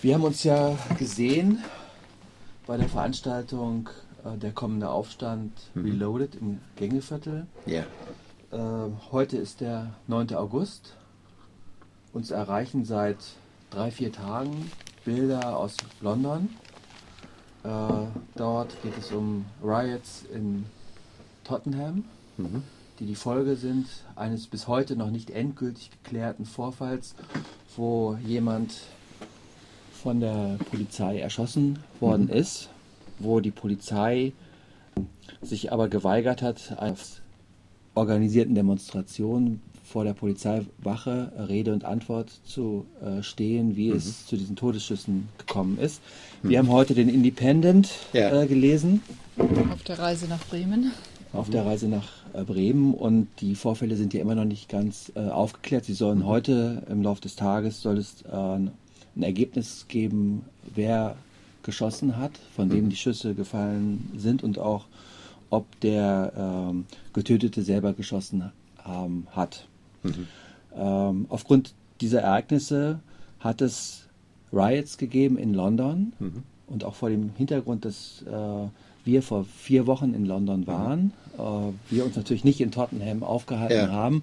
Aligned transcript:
Wir 0.00 0.14
haben 0.14 0.22
uns 0.22 0.44
ja 0.44 0.78
gesehen 0.96 1.64
bei 2.68 2.76
der 2.76 2.88
Veranstaltung 2.88 3.88
äh, 4.24 4.38
Der 4.38 4.52
kommende 4.52 4.90
Aufstand 4.90 5.52
mhm. 5.74 5.84
Reloaded 5.84 6.36
im 6.36 6.60
Gängeviertel. 6.76 7.48
Ja. 7.66 7.82
Äh, 8.52 8.90
heute 9.10 9.38
ist 9.38 9.60
der 9.60 9.94
9. 10.06 10.34
August. 10.34 10.94
Uns 12.12 12.30
erreichen 12.30 12.84
seit 12.84 13.16
drei, 13.70 13.90
vier 13.90 14.12
Tagen 14.12 14.70
Bilder 15.04 15.56
aus 15.56 15.76
London. 16.00 16.48
Äh, 17.64 17.68
dort 18.36 18.80
geht 18.84 18.96
es 18.96 19.10
um 19.10 19.46
Riots 19.64 20.24
in 20.32 20.66
Tottenham, 21.42 22.04
mhm. 22.36 22.62
die 23.00 23.06
die 23.06 23.16
Folge 23.16 23.56
sind 23.56 23.88
eines 24.14 24.46
bis 24.46 24.68
heute 24.68 24.94
noch 24.94 25.10
nicht 25.10 25.30
endgültig 25.30 25.90
geklärten 25.90 26.44
Vorfalls, 26.44 27.16
wo 27.76 28.16
jemand 28.24 28.74
von 30.08 30.20
der 30.20 30.56
Polizei 30.70 31.18
erschossen 31.18 31.78
worden 32.00 32.28
mhm. 32.28 32.32
ist, 32.32 32.70
wo 33.18 33.40
die 33.40 33.50
Polizei 33.50 34.32
sich 35.42 35.70
aber 35.70 35.88
geweigert 35.88 36.40
hat, 36.40 36.76
auf 36.78 37.20
organisierten 37.94 38.54
Demonstrationen 38.54 39.60
vor 39.84 40.04
der 40.04 40.14
Polizeiwache 40.14 41.32
Rede 41.46 41.74
und 41.74 41.84
Antwort 41.84 42.30
zu 42.46 42.86
äh, 43.04 43.22
stehen, 43.22 43.76
wie 43.76 43.90
mhm. 43.90 43.96
es 43.96 44.24
zu 44.24 44.38
diesen 44.38 44.56
Todesschüssen 44.56 45.28
gekommen 45.36 45.78
ist. 45.78 46.00
Mhm. 46.42 46.48
Wir 46.48 46.58
haben 46.60 46.70
heute 46.70 46.94
den 46.94 47.10
Independent 47.10 47.90
ja. 48.14 48.44
äh, 48.44 48.46
gelesen. 48.46 49.02
Auf 49.36 49.82
der 49.82 49.98
Reise 49.98 50.26
nach 50.26 50.42
Bremen. 50.46 50.90
Auf 51.34 51.50
der 51.50 51.66
Reise 51.66 51.86
nach 51.86 52.08
äh, 52.32 52.44
Bremen 52.44 52.94
und 52.94 53.28
die 53.40 53.54
Vorfälle 53.54 53.94
sind 53.96 54.14
ja 54.14 54.22
immer 54.22 54.34
noch 54.34 54.46
nicht 54.46 54.70
ganz 54.70 55.12
äh, 55.16 55.28
aufgeklärt. 55.28 55.84
Sie 55.84 55.92
sollen 55.92 56.20
mhm. 56.20 56.26
heute 56.26 56.82
im 56.88 57.02
Laufe 57.02 57.20
des 57.20 57.36
Tages 57.36 57.82
soll 57.82 57.98
es 57.98 58.22
äh, 58.22 58.58
ein 59.18 59.22
Ergebnis 59.22 59.86
geben, 59.88 60.44
wer 60.74 61.16
geschossen 61.62 62.16
hat, 62.16 62.32
von 62.54 62.70
wem 62.70 62.84
mhm. 62.84 62.90
die 62.90 62.96
Schüsse 62.96 63.34
gefallen 63.34 64.10
sind 64.16 64.42
und 64.42 64.58
auch 64.58 64.86
ob 65.50 65.66
der 65.80 66.32
ähm, 66.36 66.86
Getötete 67.12 67.62
selber 67.62 67.92
geschossen 67.92 68.52
haben, 68.82 69.26
hat. 69.32 69.66
Mhm. 70.02 70.26
Ähm, 70.74 71.26
aufgrund 71.28 71.74
dieser 72.00 72.20
Ereignisse 72.20 73.00
hat 73.40 73.60
es 73.60 74.06
Riots 74.52 74.98
gegeben 74.98 75.36
in 75.36 75.52
London 75.52 76.12
mhm. 76.18 76.42
und 76.66 76.84
auch 76.84 76.94
vor 76.94 77.10
dem 77.10 77.30
Hintergrund, 77.36 77.84
dass 77.84 78.24
äh, 78.26 78.68
wir 79.04 79.22
vor 79.22 79.44
vier 79.44 79.86
Wochen 79.86 80.14
in 80.14 80.26
London 80.26 80.60
mhm. 80.60 80.66
waren, 80.66 81.02
mhm. 81.36 81.72
äh, 81.90 81.92
wir 81.92 82.04
uns 82.04 82.16
natürlich 82.16 82.44
nicht 82.44 82.60
in 82.60 82.70
Tottenham 82.70 83.22
aufgehalten 83.22 83.88
ja. 83.88 83.90
haben, 83.90 84.22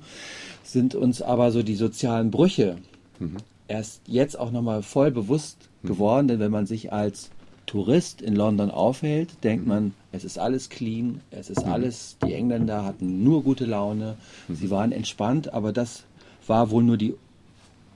sind 0.64 0.96
uns 0.96 1.22
aber 1.22 1.52
so 1.52 1.64
die 1.64 1.76
sozialen 1.76 2.32
Brüche 2.32 2.78
mhm 3.20 3.38
erst 3.68 4.02
jetzt 4.08 4.38
auch 4.38 4.52
nochmal 4.52 4.84
voll 4.84 5.12
bewusst 5.12 5.70
mhm. 5.82 5.88
geworden, 5.88 6.28
denn 6.28 6.40
wenn 6.40 6.52
man 6.52 6.66
sich 6.66 6.94
als 6.94 7.30
Tourist 7.66 8.22
in 8.22 8.36
London 8.36 8.70
aufhält, 8.70 9.44
denkt 9.44 9.66
mhm. 9.66 9.70
man, 9.70 9.94
es 10.12 10.24
ist 10.24 10.38
alles 10.38 10.70
clean, 10.70 11.22
es 11.32 11.50
ist 11.50 11.66
mhm. 11.66 11.72
alles, 11.72 12.18
die 12.26 12.34
Engländer 12.34 12.86
hatten 12.86 13.24
nur 13.24 13.44
gute 13.44 13.66
Laune, 13.66 14.18
sie 14.50 14.70
waren 14.70 14.92
entspannt, 14.92 15.54
aber 15.54 15.74
das 15.74 16.04
war 16.48 16.70
wohl 16.70 16.84
nur 16.84 16.98
die 16.98 17.16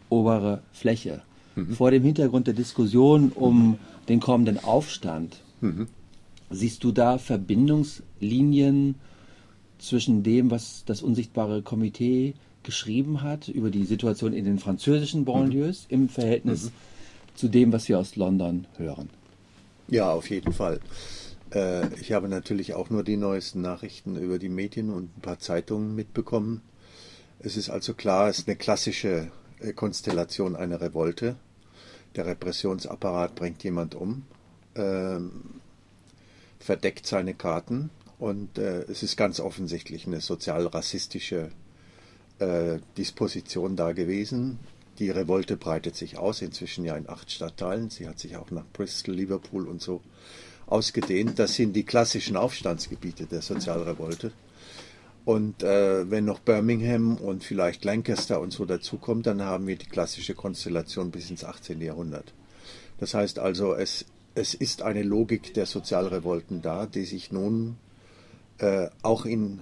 obere 0.09 0.61
Fläche. 0.71 1.21
Vor 1.71 1.91
dem 1.91 2.03
Hintergrund 2.03 2.47
der 2.47 2.53
Diskussion 2.53 3.33
um 3.35 3.77
den 4.07 4.21
kommenden 4.21 4.63
Aufstand, 4.63 5.41
siehst 6.49 6.83
du 6.83 6.91
da 6.91 7.17
Verbindungslinien 7.17 8.95
zwischen 9.77 10.23
dem, 10.23 10.51
was 10.51 10.83
das 10.85 11.01
unsichtbare 11.01 11.61
Komitee 11.61 12.33
geschrieben 12.63 13.21
hat 13.21 13.47
über 13.47 13.69
die 13.69 13.85
Situation 13.85 14.33
in 14.33 14.45
den 14.45 14.59
französischen 14.59 15.25
Banlieues 15.25 15.87
mhm. 15.89 15.95
im 15.95 16.09
Verhältnis 16.09 16.65
mhm. 16.65 16.71
zu 17.35 17.47
dem, 17.47 17.71
was 17.71 17.87
wir 17.89 17.99
aus 17.99 18.15
London 18.15 18.67
hören. 18.77 19.09
Ja, 19.87 20.11
auf 20.11 20.29
jeden 20.29 20.53
Fall. 20.53 20.79
Äh, 21.53 21.93
ich 21.95 22.11
habe 22.11 22.27
natürlich 22.27 22.73
auch 22.73 22.89
nur 22.89 23.03
die 23.03 23.17
neuesten 23.17 23.61
Nachrichten 23.61 24.15
über 24.15 24.39
die 24.39 24.49
Medien 24.49 24.91
und 24.91 25.17
ein 25.17 25.21
paar 25.21 25.39
Zeitungen 25.39 25.95
mitbekommen. 25.95 26.61
Es 27.39 27.57
ist 27.57 27.69
also 27.69 27.93
klar, 27.93 28.29
es 28.29 28.39
ist 28.39 28.47
eine 28.47 28.57
klassische 28.57 29.31
äh, 29.59 29.73
Konstellation 29.73 30.55
einer 30.55 30.81
Revolte. 30.81 31.35
Der 32.15 32.25
Repressionsapparat 32.25 33.35
bringt 33.35 33.63
jemand 33.63 33.95
um, 33.95 34.23
äh, 34.73 35.19
verdeckt 36.59 37.05
seine 37.05 37.33
Karten 37.33 37.89
und 38.17 38.57
äh, 38.57 38.81
es 38.83 39.03
ist 39.03 39.15
ganz 39.15 39.39
offensichtlich 39.39 40.05
eine 40.05 40.21
sozial-rassistische 40.21 41.51
äh, 42.39 42.79
Disposition 42.97 43.75
da 43.75 43.91
gewesen. 43.91 44.59
Die 44.99 45.09
Revolte 45.09 45.55
breitet 45.55 45.95
sich 45.95 46.17
aus, 46.17 46.41
inzwischen 46.41 46.83
ja 46.83 46.95
in 46.95 47.07
acht 47.07 47.31
Stadtteilen. 47.31 47.89
Sie 47.89 48.07
hat 48.07 48.19
sich 48.19 48.35
auch 48.35 48.51
nach 48.51 48.65
Bristol, 48.73 49.15
Liverpool 49.15 49.67
und 49.67 49.81
so 49.81 50.01
ausgedehnt. 50.67 51.39
Das 51.39 51.55
sind 51.55 51.73
die 51.73 51.85
klassischen 51.85 52.35
Aufstandsgebiete 52.35 53.25
der 53.25 53.41
Sozialrevolte. 53.41 54.31
Und 55.25 55.63
äh, 55.63 56.09
wenn 56.09 56.25
noch 56.25 56.39
Birmingham 56.39 57.17
und 57.17 57.43
vielleicht 57.43 57.85
Lancaster 57.85 58.41
und 58.41 58.51
so 58.51 58.65
dazukommt, 58.65 59.27
dann 59.27 59.41
haben 59.41 59.67
wir 59.67 59.75
die 59.75 59.85
klassische 59.85 60.33
Konstellation 60.33 61.11
bis 61.11 61.29
ins 61.29 61.43
18. 61.43 61.79
Jahrhundert. 61.81 62.33
Das 62.99 63.13
heißt 63.13 63.39
also, 63.39 63.75
es, 63.75 64.05
es 64.35 64.53
ist 64.53 64.81
eine 64.81 65.03
Logik 65.03 65.53
der 65.53 65.65
Sozialrevolten 65.65 66.61
da, 66.61 66.85
die 66.85 67.05
sich 67.05 67.31
nun 67.31 67.77
äh, 68.57 68.87
auch 69.01 69.25
in 69.25 69.59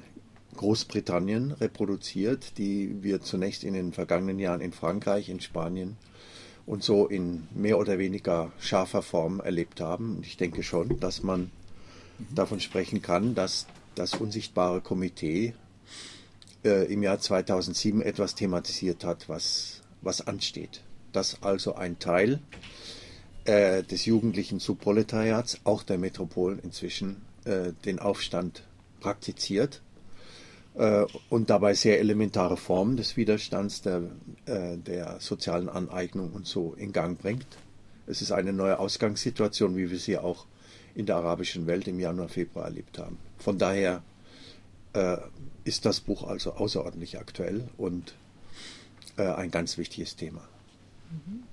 Großbritannien 0.57 1.53
reproduziert, 1.53 2.57
die 2.57 3.01
wir 3.01 3.21
zunächst 3.21 3.63
in 3.63 3.73
den 3.73 3.93
vergangenen 3.93 4.39
Jahren 4.39 4.59
in 4.59 4.73
Frankreich, 4.73 5.29
in 5.29 5.39
Spanien 5.39 5.95
und 6.65 6.83
so 6.83 7.07
in 7.07 7.47
mehr 7.55 7.79
oder 7.79 7.97
weniger 7.97 8.51
scharfer 8.59 9.01
Form 9.01 9.39
erlebt 9.39 9.79
haben. 9.79 10.17
Und 10.17 10.25
ich 10.25 10.35
denke 10.35 10.63
schon, 10.63 10.99
dass 10.99 11.23
man 11.23 11.49
davon 12.35 12.59
sprechen 12.59 13.01
kann, 13.01 13.35
dass 13.35 13.67
das 13.95 14.15
unsichtbare 14.15 14.81
Komitee 14.81 15.53
äh, 16.65 16.91
im 16.91 17.03
Jahr 17.03 17.19
2007 17.19 18.01
etwas 18.01 18.35
thematisiert 18.35 19.05
hat, 19.05 19.29
was, 19.29 19.81
was 20.01 20.27
ansteht. 20.27 20.81
Dass 21.13 21.41
also 21.41 21.75
ein 21.75 21.99
Teil 21.99 22.41
äh, 23.45 23.83
des 23.83 24.05
jugendlichen 24.05 24.59
Subproletariats, 24.59 25.61
auch 25.63 25.83
der 25.83 25.97
Metropolen 25.97 26.59
inzwischen, 26.59 27.21
äh, 27.45 27.71
den 27.85 27.99
Aufstand 27.99 28.63
praktiziert 28.99 29.81
und 31.29 31.49
dabei 31.49 31.73
sehr 31.73 31.99
elementare 31.99 32.57
Formen 32.57 32.97
des 32.97 33.17
Widerstands, 33.17 33.81
der, 33.81 34.03
äh, 34.45 34.77
der 34.77 35.19
sozialen 35.19 35.69
Aneignung 35.69 36.31
und 36.33 36.45
so 36.45 36.73
in 36.77 36.93
Gang 36.93 37.19
bringt. 37.19 37.47
Es 38.05 38.21
ist 38.21 38.31
eine 38.31 38.53
neue 38.53 38.79
Ausgangssituation, 38.79 39.75
wie 39.75 39.89
wir 39.89 39.99
sie 39.99 40.17
auch 40.17 40.45
in 40.95 41.05
der 41.05 41.17
arabischen 41.17 41.67
Welt 41.67 41.87
im 41.87 41.99
Januar, 41.99 42.29
Februar 42.29 42.65
erlebt 42.65 42.99
haben. 42.99 43.17
Von 43.37 43.57
daher 43.57 44.03
äh, 44.93 45.17
ist 45.63 45.85
das 45.85 45.99
Buch 45.99 46.27
also 46.27 46.53
außerordentlich 46.53 47.19
aktuell 47.19 47.67
und 47.77 48.13
äh, 49.17 49.23
ein 49.23 49.51
ganz 49.51 49.77
wichtiges 49.77 50.15
Thema. 50.15 50.41
Mhm 51.09 51.43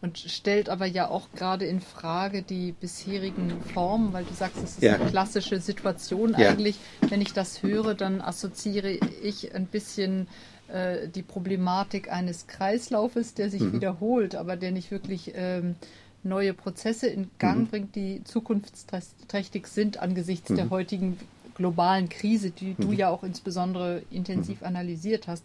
und 0.00 0.18
stellt 0.18 0.68
aber 0.68 0.86
ja 0.86 1.08
auch 1.08 1.28
gerade 1.34 1.64
in 1.64 1.80
Frage 1.80 2.42
die 2.42 2.72
bisherigen 2.72 3.60
Formen, 3.72 4.12
weil 4.12 4.24
du 4.24 4.34
sagst, 4.34 4.58
es 4.62 4.72
ist 4.72 4.82
ja. 4.82 4.96
eine 4.96 5.06
klassische 5.06 5.60
Situation 5.60 6.34
ja. 6.38 6.50
eigentlich. 6.50 6.78
Wenn 7.08 7.20
ich 7.20 7.32
das 7.32 7.62
höre, 7.62 7.94
dann 7.94 8.20
assoziiere 8.20 8.90
ich 9.22 9.54
ein 9.54 9.66
bisschen 9.66 10.28
äh, 10.68 11.08
die 11.08 11.22
Problematik 11.22 12.10
eines 12.12 12.46
Kreislaufes, 12.46 13.34
der 13.34 13.50
sich 13.50 13.62
mhm. 13.62 13.72
wiederholt, 13.74 14.34
aber 14.34 14.56
der 14.56 14.72
nicht 14.72 14.90
wirklich 14.90 15.32
ähm, 15.34 15.76
neue 16.22 16.54
Prozesse 16.54 17.06
in 17.06 17.30
Gang 17.38 17.60
mhm. 17.60 17.66
bringt, 17.68 17.96
die 17.96 18.22
zukunftsträchtig 18.24 19.66
sind 19.66 19.98
angesichts 19.98 20.50
mhm. 20.50 20.56
der 20.56 20.70
heutigen 20.70 21.18
globalen 21.54 22.08
Krise, 22.08 22.50
die 22.50 22.74
du 22.74 22.88
mhm. 22.88 22.94
ja 22.94 23.08
auch 23.10 23.22
insbesondere 23.22 24.02
intensiv 24.10 24.60
mhm. 24.60 24.66
analysiert 24.66 25.28
hast. 25.28 25.44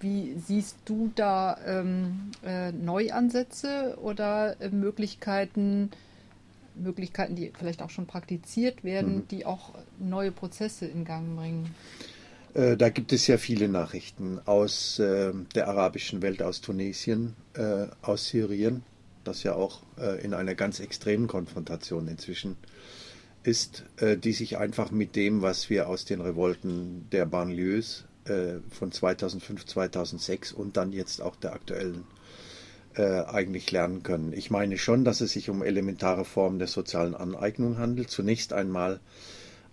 Wie 0.00 0.34
siehst 0.46 0.76
du 0.84 1.10
da 1.14 1.58
ähm, 1.66 2.30
äh, 2.44 2.70
Neuansätze 2.72 3.98
oder 4.00 4.60
äh, 4.60 4.68
Möglichkeiten, 4.68 5.90
Möglichkeiten, 6.76 7.34
die 7.34 7.52
vielleicht 7.58 7.82
auch 7.82 7.90
schon 7.90 8.06
praktiziert 8.06 8.84
werden, 8.84 9.16
mhm. 9.16 9.28
die 9.28 9.44
auch 9.44 9.74
neue 9.98 10.30
Prozesse 10.30 10.86
in 10.86 11.04
Gang 11.04 11.36
bringen? 11.36 11.74
Äh, 12.54 12.76
da 12.76 12.88
gibt 12.88 13.12
es 13.12 13.26
ja 13.26 13.38
viele 13.38 13.68
Nachrichten 13.68 14.40
aus 14.44 14.98
äh, 14.98 15.32
der 15.54 15.68
arabischen 15.68 16.22
Welt, 16.22 16.42
aus 16.42 16.60
Tunesien, 16.60 17.34
äh, 17.54 17.86
aus 18.02 18.28
Syrien, 18.28 18.82
das 19.24 19.42
ja 19.42 19.54
auch 19.54 19.82
äh, 19.98 20.22
in 20.24 20.32
einer 20.32 20.54
ganz 20.54 20.80
extremen 20.80 21.26
Konfrontation 21.26 22.08
inzwischen 22.08 22.56
ist, 23.44 23.84
die 24.00 24.32
sich 24.32 24.58
einfach 24.58 24.90
mit 24.90 25.16
dem, 25.16 25.40
was 25.40 25.70
wir 25.70 25.88
aus 25.88 26.04
den 26.04 26.20
Revolten 26.20 27.06
der 27.12 27.24
Banlieues 27.24 28.04
von 28.70 28.92
2005, 28.92 29.66
2006 29.66 30.52
und 30.52 30.76
dann 30.76 30.92
jetzt 30.92 31.22
auch 31.22 31.36
der 31.36 31.52
aktuellen 31.52 32.04
äh, 32.98 33.22
eigentlich 33.22 33.70
lernen 33.70 34.02
können. 34.02 34.32
Ich 34.32 34.50
meine 34.50 34.76
schon, 34.78 35.04
dass 35.04 35.20
es 35.20 35.32
sich 35.32 35.50
um 35.50 35.62
elementare 35.62 36.24
Formen 36.24 36.58
der 36.58 36.68
sozialen 36.68 37.14
Aneignung 37.14 37.78
handelt. 37.78 38.10
Zunächst 38.10 38.52
einmal 38.52 39.00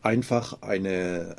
einfach 0.01 0.61
eine, 0.61 1.35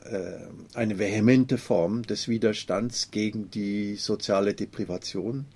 äh, 0.74 0.76
eine 0.76 0.98
vehemente 0.98 1.58
Form 1.58 2.02
des 2.02 2.26
Widerstands 2.26 3.12
gegen 3.12 3.50
die 3.50 3.94
soziale 3.94 4.54
Deprivation, 4.54 5.46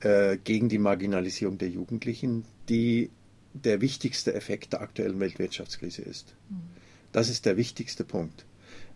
äh, 0.00 0.36
gegen 0.36 0.68
die 0.68 0.78
Marginalisierung 0.78 1.56
der 1.56 1.70
Jugendlichen, 1.70 2.44
die 2.68 3.10
der 3.54 3.80
wichtigste 3.80 4.34
Effekt 4.34 4.74
der 4.74 4.82
aktuellen 4.82 5.18
Weltwirtschaftskrise 5.18 6.02
ist. 6.02 6.34
Das 7.12 7.30
ist 7.30 7.46
der 7.46 7.56
wichtigste 7.56 8.04
Punkt. 8.04 8.44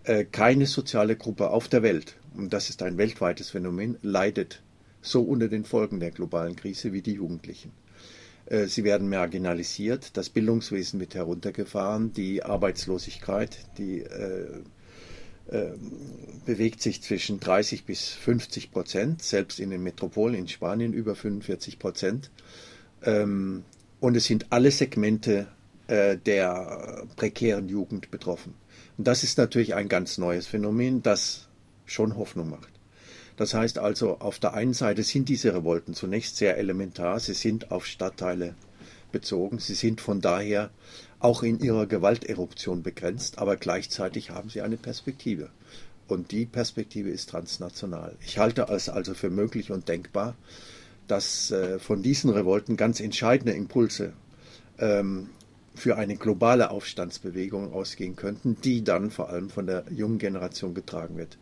Äh, 0.05 0.25
keine 0.25 0.67
soziale 0.67 1.17
Gruppe 1.17 1.51
auf 1.51 1.69
der 1.69 1.83
Welt, 1.83 2.17
und 2.35 2.53
das 2.53 2.71
ist 2.71 2.83
ein 2.83 2.97
weltweites 2.97 3.51
Phänomen, 3.51 3.99
leidet 4.03 4.63
so 5.03 5.23
unter 5.23 5.49
den 5.49 5.65
Folgen 5.65 6.01
der 6.01 6.11
globalen 6.11 6.57
Krise 6.57 6.93
wie 6.93 7.03
die 7.03 7.15
Jugendlichen. 7.15 7.73
Äh, 8.47 8.67
sie 8.67 8.85
werden 8.85 9.11
marginalisiert, 9.11 10.17
das 10.17 10.31
Bildungswesen 10.31 11.01
wird 11.01 11.15
heruntergefahren, 11.15 12.13
die 12.13 12.43
Arbeitslosigkeit, 12.43 13.59
die 13.77 14.01
äh, 14.01 14.63
bewegt 16.47 16.81
sich 16.81 17.03
zwischen 17.03 17.41
30 17.41 17.85
bis 17.85 18.11
50 18.11 18.71
Prozent, 18.71 19.23
selbst 19.23 19.59
in 19.59 19.71
den 19.71 19.83
Metropolen 19.83 20.37
in 20.37 20.47
Spanien 20.47 20.93
über 20.93 21.17
45 21.17 21.81
Prozent. 21.81 22.31
Ähm, 23.03 23.65
und 23.99 24.17
es 24.17 24.27
sind 24.27 24.47
alle 24.51 24.71
Segmente 24.71 25.49
äh, 25.91 26.17
der 26.17 27.05
prekären 27.17 27.69
Jugend 27.69 28.11
betroffen. 28.13 28.55
Und 28.97 29.09
das 29.09 29.25
ist 29.25 29.39
natürlich 29.39 29.75
ein 29.75 29.89
ganz 29.89 30.19
neues 30.19 30.47
Phänomen, 30.47 31.03
das 31.03 31.49
schon 31.85 32.17
Hoffnung 32.17 32.49
macht. 32.49 32.71
Das 33.37 33.55
heißt 33.55 33.79
also, 33.79 34.19
auf 34.19 34.39
der 34.39 34.55
einen 34.55 34.75
Seite 34.75 35.03
sind 35.03 35.29
diese 35.29 35.53
Revolten 35.53 35.95
zunächst 35.95 36.37
sehr 36.37 36.59
elementar, 36.59 37.19
sie 37.19 37.35
sind 37.35 37.73
auf 37.73 37.87
Stadtteile 37.87 38.55
bezogen, 39.11 39.59
sie 39.59 39.75
sind 39.75 40.01
von 40.01 40.21
daher 40.21 40.71
auch 41.19 41.43
in 41.43 41.59
ihrer 41.59 41.87
Gewalteruption 41.87 42.83
begrenzt, 42.85 43.39
aber 43.39 43.57
gleichzeitig 43.57 44.31
haben 44.31 44.49
sie 44.49 44.63
eine 44.63 44.77
Perspektive. 44.77 45.51
Und 46.07 46.31
die 46.31 46.47
Perspektive 46.47 47.11
ist 47.11 47.31
transnational. 47.31 48.15
Ich 48.25 48.39
halte 48.39 48.67
es 48.71 48.89
also 48.89 49.15
für 49.15 49.31
möglich 49.31 49.73
und 49.73 49.89
denkbar, 49.89 50.37
dass 51.09 51.51
äh, 51.51 51.81
von 51.81 52.03
diesen 52.03 52.31
Revolten 52.31 52.77
ganz 52.77 53.01
entscheidende 53.01 53.53
Impulse 53.53 54.13
ähm, 54.79 55.31
für 55.81 55.97
eine 55.97 56.17
globale 56.17 56.71
Aufstandsbewegung 56.71 57.73
ausgehen 57.73 58.15
könnten, 58.15 58.57
die 58.63 58.85
dann 58.85 59.11
vor 59.11 59.31
allem 59.31 59.49
von 59.49 59.67
der 59.67 59.85
jungen 59.91 60.19
Generation 60.19 60.75
getragen 60.75 61.17
wird. 61.17 61.39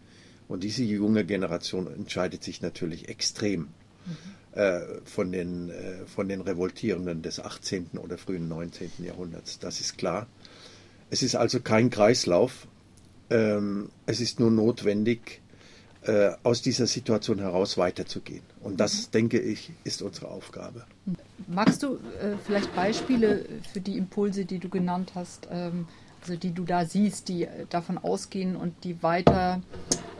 Und 0.46 0.62
diese 0.62 0.84
junge 0.84 1.24
Generation 1.24 1.92
entscheidet 1.92 2.44
sich 2.44 2.62
natürlich 2.62 3.08
extrem 3.08 3.62
mhm. 3.62 3.68
äh, 4.52 4.80
von, 5.04 5.32
den, 5.32 5.70
äh, 5.70 6.06
von 6.06 6.28
den 6.28 6.40
Revoltierenden 6.40 7.20
des 7.20 7.40
18. 7.40 7.98
oder 7.98 8.16
frühen 8.16 8.46
19. 8.46 8.92
Jahrhunderts. 9.04 9.58
Das 9.58 9.80
ist 9.80 9.98
klar. 9.98 10.28
Es 11.10 11.24
ist 11.24 11.34
also 11.34 11.58
kein 11.58 11.90
Kreislauf. 11.90 12.68
Ähm, 13.30 13.90
es 14.06 14.20
ist 14.20 14.38
nur 14.38 14.52
notwendig, 14.52 15.42
äh, 16.02 16.30
aus 16.42 16.62
dieser 16.62 16.86
Situation 16.86 17.38
heraus 17.38 17.76
weiterzugehen. 17.76 18.42
Und 18.60 18.78
das, 18.80 19.06
mhm. 19.06 19.10
denke 19.12 19.40
ich, 19.40 19.70
ist 19.84 20.02
unsere 20.02 20.28
Aufgabe. 20.28 20.84
Magst 21.46 21.82
du 21.82 21.94
äh, 21.94 22.36
vielleicht 22.46 22.74
Beispiele 22.74 23.44
für 23.72 23.80
die 23.80 23.96
Impulse, 23.96 24.44
die 24.44 24.58
du 24.58 24.68
genannt 24.68 25.12
hast, 25.14 25.48
ähm, 25.50 25.86
also 26.20 26.36
die 26.36 26.52
du 26.52 26.64
da 26.64 26.84
siehst, 26.84 27.28
die 27.28 27.48
davon 27.70 27.98
ausgehen 27.98 28.56
und 28.56 28.74
die 28.84 29.02
weiter 29.02 29.62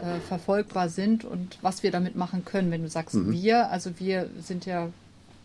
äh, 0.02 0.20
verfolgbar 0.28 0.88
sind 0.88 1.25
und 1.25 1.58
was 1.60 1.82
wir 1.82 1.90
damit 1.90 2.16
machen 2.16 2.44
können, 2.44 2.70
wenn 2.70 2.82
du 2.82 2.88
sagst 2.88 3.16
mhm. 3.16 3.32
wir, 3.32 3.70
also 3.70 3.98
wir 3.98 4.31
sind 4.40 4.64
ja 4.66 4.90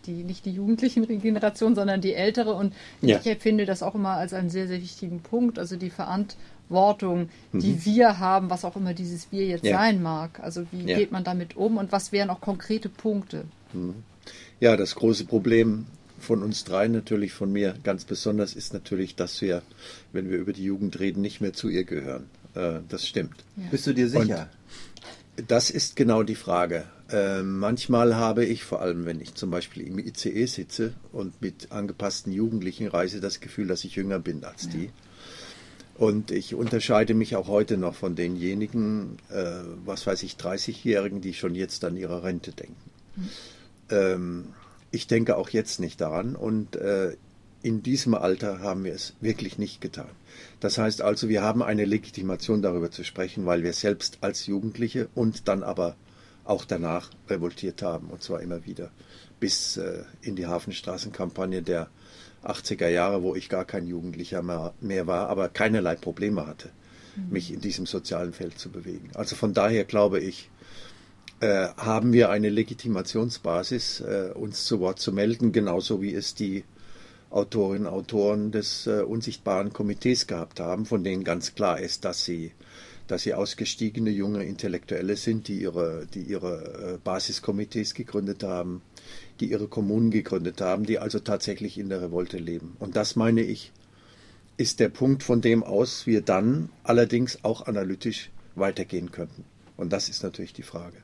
die, 0.05 0.23
nicht 0.23 0.45
die 0.45 0.51
jugendlichen 0.51 1.07
Generation, 1.21 1.75
sondern 1.75 2.01
die 2.01 2.13
ältere 2.13 2.53
und 2.53 2.73
ja. 3.01 3.17
ich 3.19 3.27
empfinde 3.27 3.65
das 3.65 3.83
auch 3.83 3.95
immer 3.95 4.11
als 4.11 4.33
einen 4.33 4.49
sehr, 4.49 4.67
sehr 4.67 4.81
wichtigen 4.81 5.21
Punkt, 5.21 5.57
also 5.57 5.75
die 5.75 5.89
Verantwortung 6.73 7.03
Wortung, 7.03 7.29
die 7.53 7.73
mhm. 7.73 7.85
wir 7.85 8.19
haben, 8.19 8.49
was 8.49 8.65
auch 8.65 8.75
immer 8.75 8.93
dieses 8.93 9.31
Wir 9.31 9.45
jetzt 9.45 9.65
ja. 9.65 9.77
sein 9.77 10.01
mag. 10.01 10.39
Also 10.41 10.65
wie 10.71 10.89
ja. 10.89 10.97
geht 10.97 11.11
man 11.11 11.23
damit 11.23 11.55
um 11.55 11.77
und 11.77 11.91
was 11.91 12.11
wären 12.11 12.29
auch 12.29 12.41
konkrete 12.41 12.89
Punkte? 12.89 13.45
Mhm. 13.73 13.95
Ja, 14.59 14.75
das 14.75 14.95
große 14.95 15.25
Problem 15.25 15.85
von 16.19 16.41
uns 16.41 16.63
drei 16.63 16.87
natürlich, 16.87 17.33
von 17.33 17.51
mir 17.51 17.75
ganz 17.83 18.05
besonders, 18.05 18.53
ist 18.53 18.73
natürlich, 18.73 19.15
dass 19.15 19.41
wir, 19.41 19.61
wenn 20.11 20.29
wir 20.29 20.37
über 20.37 20.53
die 20.53 20.63
Jugend 20.63 20.99
reden, 20.99 21.21
nicht 21.21 21.41
mehr 21.41 21.53
zu 21.53 21.69
ihr 21.69 21.83
gehören. 21.83 22.25
Äh, 22.55 22.79
das 22.87 23.07
stimmt. 23.07 23.43
Ja. 23.57 23.63
Bist 23.71 23.87
du 23.87 23.93
dir 23.93 24.09
sicher? 24.09 24.49
Und 25.37 25.49
das 25.49 25.69
ist 25.69 25.95
genau 25.95 26.23
die 26.23 26.35
Frage. 26.35 26.85
Äh, 27.09 27.41
manchmal 27.41 28.15
habe 28.15 28.45
ich, 28.45 28.63
vor 28.63 28.81
allem 28.81 29.05
wenn 29.05 29.19
ich 29.19 29.33
zum 29.35 29.49
Beispiel 29.49 29.85
im 29.85 29.99
ICE 29.99 30.45
sitze 30.45 30.93
und 31.11 31.41
mit 31.41 31.71
angepassten 31.71 32.31
Jugendlichen 32.31 32.87
reise, 32.87 33.19
das 33.19 33.39
Gefühl, 33.39 33.67
dass 33.67 33.83
ich 33.83 33.95
jünger 33.95 34.19
bin 34.19 34.43
als 34.43 34.69
die. 34.69 34.91
Und 35.95 36.31
ich 36.31 36.55
unterscheide 36.55 37.13
mich 37.13 37.35
auch 37.35 37.47
heute 37.47 37.77
noch 37.77 37.95
von 37.95 38.15
denjenigen, 38.15 39.17
äh, 39.29 39.61
was 39.85 40.07
weiß 40.07 40.23
ich, 40.23 40.33
30-Jährigen, 40.33 41.21
die 41.21 41.33
schon 41.33 41.53
jetzt 41.53 41.83
an 41.85 41.97
ihre 41.97 42.23
Rente 42.23 42.51
denken. 42.51 42.89
Mhm. 43.15 43.29
Ähm, 43.89 44.45
ich 44.91 45.07
denke 45.07 45.37
auch 45.37 45.49
jetzt 45.49 45.79
nicht 45.79 46.01
daran 46.01 46.35
und 46.35 46.75
äh, 46.75 47.15
in 47.61 47.81
diesem 47.81 48.13
Alter 48.13 48.59
haben 48.59 48.83
wir 48.83 48.93
es 48.93 49.13
wirklich 49.21 49.57
nicht 49.57 49.81
getan. 49.81 50.09
Das 50.59 50.77
heißt 50.77 51.01
also, 51.01 51.29
wir 51.29 51.41
haben 51.41 51.63
eine 51.63 51.85
Legitimation 51.85 52.61
darüber 52.61 52.91
zu 52.91 53.03
sprechen, 53.03 53.45
weil 53.45 53.63
wir 53.63 53.73
selbst 53.73 54.17
als 54.21 54.45
Jugendliche 54.47 55.07
und 55.15 55.47
dann 55.47 55.63
aber 55.63 55.95
auch 56.43 56.65
danach 56.65 57.09
revoltiert 57.29 57.81
haben 57.81 58.09
und 58.09 58.21
zwar 58.21 58.41
immer 58.41 58.65
wieder 58.65 58.91
bis 59.39 59.77
äh, 59.77 60.03
in 60.21 60.35
die 60.35 60.47
Hafenstraßenkampagne 60.47 61.61
der 61.61 61.89
80er 62.43 62.89
Jahre, 62.89 63.23
wo 63.23 63.35
ich 63.35 63.49
gar 63.49 63.65
kein 63.65 63.87
Jugendlicher 63.87 64.41
mehr 64.41 65.07
war, 65.07 65.29
aber 65.29 65.49
keinerlei 65.49 65.95
Probleme 65.95 66.45
hatte, 66.45 66.69
mhm. 67.15 67.31
mich 67.31 67.53
in 67.53 67.61
diesem 67.61 67.85
sozialen 67.85 68.33
Feld 68.33 68.59
zu 68.59 68.69
bewegen. 68.69 69.11
Also 69.13 69.35
von 69.35 69.53
daher 69.53 69.85
glaube 69.85 70.19
ich, 70.19 70.49
äh, 71.43 71.69
haben 71.75 72.13
wir 72.13 72.29
eine 72.29 72.49
Legitimationsbasis, 72.49 74.01
äh, 74.01 74.31
uns 74.33 74.65
zu 74.65 74.79
Wort 74.79 74.99
zu 74.99 75.11
melden, 75.11 75.51
genauso 75.51 76.01
wie 76.01 76.13
es 76.13 76.35
die 76.35 76.63
Autorinnen 77.31 77.87
und 77.87 77.93
Autoren 77.93 78.51
des 78.51 78.87
äh, 78.87 79.01
unsichtbaren 79.01 79.73
Komitees 79.73 80.27
gehabt 80.27 80.59
haben, 80.59 80.85
von 80.85 81.03
denen 81.03 81.23
ganz 81.23 81.55
klar 81.55 81.79
ist, 81.79 82.05
dass 82.05 82.23
sie 82.23 82.51
dass 83.07 83.23
sie 83.23 83.33
ausgestiegene 83.33 84.11
junge 84.11 84.45
Intellektuelle 84.45 85.17
sind, 85.17 85.49
die 85.49 85.61
ihre, 85.61 86.07
die 86.13 86.21
ihre 86.21 87.01
Basiskomitees 87.03 87.95
gegründet 87.95 88.43
haben, 88.43 88.81
die 89.39 89.51
ihre 89.51 89.67
Kommunen 89.67 90.11
gegründet 90.11 90.61
haben, 90.61 90.85
die 90.85 90.99
also 90.99 91.19
tatsächlich 91.19 91.77
in 91.77 91.89
der 91.89 92.01
Revolte 92.01 92.37
leben. 92.37 92.75
Und 92.79 92.95
das 92.95 93.15
meine 93.15 93.41
ich, 93.41 93.71
ist 94.57 94.79
der 94.79 94.89
Punkt, 94.89 95.23
von 95.23 95.41
dem 95.41 95.63
aus 95.63 96.05
wir 96.05 96.21
dann 96.21 96.69
allerdings 96.83 97.43
auch 97.43 97.65
analytisch 97.65 98.29
weitergehen 98.55 99.11
könnten. 99.11 99.45
Und 99.77 99.91
das 99.91 100.09
ist 100.09 100.23
natürlich 100.23 100.53
die 100.53 100.63
Frage, 100.63 100.97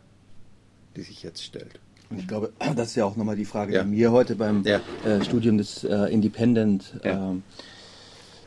die 0.95 1.01
sich 1.01 1.23
jetzt 1.23 1.43
stellt. 1.43 1.79
Und 2.09 2.19
ich 2.19 2.27
glaube, 2.27 2.53
das 2.75 2.89
ist 2.89 2.95
ja 2.95 3.05
auch 3.05 3.15
nochmal 3.15 3.35
die 3.35 3.45
Frage, 3.45 3.73
ja. 3.73 3.83
die 3.83 3.89
mir 3.89 4.11
heute 4.11 4.35
beim 4.35 4.63
ja. 4.63 4.81
äh, 5.05 5.23
Studium 5.23 5.57
des 5.57 5.83
äh, 5.83 5.95
Independent 6.05 6.99
ja. 7.03 7.31
ähm, 7.31 7.43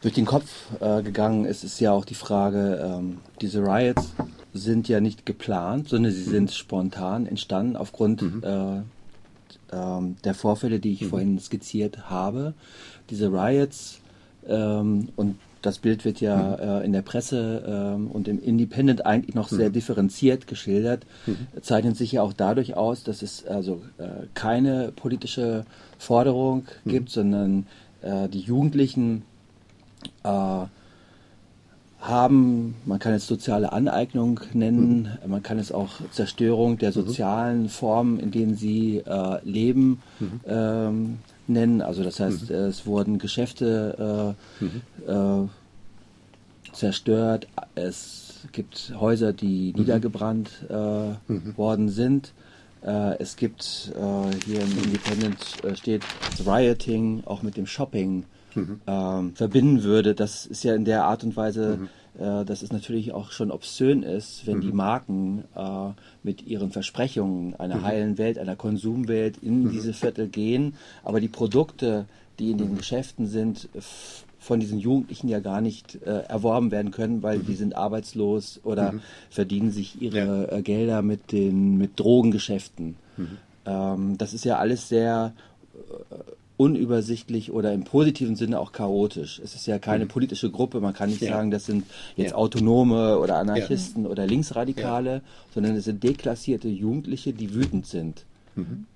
durch 0.02 0.14
den 0.14 0.26
Kopf 0.26 0.49
äh, 0.80 1.02
gegangen 1.02 1.45
ist, 1.45 1.64
ist 1.64 1.80
ja 1.80 1.92
auch 1.92 2.04
die 2.04 2.14
Frage, 2.14 2.80
ähm, 2.85 3.18
diese 3.40 3.61
Riots 3.61 4.12
sind 4.52 4.88
ja 4.88 5.00
nicht 5.00 5.25
geplant, 5.26 5.88
sondern 5.88 6.12
sie 6.12 6.26
mhm. 6.26 6.30
sind 6.30 6.52
spontan 6.52 7.26
entstanden 7.26 7.76
aufgrund 7.76 8.23
mhm. 8.23 8.85
Äh, 9.73 9.76
ähm, 9.76 10.17
der 10.25 10.35
Vorfälle, 10.35 10.79
die 10.79 10.93
ich 10.93 11.02
mhm. 11.02 11.09
vorhin 11.09 11.38
skizziert 11.38 12.11
habe. 12.11 12.55
Diese 13.11 13.29
Riots 13.29 14.00
ähm, 14.47 15.09
und 15.17 15.37
das 15.62 15.79
Bild 15.79 16.05
wird 16.05 16.21
ja 16.21 16.37
mhm. 16.37 16.69
äh, 16.69 16.85
in 16.85 16.93
der 16.93 17.02
Presse 17.02 17.62
ähm, 17.67 18.11
und 18.11 18.26
im 18.29 18.43
Independent 18.43 19.07
eigentlich 19.07 19.35
noch 19.35 19.49
sehr 19.49 19.69
mhm. 19.69 19.75
differenziert 19.75 20.47
geschildert, 20.47 21.07
mhm. 21.26 21.47
zeichnet 21.62 21.97
sich 21.97 22.12
ja 22.12 22.23
auch 22.23 22.33
dadurch 22.33 22.75
aus, 22.75 23.05
dass 23.05 23.23
es 23.23 23.47
also 23.47 23.83
äh, 23.99 24.26
keine 24.35 24.93
politische 24.93 25.64
Forderung 25.99 26.64
mhm. 26.85 26.91
gibt, 26.91 27.11
sondern 27.11 27.67
äh, 28.02 28.29
die 28.29 28.41
Jugendlichen 28.41 29.23
äh, 30.25 30.64
haben, 32.02 32.75
man 32.85 32.99
kann 32.99 33.14
es 33.14 33.28
soziale 33.28 33.73
Aneignung 33.73 34.40
nennen, 34.52 35.09
mhm. 35.23 35.30
man 35.30 35.42
kann 35.42 35.59
es 35.59 35.71
auch 35.71 36.00
Zerstörung 36.11 36.76
der 36.76 36.90
mhm. 36.90 36.94
sozialen 36.94 37.62
mhm. 37.62 37.68
Formen, 37.68 38.21
in 38.21 38.30
denen 38.32 38.56
sie 38.56 38.99
äh, 38.99 39.38
leben, 39.44 40.02
mhm. 40.18 40.40
ähm, 40.47 41.18
nennen. 41.47 41.80
Also 41.80 42.02
das 42.02 42.18
heißt, 42.18 42.50
mhm. 42.50 42.56
es 42.56 42.87
wurden 42.87 43.18
Geschäfte 43.18 44.35
äh, 44.61 44.64
mhm. 44.64 45.47
äh, 45.47 46.75
zerstört, 46.75 47.47
es 47.76 48.49
gibt 48.50 48.92
Häuser, 48.99 49.32
die 49.32 49.73
niedergebrannt 49.76 50.50
äh, 50.68 51.56
worden 51.56 51.88
sind. 51.88 52.32
Äh, 52.85 53.16
es 53.21 53.37
gibt 53.37 53.92
äh, 53.94 54.44
hier 54.44 54.61
im 54.61 54.85
Independent 54.85 55.38
steht 55.78 56.02
Rioting, 56.44 57.23
auch 57.26 57.42
mit 57.42 57.56
dem 57.56 57.66
Shopping 57.66 58.25
mhm. 58.54 58.80
ähm, 58.87 59.35
verbinden 59.35 59.82
würde. 59.82 60.14
Das 60.14 60.47
ist 60.47 60.64
ja 60.64 60.75
in 60.75 60.85
der 60.85 61.04
Art 61.04 61.25
und 61.25 61.37
Weise, 61.37 61.78
mhm. 61.78 62.23
äh, 62.23 62.44
dass 62.44 62.62
es 62.62 62.73
natürlich 62.73 63.12
auch 63.12 63.30
schon 63.30 63.50
obszön 63.50 64.02
ist, 64.02 64.47
wenn 64.47 64.59
mhm. 64.59 64.62
die 64.62 64.73
Marken 64.73 65.44
äh, 65.54 65.90
mit 66.23 66.47
ihren 66.47 66.71
Versprechungen 66.71 67.54
einer 67.56 67.76
mhm. 67.76 67.85
heilen 67.85 68.18
Welt, 68.18 68.38
einer 68.38 68.56
Konsumwelt 68.56 69.38
in 69.38 69.64
mhm. 69.64 69.71
diese 69.71 69.92
Viertel 69.92 70.28
gehen, 70.28 70.75
aber 71.04 71.21
die 71.21 71.28
Produkte, 71.28 72.06
die 72.38 72.50
in 72.50 72.59
den 72.59 72.73
mhm. 72.73 72.78
Geschäften 72.78 73.26
sind, 73.26 73.68
von 74.42 74.59
diesen 74.59 74.80
Jugendlichen 74.80 75.28
ja 75.28 75.38
gar 75.38 75.61
nicht 75.61 76.02
äh, 76.02 76.23
erworben 76.23 76.73
werden 76.73 76.90
können, 76.90 77.23
weil 77.23 77.38
mhm. 77.38 77.47
die 77.47 77.54
sind 77.54 77.76
arbeitslos 77.76 78.61
oder 78.64 78.92
mhm. 78.92 79.00
verdienen 79.30 79.71
sich 79.71 80.02
ihre 80.02 80.49
ja. 80.50 80.59
äh, 80.59 80.62
Gelder 80.62 81.00
mit 81.02 81.30
den 81.30 81.78
mit 81.78 81.99
Drogengeschäften. 81.99 82.97
Mhm. 83.16 83.38
Ähm, 83.64 84.18
das 84.18 84.35
ist 84.35 84.44
ja 84.44 84.59
alles 84.59 84.88
sehr 84.88 85.32
äh, 86.11 86.14
unübersichtlich 86.62 87.50
oder 87.50 87.73
im 87.73 87.83
positiven 87.83 88.37
Sinne 88.37 88.61
auch 88.61 88.71
chaotisch. 88.71 89.40
Es 89.42 89.57
ist 89.57 89.66
ja 89.66 89.81
keine 89.81 90.04
mhm. 90.04 90.09
politische 90.09 90.50
Gruppe, 90.50 90.81
man 90.81 90.95
kann 90.95 91.11
nicht 91.11 91.21
ja. 91.21 91.33
sagen, 91.33 91.50
das 91.50 91.66
sind 91.66 91.85
jetzt 92.14 92.31
ja. 92.31 92.37
Autonome 92.37 93.19
oder 93.19 93.38
Anarchisten 93.38 94.04
ja. 94.04 94.11
oder 94.11 94.26
Linksradikale, 94.26 95.23
sondern 95.52 95.75
es 95.75 95.85
sind 95.85 96.04
deklassierte 96.04 96.69
Jugendliche, 96.69 97.33
die 97.33 97.52
wütend 97.52 97.87
sind. 97.87 98.25
Mhm. 98.54 98.87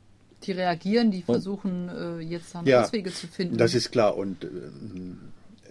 Die 0.44 0.52
reagieren, 0.52 1.10
die 1.10 1.22
versuchen 1.22 1.88
äh, 1.88 2.20
jetzt 2.20 2.54
dann 2.54 2.72
Auswege 2.72 3.12
zu 3.12 3.26
finden. 3.26 3.56
Das 3.56 3.74
ist 3.74 3.90
klar 3.90 4.16
und 4.16 4.44
äh, 4.44 4.48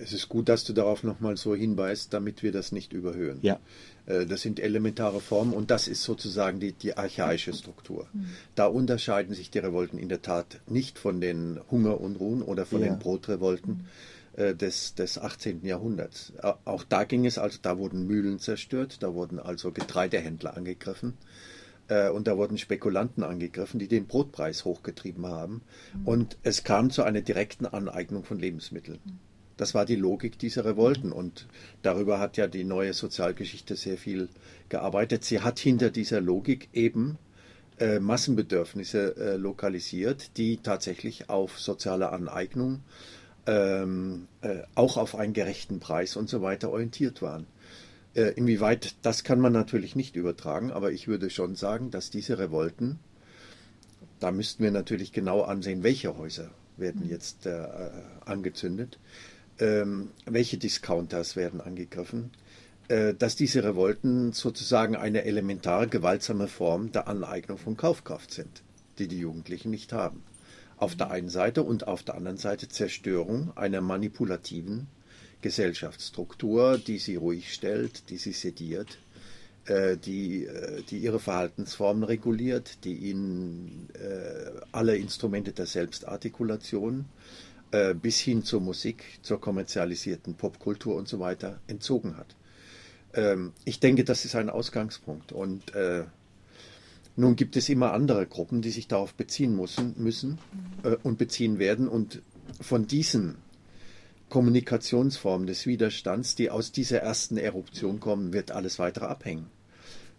es 0.01 0.11
ist 0.11 0.27
gut, 0.27 0.49
dass 0.49 0.65
du 0.65 0.73
darauf 0.73 1.03
nochmal 1.03 1.37
so 1.37 1.55
hinweist, 1.55 2.13
damit 2.13 2.43
wir 2.43 2.51
das 2.51 2.73
nicht 2.73 2.91
überhören. 2.91 3.39
Ja. 3.41 3.59
Äh, 4.05 4.25
das 4.25 4.41
sind 4.41 4.59
elementare 4.59 5.21
Formen 5.21 5.53
und 5.53 5.71
das 5.71 5.87
ist 5.87 6.03
sozusagen 6.03 6.59
die, 6.59 6.73
die 6.73 6.97
archaische 6.97 7.53
Struktur. 7.53 8.07
Mhm. 8.13 8.29
Da 8.55 8.67
unterscheiden 8.67 9.33
sich 9.35 9.49
die 9.49 9.59
Revolten 9.59 9.97
in 9.97 10.09
der 10.09 10.21
Tat 10.21 10.59
nicht 10.67 10.99
von 10.99 11.21
den 11.21 11.59
Hungerunruhen 11.71 12.41
oder 12.41 12.65
von 12.65 12.81
ja. 12.81 12.87
den 12.87 12.99
Brotrevolten 12.99 13.87
mhm. 14.37 14.57
des, 14.57 14.95
des 14.95 15.17
18. 15.17 15.65
Jahrhunderts. 15.65 16.33
Auch 16.65 16.83
da 16.83 17.03
ging 17.03 17.25
es 17.25 17.37
also, 17.37 17.59
da 17.61 17.77
wurden 17.77 18.05
Mühlen 18.05 18.39
zerstört, 18.39 19.01
da 19.01 19.13
wurden 19.13 19.39
also 19.39 19.71
Getreidehändler 19.71 20.57
angegriffen 20.57 21.13
äh, 21.87 22.09
und 22.09 22.27
da 22.27 22.37
wurden 22.37 22.57
Spekulanten 22.57 23.23
angegriffen, 23.23 23.79
die 23.79 23.87
den 23.87 24.07
Brotpreis 24.07 24.65
hochgetrieben 24.65 25.25
haben. 25.25 25.61
Mhm. 25.93 26.07
Und 26.07 26.37
es 26.43 26.63
kam 26.63 26.89
zu 26.89 27.03
einer 27.03 27.21
direkten 27.21 27.65
Aneignung 27.65 28.23
von 28.23 28.39
Lebensmitteln. 28.39 28.99
Mhm. 29.03 29.19
Das 29.57 29.73
war 29.73 29.85
die 29.85 29.95
Logik 29.95 30.37
dieser 30.37 30.65
Revolten 30.65 31.11
und 31.11 31.47
darüber 31.81 32.19
hat 32.19 32.37
ja 32.37 32.47
die 32.47 32.65
neue 32.65 32.93
Sozialgeschichte 32.93 33.75
sehr 33.75 33.97
viel 33.97 34.27
gearbeitet. 34.67 35.23
Sie 35.23 35.41
hat 35.41 35.59
hinter 35.59 35.91
dieser 35.91 36.19
Logik 36.19 36.69
eben 36.73 37.17
äh, 37.79 37.99
Massenbedürfnisse 37.99 39.15
äh, 39.17 39.35
lokalisiert, 39.37 40.37
die 40.37 40.57
tatsächlich 40.57 41.29
auf 41.29 41.59
soziale 41.59 42.11
Aneignung, 42.11 42.81
ähm, 43.47 44.27
äh, 44.41 44.63
auch 44.75 44.97
auf 44.97 45.15
einen 45.15 45.33
gerechten 45.33 45.79
Preis 45.79 46.17
und 46.17 46.29
so 46.29 46.41
weiter 46.41 46.71
orientiert 46.71 47.21
waren. 47.21 47.47
Äh, 48.13 48.33
inwieweit, 48.35 48.95
das 49.03 49.23
kann 49.23 49.39
man 49.39 49.53
natürlich 49.53 49.95
nicht 49.95 50.15
übertragen, 50.15 50.71
aber 50.71 50.91
ich 50.91 51.07
würde 51.07 51.29
schon 51.29 51.55
sagen, 51.55 51.91
dass 51.91 52.09
diese 52.09 52.39
Revolten, 52.39 52.99
da 54.19 54.31
müssten 54.31 54.63
wir 54.63 54.71
natürlich 54.71 55.13
genau 55.13 55.41
ansehen, 55.41 55.83
welche 55.83 56.17
Häuser 56.17 56.49
werden 56.77 57.03
mhm. 57.03 57.09
jetzt 57.09 57.45
äh, 57.45 57.67
angezündet 58.25 58.99
ähm, 59.59 60.09
welche 60.25 60.57
Discounters 60.57 61.35
werden 61.35 61.61
angegriffen, 61.61 62.31
äh, 62.87 63.13
dass 63.13 63.35
diese 63.35 63.63
Revolten 63.63 64.33
sozusagen 64.33 64.95
eine 64.95 65.23
elementar 65.23 65.87
gewaltsame 65.87 66.47
Form 66.47 66.91
der 66.91 67.07
Aneignung 67.07 67.57
von 67.57 67.77
Kaufkraft 67.77 68.31
sind, 68.31 68.63
die 68.99 69.07
die 69.07 69.19
Jugendlichen 69.19 69.71
nicht 69.71 69.93
haben. 69.93 70.23
Auf 70.77 70.95
der 70.95 71.09
einen 71.09 71.29
Seite 71.29 71.63
und 71.63 71.87
auf 71.87 72.03
der 72.03 72.15
anderen 72.15 72.37
Seite 72.37 72.67
Zerstörung 72.67 73.55
einer 73.55 73.81
manipulativen 73.81 74.87
Gesellschaftsstruktur, 75.41 76.77
die 76.77 76.97
sie 76.97 77.15
ruhig 77.15 77.53
stellt, 77.53 78.09
die 78.09 78.17
sie 78.17 78.33
sediert, 78.33 78.97
äh, 79.65 79.95
die, 79.95 80.45
äh, 80.45 80.83
die 80.83 80.97
ihre 80.97 81.19
Verhaltensformen 81.19 82.03
reguliert, 82.03 82.83
die 82.83 82.95
ihnen 82.95 83.87
äh, 83.93 84.51
alle 84.73 84.97
Instrumente 84.97 85.53
der 85.53 85.65
Selbstartikulation 85.65 87.01
äh, 87.01 87.54
bis 88.01 88.19
hin 88.19 88.43
zur 88.43 88.61
Musik, 88.61 89.03
zur 89.21 89.41
kommerzialisierten 89.41 90.35
Popkultur 90.35 90.95
und 90.95 91.07
so 91.09 91.19
weiter 91.19 91.59
entzogen 91.67 92.15
hat. 92.15 92.35
Ähm, 93.15 93.53
ich 93.63 93.79
denke, 93.79 94.03
das 94.03 94.25
ist 94.25 94.35
ein 94.35 94.49
Ausgangspunkt. 94.49 95.31
Und 95.31 95.73
äh, 95.73 96.05
nun 97.15 97.35
gibt 97.35 97.55
es 97.55 97.69
immer 97.69 97.93
andere 97.93 98.27
Gruppen, 98.27 98.61
die 98.61 98.71
sich 98.71 98.87
darauf 98.87 99.13
beziehen 99.13 99.55
müssen, 99.55 99.95
müssen 99.97 100.37
äh, 100.83 100.95
und 101.03 101.17
beziehen 101.17 101.59
werden. 101.59 101.87
Und 101.87 102.21
von 102.61 102.87
diesen 102.87 103.37
Kommunikationsformen 104.29 105.47
des 105.47 105.65
Widerstands, 105.65 106.35
die 106.35 106.49
aus 106.49 106.71
dieser 106.71 106.99
ersten 106.99 107.37
Eruption 107.37 107.99
kommen, 107.99 108.33
wird 108.33 108.51
alles 108.51 108.79
weitere 108.79 109.05
abhängen. 109.05 109.47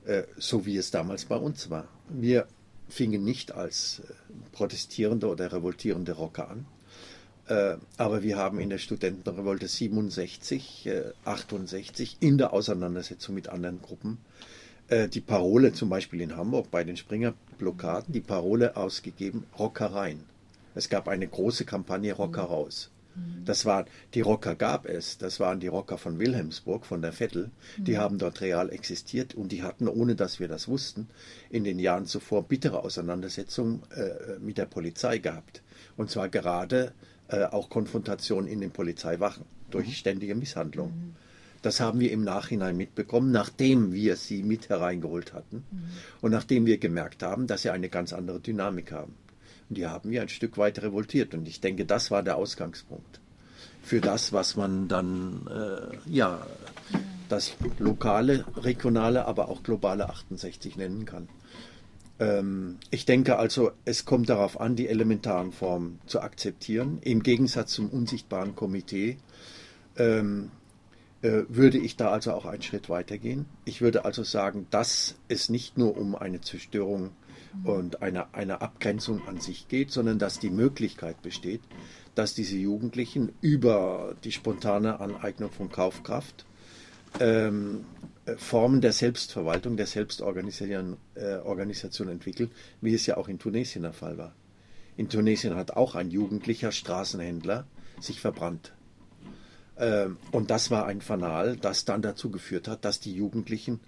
Äh, 0.07 0.23
so 0.37 0.65
wie 0.67 0.77
es 0.77 0.91
damals 0.91 1.27
bei 1.27 1.37
uns 1.37 1.69
war. 1.71 1.89
Wir 2.09 2.47
fingen 2.89 3.25
nicht 3.25 3.53
als 3.53 4.01
äh, 4.01 4.13
protestierende 4.53 5.29
oder 5.29 5.53
revoltierende 5.53 6.13
Rocker 6.13 6.49
an, 6.49 6.61
äh, 6.61 6.76
aber 7.49 8.23
wir 8.23 8.37
haben 8.37 8.59
in 8.59 8.71
der 8.71 8.79
Studentenrevolte 8.79 9.69
67, 9.69 10.91
68 11.25 12.19
äh, 12.21 12.27
in 12.27 12.39
der 12.39 12.53
Auseinandersetzung 12.53 13.35
mit 13.35 13.49
anderen 13.49 13.81
Gruppen 13.83 14.19
äh, 14.89 15.09
die 15.09 15.21
Parole, 15.21 15.73
zum 15.73 15.89
Beispiel 15.89 16.21
in 16.21 16.37
Hamburg 16.37 16.71
bei 16.71 16.85
den 16.85 16.97
Springer-Blockaden, 16.97 18.13
die 18.13 18.21
Parole 18.21 18.77
ausgegeben, 18.77 19.45
Rocker 19.59 19.87
rein. 19.87 20.21
Es 20.75 20.89
gab 20.89 21.09
eine 21.09 21.27
große 21.27 21.65
Kampagne 21.65 22.13
Rocker 22.13 22.45
mhm. 22.45 22.49
raus. 22.49 22.91
Mhm. 23.15 23.45
Das 23.45 23.65
war, 23.65 23.87
die 24.15 24.21
Rocker 24.21 24.55
gab 24.55 24.87
es, 24.87 25.19
das 25.19 25.41
waren 25.41 25.59
die 25.59 25.67
Rocker 25.67 25.99
von 25.99 26.19
Wilhelmsburg, 26.19 26.87
von 26.87 27.03
der 27.03 27.13
Vettel, 27.13 27.51
die 27.79 27.93
mhm. 27.93 27.99
haben 27.99 28.19
dort 28.19 28.41
real 28.41 28.71
existiert 28.71 29.35
und 29.35 29.51
die 29.51 29.63
hatten, 29.63 29.89
ohne 29.89 30.15
dass 30.15 30.39
wir 30.39 30.49
das 30.49 30.69
wussten, 30.69 31.09
in 31.51 31.65
den 31.65 31.79
Jahren 31.79 32.07
zuvor 32.07 32.45
bittere 32.45 32.85
Auseinandersetzungen 32.85 33.83
äh, 33.91 34.39
mit 34.39 34.59
der 34.59 34.67
Polizei 34.67 35.19
gehabt. 35.19 35.63
Und 35.97 36.11
zwar 36.11 36.29
gerade 36.29 36.93
äh, 37.29 37.45
auch 37.45 37.69
Konfrontation 37.69 38.47
in 38.47 38.61
den 38.61 38.71
Polizeiwachen 38.71 39.45
durch 39.71 39.89
mhm. 39.89 39.93
ständige 39.93 40.35
Misshandlung. 40.35 40.89
Mhm. 40.89 41.17
Das 41.63 41.81
haben 41.81 41.99
wir 41.99 42.13
im 42.13 42.23
Nachhinein 42.23 42.77
mitbekommen, 42.77 43.33
nachdem 43.33 43.93
wir 43.93 44.17
sie 44.17 44.43
mit 44.43 44.69
hereingeholt 44.69 45.33
hatten 45.33 45.65
mhm. 45.71 45.89
und 46.21 46.31
nachdem 46.31 46.67
wir 46.67 46.79
gemerkt 46.79 47.23
haben, 47.23 47.47
dass 47.47 47.63
sie 47.63 47.71
eine 47.71 47.89
ganz 47.89 48.13
andere 48.13 48.41
Dynamik 48.41 48.93
haben. 48.93 49.15
Und 49.69 49.79
die 49.79 49.87
haben 49.87 50.11
wir 50.11 50.23
ein 50.23 50.29
Stück 50.29 50.59
weit 50.59 50.81
revoltiert. 50.81 51.35
Und 51.35 51.49
ich 51.49 51.61
denke, 51.61 51.85
das 51.85 52.11
war 52.11 52.23
der 52.23 52.37
Ausgangspunkt 52.37 53.21
für 53.87 54.01
das, 54.01 54.33
was 54.33 54.57
man 54.57 54.89
dann, 54.89 55.47
äh, 55.49 56.11
ja, 56.11 56.45
das 57.29 57.55
lokale, 57.79 58.45
regionale, 58.57 59.27
aber 59.27 59.49
auch 59.49 59.63
globale 59.63 60.09
68 60.09 60.77
nennen 60.77 61.05
kann. 61.05 61.29
Ähm, 62.19 62.79
ich 62.91 63.05
denke 63.07 63.39
also, 63.39 63.73
es 63.85 64.05
kommt 64.05 64.29
darauf 64.29 64.61
an, 64.61 64.77
die 64.77 64.89
elementaren 64.89 65.53
Formen 65.53 66.01
zu 66.07 66.21
akzeptieren. 66.21 66.99
Im 67.03 67.23
Gegensatz 67.23 67.73
zum 67.73 67.91
unsichtbaren 67.91 68.55
Komitee 68.55 69.19
ähm, 69.97 70.51
äh, 71.23 71.43
würde 71.49 71.79
ich 71.79 71.97
da 71.97 72.11
also 72.11 72.33
auch 72.33 72.47
einen 72.47 72.63
Schritt 72.63 72.89
weitergehen. 72.89 73.47
Ich 73.65 73.81
würde 73.81 74.05
also 74.05 74.23
sagen, 74.23 74.67
dass 74.71 75.17
es 75.29 75.49
nicht 75.49 75.79
nur 75.79 75.97
um 75.97 76.15
eine 76.15 76.41
Zerstörung 76.41 77.11
und 77.65 78.03
eine, 78.03 78.35
eine 78.35 78.61
Abgrenzung 78.61 79.27
an 79.27 79.41
sich 79.41 79.69
geht, 79.69 79.91
sondern 79.91 80.19
dass 80.19 80.39
die 80.39 80.51
Möglichkeit 80.51 81.23
besteht, 81.23 81.63
dass 82.15 82.35
diese 82.35 82.57
Jugendlichen 82.57 83.33
über 83.41 84.15
die 84.25 84.33
spontane 84.33 85.01
Aneignung 85.01 85.51
von 85.51 85.71
Kaufkraft 85.71 86.45
ähm, 87.19 87.85
Formen 88.37 88.81
der 88.81 88.93
Selbstverwaltung, 88.93 89.77
der 89.77 89.87
Selbstorganisation 89.87 90.97
äh, 91.15 92.11
entwickelt, 92.11 92.51
wie 92.81 92.95
es 92.95 93.07
ja 93.07 93.17
auch 93.17 93.29
in 93.29 93.39
Tunesien 93.39 93.83
der 93.83 93.93
Fall 93.93 94.19
war. 94.19 94.35
In 94.97 95.09
Tunesien 95.09 95.55
hat 95.55 95.73
auch 95.73 95.95
ein 95.95 96.11
jugendlicher 96.11 96.73
Straßenhändler 96.73 97.67
sich 98.01 98.21
verbrannt. 98.21 98.73
Ähm, 99.79 100.17
und 100.33 100.51
das 100.51 100.71
war 100.71 100.87
ein 100.87 101.01
Fanal, 101.03 101.57
das 101.57 101.85
dann 101.85 102.01
dazu 102.01 102.31
geführt 102.31 102.67
hat, 102.67 102.85
dass 102.85 102.99
die 102.99 103.15
Jugendlichen 103.15 103.81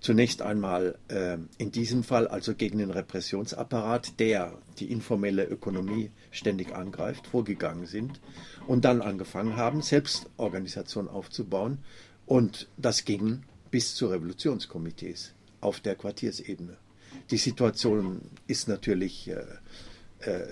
zunächst 0.00 0.40
einmal 0.40 0.98
äh, 1.08 1.36
in 1.58 1.72
diesem 1.72 2.04
Fall 2.04 2.26
also 2.26 2.54
gegen 2.54 2.78
den 2.78 2.90
Repressionsapparat, 2.90 4.18
der 4.18 4.58
die 4.78 4.90
informelle 4.90 5.44
Ökonomie 5.44 6.10
ständig 6.30 6.74
angreift, 6.74 7.26
vorgegangen 7.26 7.86
sind 7.86 8.20
und 8.66 8.84
dann 8.84 9.02
angefangen 9.02 9.56
haben, 9.56 9.82
Selbstorganisation 9.82 11.08
aufzubauen. 11.08 11.78
Und 12.24 12.68
das 12.76 13.04
ging 13.04 13.42
bis 13.76 13.94
zu 13.94 14.06
Revolutionskomitees 14.06 15.34
auf 15.60 15.80
der 15.80 15.96
Quartiersebene. 15.96 16.78
Die 17.30 17.36
Situation 17.36 18.22
ist 18.46 18.68
natürlich 18.68 19.28
äh, 19.28 19.44
äh, 20.20 20.46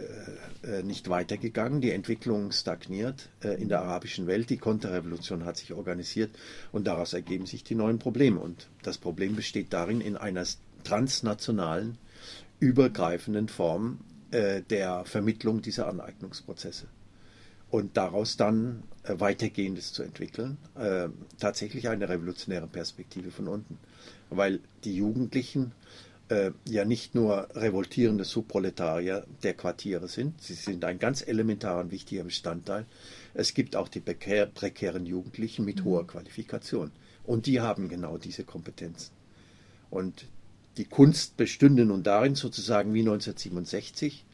äh, 0.63 0.83
nicht 0.83 1.09
weitergegangen, 1.09 1.81
die 1.81 1.93
Entwicklung 1.93 2.53
stagniert 2.53 3.31
äh, 3.43 3.55
in 3.55 3.71
der 3.71 3.81
arabischen 3.81 4.27
Welt, 4.27 4.51
die 4.51 4.59
Konterrevolution 4.59 5.47
hat 5.47 5.57
sich 5.57 5.73
organisiert 5.73 6.37
und 6.71 6.87
daraus 6.87 7.15
ergeben 7.15 7.47
sich 7.47 7.65
die 7.65 7.75
neuen 7.75 7.99
Probleme. 7.99 8.39
Und 8.39 8.69
das 8.83 8.99
Problem 8.99 9.37
besteht 9.37 9.73
darin, 9.73 10.03
in 10.03 10.19
einer 10.19 10.45
transnationalen, 10.83 11.97
übergreifenden 12.61 13.49
Form 13.49 14.01
äh, 14.33 14.61
der 14.69 15.07
Vermittlung 15.07 15.63
dieser 15.63 15.89
Aneignungsprozesse 15.89 16.89
und 17.75 17.97
daraus 17.97 18.37
dann 18.37 18.85
äh, 19.03 19.19
weitergehendes 19.19 19.93
zu 19.93 20.05
entwickeln, 20.05 20.59
äh, 20.77 21.09
tatsächlich 21.41 21.89
eine 21.89 22.09
revolutionäre 22.09 22.69
Perspektive 22.69 23.33
von 23.33 23.49
unten. 23.49 23.79
Weil 24.31 24.61
die 24.85 24.95
Jugendlichen 24.95 25.73
äh, 26.29 26.53
ja 26.69 26.85
nicht 26.85 27.17
nur 27.17 27.49
revoltierende 27.53 28.23
Subproletarier 28.23 29.27
der 29.43 29.55
Quartiere 29.55 30.07
sind, 30.07 30.41
sie 30.41 30.55
sind 30.55 30.85
ein 30.85 31.01
ganz 31.01 31.27
elementarer 31.27 31.81
und 31.81 31.91
wichtiger 31.91 32.23
Bestandteil. 32.23 32.87
Es 33.35 33.55
gibt 33.55 33.75
auch 33.75 33.89
die 33.89 33.99
prekär, 33.99 34.47
prekären 34.47 35.05
Jugendlichen 35.05 35.65
mit 35.65 35.81
mhm. 35.81 35.85
hoher 35.87 36.07
Qualifikation. 36.07 36.93
Und 37.25 37.47
die 37.47 37.61
haben 37.61 37.89
genau 37.89 38.19
diese 38.19 38.45
Kompetenzen. 38.45 39.11
Und 39.91 40.27
die 40.77 40.85
Kunst 40.85 41.37
bestünde 41.37 41.85
nun 41.85 42.05
darin, 42.05 42.37
sozusagen 42.37 42.95
wie 42.95 43.01
1967, 43.01 44.25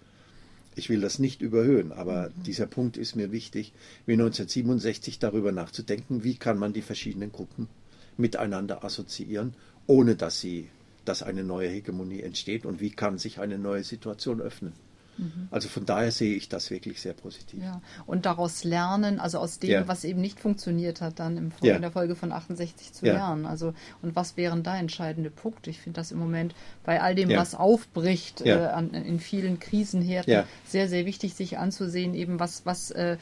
ich 0.80 0.88
will 0.88 1.02
das 1.02 1.18
nicht 1.18 1.42
überhöhen, 1.42 1.92
aber 1.92 2.30
mhm. 2.30 2.42
dieser 2.44 2.66
Punkt 2.66 2.96
ist 2.96 3.14
mir 3.14 3.30
wichtig, 3.32 3.74
wie 4.06 4.14
1967 4.14 5.18
darüber 5.18 5.52
nachzudenken, 5.52 6.24
wie 6.24 6.36
kann 6.36 6.58
man 6.58 6.72
die 6.72 6.80
verschiedenen 6.80 7.32
Gruppen 7.32 7.68
miteinander 8.16 8.82
assoziieren, 8.82 9.52
ohne 9.86 10.16
dass 10.16 10.40
sie, 10.40 10.68
dass 11.04 11.22
eine 11.22 11.44
neue 11.44 11.68
Hegemonie 11.68 12.22
entsteht 12.22 12.64
und 12.64 12.80
wie 12.80 12.90
kann 12.90 13.18
sich 13.18 13.40
eine 13.40 13.58
neue 13.58 13.84
Situation 13.84 14.40
öffnen. 14.40 14.72
Mhm. 15.20 15.48
Also 15.50 15.68
von 15.68 15.84
daher 15.84 16.10
sehe 16.10 16.34
ich 16.34 16.48
das 16.48 16.70
wirklich 16.70 17.00
sehr 17.00 17.12
positiv. 17.12 17.62
Ja. 17.62 17.82
Und 18.06 18.26
daraus 18.26 18.64
lernen, 18.64 19.20
also 19.20 19.38
aus 19.38 19.58
dem, 19.58 19.70
ja. 19.70 19.88
was 19.88 20.04
eben 20.04 20.20
nicht 20.20 20.40
funktioniert 20.40 21.00
hat, 21.00 21.18
dann 21.18 21.36
im, 21.36 21.52
ja. 21.62 21.76
in 21.76 21.82
der 21.82 21.92
Folge 21.92 22.16
von 22.16 22.32
68 22.32 22.92
zu 22.92 23.04
lernen. 23.04 23.44
Also 23.44 23.74
und 24.02 24.16
was 24.16 24.36
wären 24.36 24.62
da 24.62 24.76
entscheidende 24.76 25.30
Punkte? 25.30 25.70
Ich 25.70 25.80
finde 25.80 26.00
das 26.00 26.10
im 26.10 26.18
Moment 26.18 26.54
bei 26.84 27.02
all 27.02 27.14
dem, 27.14 27.28
was 27.30 27.54
aufbricht 27.54 28.40
äh, 28.40 28.52
an, 28.52 28.90
in 28.90 29.20
vielen 29.20 29.60
Krisenherden, 29.60 30.44
sehr, 30.64 30.88
sehr 30.88 31.04
wichtig, 31.06 31.34
sich 31.34 31.58
anzusehen, 31.58 32.14
eben 32.14 32.40
was, 32.40 32.64
was 32.64 32.90
äh, 32.90 33.18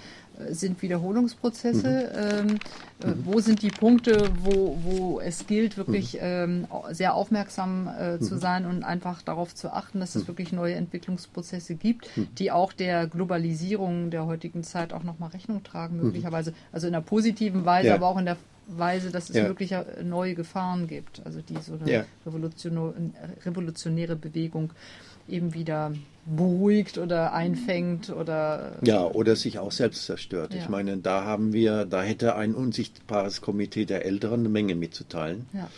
sind 0.50 0.80
Wiederholungsprozesse? 0.83 2.11
Mhm. 2.12 2.50
Ähm, 2.50 2.59
äh, 3.02 3.07
mhm. 3.09 3.25
Wo 3.25 3.40
sind 3.40 3.62
die 3.62 3.71
Punkte, 3.71 4.30
wo, 4.42 4.78
wo 4.83 5.21
es 5.21 5.47
gilt, 5.47 5.76
wirklich 5.76 6.14
mhm. 6.14 6.21
ähm, 6.23 6.66
sehr 6.90 7.14
aufmerksam 7.14 7.88
äh, 7.88 8.18
zu 8.18 8.35
mhm. 8.35 8.40
sein 8.40 8.66
und 8.66 8.85
einfach 8.85 9.23
darauf 9.23 9.54
zu 9.54 9.73
achten, 9.73 10.00
dass 10.00 10.14
es 10.14 10.23
mhm. 10.23 10.28
wirklich 10.28 10.52
neue 10.52 10.75
Entwicklungsprozesse 10.75 11.75
gibt, 11.75 12.16
mhm. 12.16 12.28
die 12.38 12.50
auch 12.50 12.73
der 12.73 13.07
Globalisierung 13.07 14.11
der 14.11 14.26
heutigen 14.26 14.64
Zeit 14.64 14.92
auch 14.92 15.02
nochmal 15.02 15.30
Rechnung 15.30 15.62
tragen, 15.62 15.97
möglicherweise. 15.97 16.52
Also 16.73 16.87
in 16.87 16.95
einer 16.95 17.04
positiven 17.04 17.64
Weise, 17.64 17.88
ja. 17.88 17.95
aber 17.95 18.07
auch 18.09 18.18
in 18.18 18.26
der 18.26 18.37
Weise, 18.68 19.11
dass 19.11 19.30
es 19.30 19.37
ja. 19.37 19.45
wirklich 19.45 19.75
neue 20.04 20.35
Gefahren 20.35 20.87
gibt, 20.88 21.25
also 21.25 21.40
die 21.40 21.57
so 21.57 21.78
eine 21.80 21.90
ja. 21.90 22.04
revolutionäre 22.26 24.14
Bewegung 24.14 24.73
eben 25.28 25.54
wieder 25.54 25.92
beruhigt 26.26 26.99
oder 26.99 27.32
einfängt 27.32 28.11
oder. 28.11 28.78
Ja, 28.82 29.04
oder 29.04 29.37
sich 29.37 29.58
auch 29.58 29.73
selbst 29.73 30.04
zerstört. 30.04 30.54
Ja. 30.54 30.61
Ich 30.61 30.68
meine, 30.68 30.99
da 30.99 31.25
haben 31.25 31.52
wir, 31.52 31.85
da 31.85 32.02
hätte 32.02 32.35
ein 32.35 32.54
unsichtbares 32.54 33.40
Komitee 33.40 33.85
der 33.85 34.04
Älteren 34.04 34.40
eine 34.40 34.49
Menge 34.49 34.75
mitzuteilen. 34.75 35.47
Ja. 35.52 35.70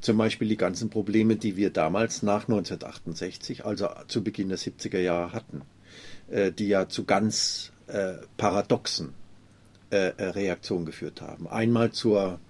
Zum 0.00 0.18
Beispiel 0.18 0.48
die 0.48 0.56
ganzen 0.56 0.90
Probleme, 0.90 1.36
die 1.36 1.56
wir 1.56 1.70
damals 1.70 2.22
nach 2.22 2.48
1968, 2.48 3.64
also 3.64 3.88
zu 4.08 4.24
Beginn 4.24 4.48
der 4.48 4.58
70er 4.58 4.98
Jahre 4.98 5.32
hatten, 5.32 5.62
äh, 6.30 6.50
die 6.50 6.68
ja 6.68 6.88
zu 6.88 7.04
ganz 7.04 7.72
äh, 7.86 8.14
paradoxen 8.36 9.14
äh, 9.90 10.12
Reaktionen 10.18 10.86
geführt 10.86 11.20
haben. 11.20 11.46
Einmal 11.46 11.92
zur 11.92 12.40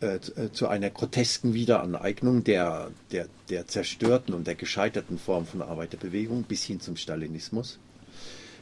äh, 0.00 0.16
äh, 0.16 0.52
zu 0.52 0.68
einer 0.68 0.90
grotesken 0.90 1.54
Wiederaneignung 1.54 2.44
der, 2.44 2.90
der, 3.12 3.26
der 3.48 3.66
zerstörten 3.66 4.34
und 4.34 4.46
der 4.46 4.54
gescheiterten 4.54 5.18
Form 5.18 5.46
von 5.46 5.62
Arbeiterbewegung 5.62 6.44
bis 6.44 6.64
hin 6.64 6.80
zum 6.80 6.96
Stalinismus. 6.96 7.78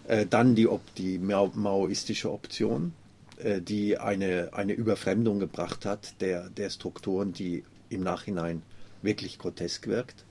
Äh, 0.06 0.26
dann 0.26 0.54
die, 0.54 0.68
die 0.96 1.18
maoistische 1.18 2.30
Option, 2.32 2.92
die 3.40 3.96
eine, 3.98 4.50
eine 4.52 4.72
Überfremdung 4.72 5.38
gebracht 5.38 5.86
hat 5.86 6.20
der, 6.20 6.50
der 6.50 6.70
Strukturen, 6.70 7.32
die 7.32 7.62
im 7.88 8.00
Nachhinein 8.02 8.62
wirklich 9.00 9.38
grotesk 9.38 9.86
wirkt. 9.86 10.24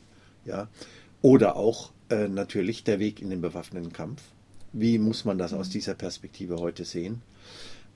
Ja. 0.43 0.67
Oder 1.21 1.55
auch 1.55 1.91
äh, 2.09 2.27
natürlich 2.27 2.83
der 2.83 2.99
Weg 2.99 3.21
in 3.21 3.29
den 3.29 3.41
bewaffneten 3.41 3.93
Kampf. 3.93 4.21
Wie 4.73 4.97
muss 4.99 5.25
man 5.25 5.37
das 5.37 5.53
aus 5.53 5.69
dieser 5.69 5.93
Perspektive 5.93 6.57
heute 6.57 6.85
sehen? 6.85 7.21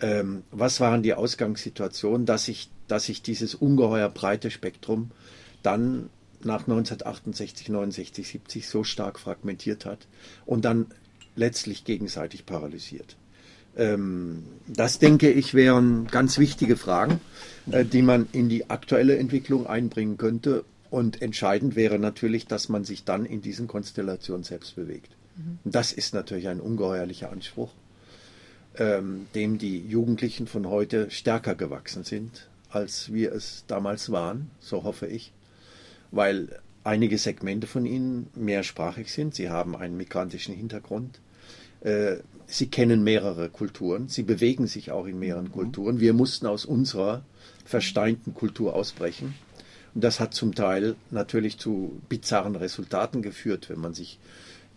Ähm, 0.01 0.43
was 0.51 0.79
waren 0.79 1.03
die 1.03 1.13
Ausgangssituationen, 1.13 2.25
dass 2.25 2.45
sich 2.45 2.69
dass 2.91 3.05
sich 3.05 3.21
dieses 3.21 3.55
ungeheuer 3.55 4.09
breite 4.09 4.51
Spektrum 4.51 5.11
dann 5.63 6.09
nach 6.43 6.61
1968, 6.61 7.69
69, 7.69 8.27
70 8.27 8.67
so 8.67 8.83
stark 8.83 9.17
fragmentiert 9.17 9.85
hat 9.85 10.07
und 10.45 10.65
dann 10.65 10.87
letztlich 11.37 11.85
gegenseitig 11.85 12.45
paralysiert. 12.45 13.15
Ähm, 13.77 14.43
das 14.67 14.99
denke 14.99 15.31
ich 15.31 15.53
wären 15.53 16.07
ganz 16.07 16.37
wichtige 16.37 16.75
Fragen, 16.75 17.21
äh, 17.71 17.85
die 17.85 18.01
man 18.01 18.27
in 18.33 18.49
die 18.49 18.69
aktuelle 18.69 19.17
Entwicklung 19.17 19.67
einbringen 19.67 20.17
könnte. 20.17 20.65
Und 20.89 21.21
entscheidend 21.21 21.77
wäre 21.77 21.97
natürlich, 21.97 22.47
dass 22.47 22.67
man 22.67 22.83
sich 22.83 23.05
dann 23.05 23.23
in 23.23 23.41
diesen 23.41 23.67
Konstellationen 23.69 24.43
selbst 24.43 24.75
bewegt. 24.75 25.15
Mhm. 25.37 25.59
Das 25.63 25.93
ist 25.93 26.13
natürlich 26.13 26.49
ein 26.49 26.59
ungeheuerlicher 26.59 27.31
Anspruch, 27.31 27.71
ähm, 28.75 29.27
dem 29.33 29.57
die 29.57 29.79
Jugendlichen 29.79 30.47
von 30.47 30.67
heute 30.67 31.09
stärker 31.09 31.55
gewachsen 31.55 32.03
sind 32.03 32.49
als 32.71 33.11
wir 33.11 33.33
es 33.33 33.65
damals 33.67 34.11
waren, 34.11 34.49
so 34.59 34.83
hoffe 34.83 35.07
ich, 35.07 35.33
weil 36.11 36.59
einige 36.83 37.17
Segmente 37.17 37.67
von 37.67 37.85
ihnen 37.85 38.27
mehrsprachig 38.35 39.11
sind. 39.11 39.35
Sie 39.35 39.49
haben 39.49 39.75
einen 39.75 39.97
migrantischen 39.97 40.55
Hintergrund. 40.55 41.19
Äh, 41.81 42.17
sie 42.47 42.67
kennen 42.67 43.03
mehrere 43.03 43.49
Kulturen. 43.49 44.07
Sie 44.07 44.23
bewegen 44.23 44.67
sich 44.67 44.91
auch 44.91 45.05
in 45.05 45.19
mehreren 45.19 45.45
mhm. 45.45 45.51
Kulturen. 45.51 45.99
Wir 45.99 46.13
mussten 46.13 46.47
aus 46.47 46.65
unserer 46.65 47.23
versteinten 47.65 48.33
Kultur 48.33 48.75
ausbrechen. 48.75 49.35
Und 49.93 50.03
das 50.03 50.19
hat 50.19 50.33
zum 50.33 50.55
Teil 50.55 50.95
natürlich 51.09 51.57
zu 51.57 52.01
bizarren 52.07 52.55
Resultaten 52.55 53.21
geführt, 53.21 53.69
wenn 53.69 53.79
man 53.79 53.93
sich 53.93 54.19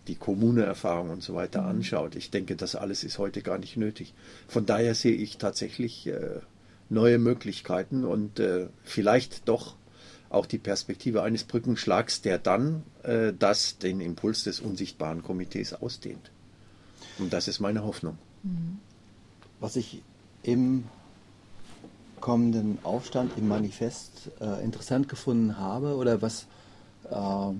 die 0.07 0.15
Kommuneerfahrung 0.15 1.09
und 1.09 1.23
so 1.23 1.33
weiter 1.33 1.61
mhm. 1.63 1.69
anschaut. 1.69 2.15
Ich 2.15 2.29
denke, 2.29 2.55
das 2.55 2.75
alles 2.75 3.03
ist 3.03 3.17
heute 3.17 3.41
gar 3.41 3.57
nicht 3.57 3.77
nötig. 3.77 4.13
Von 4.47 4.65
daher 4.65 4.93
sehe 4.93 5.15
ich 5.15 5.37
tatsächlich 5.37 6.07
äh, 6.07 6.41
neue 6.89 7.17
Möglichkeiten 7.17 8.05
und 8.05 8.39
äh, 8.39 8.67
vielleicht 8.83 9.47
doch 9.47 9.75
auch 10.29 10.45
die 10.45 10.57
Perspektive 10.57 11.23
eines 11.23 11.43
Brückenschlags, 11.43 12.21
der 12.21 12.37
dann 12.37 12.83
äh, 13.03 13.33
das 13.37 13.77
den 13.77 14.01
Impuls 14.01 14.43
des 14.43 14.59
unsichtbaren 14.59 15.23
Komitees 15.23 15.73
ausdehnt. 15.73 16.31
Und 17.19 17.31
das 17.31 17.47
ist 17.47 17.59
meine 17.59 17.83
Hoffnung. 17.83 18.17
Mhm. 18.43 18.79
Was 19.59 19.75
ich 19.75 20.01
im 20.43 20.83
kommenden 22.19 22.79
Aufstand 22.83 23.31
im 23.37 23.47
Manifest 23.47 24.31
äh, 24.41 24.63
interessant 24.63 25.07
gefunden 25.09 25.57
habe 25.57 25.95
oder 25.95 26.21
was 26.21 26.47
äh, 27.09 27.53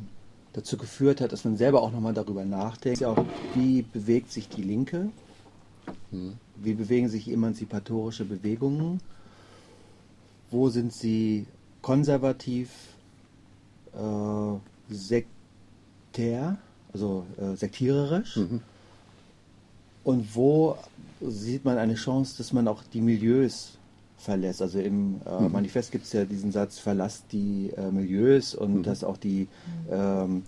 dazu 0.53 0.77
geführt 0.77 1.21
hat, 1.21 1.31
dass 1.31 1.45
man 1.45 1.57
selber 1.57 1.81
auch 1.81 1.91
nochmal 1.91 2.13
darüber 2.13 2.45
nachdenkt, 2.45 3.01
ist 3.01 3.07
auch, 3.07 3.25
wie 3.53 3.83
bewegt 3.83 4.31
sich 4.31 4.49
die 4.49 4.63
Linke, 4.63 5.09
mhm. 6.11 6.33
wie 6.55 6.73
bewegen 6.73 7.09
sich 7.09 7.29
emanzipatorische 7.29 8.25
Bewegungen 8.25 9.01
wo 10.55 10.69
sind 10.69 10.93
sie 10.93 11.45
konservativ, 11.81 12.69
äh, 13.93 14.93
sektär, 14.93 16.57
also 16.93 17.25
äh, 17.37 17.55
sektiererisch? 17.55 18.37
Mhm. 18.37 18.61
Und 20.05 20.35
wo 20.35 20.77
sieht 21.19 21.65
man 21.65 21.77
eine 21.77 21.95
Chance, 21.95 22.35
dass 22.37 22.53
man 22.53 22.67
auch 22.67 22.83
die 22.93 23.01
Milieus 23.01 23.77
verlässt? 24.17 24.61
Also 24.61 24.79
im 24.79 25.21
äh, 25.25 25.41
mhm. 25.41 25.51
Manifest 25.51 25.91
gibt 25.91 26.05
es 26.05 26.13
ja 26.13 26.23
diesen 26.23 26.51
Satz, 26.51 26.79
verlasst 26.79 27.25
die 27.33 27.71
äh, 27.75 27.91
Milieus 27.91 28.55
und 28.55 28.75
mhm. 28.75 28.83
dass 28.83 29.03
auch 29.03 29.17
die 29.17 29.47
ähm, 29.91 30.43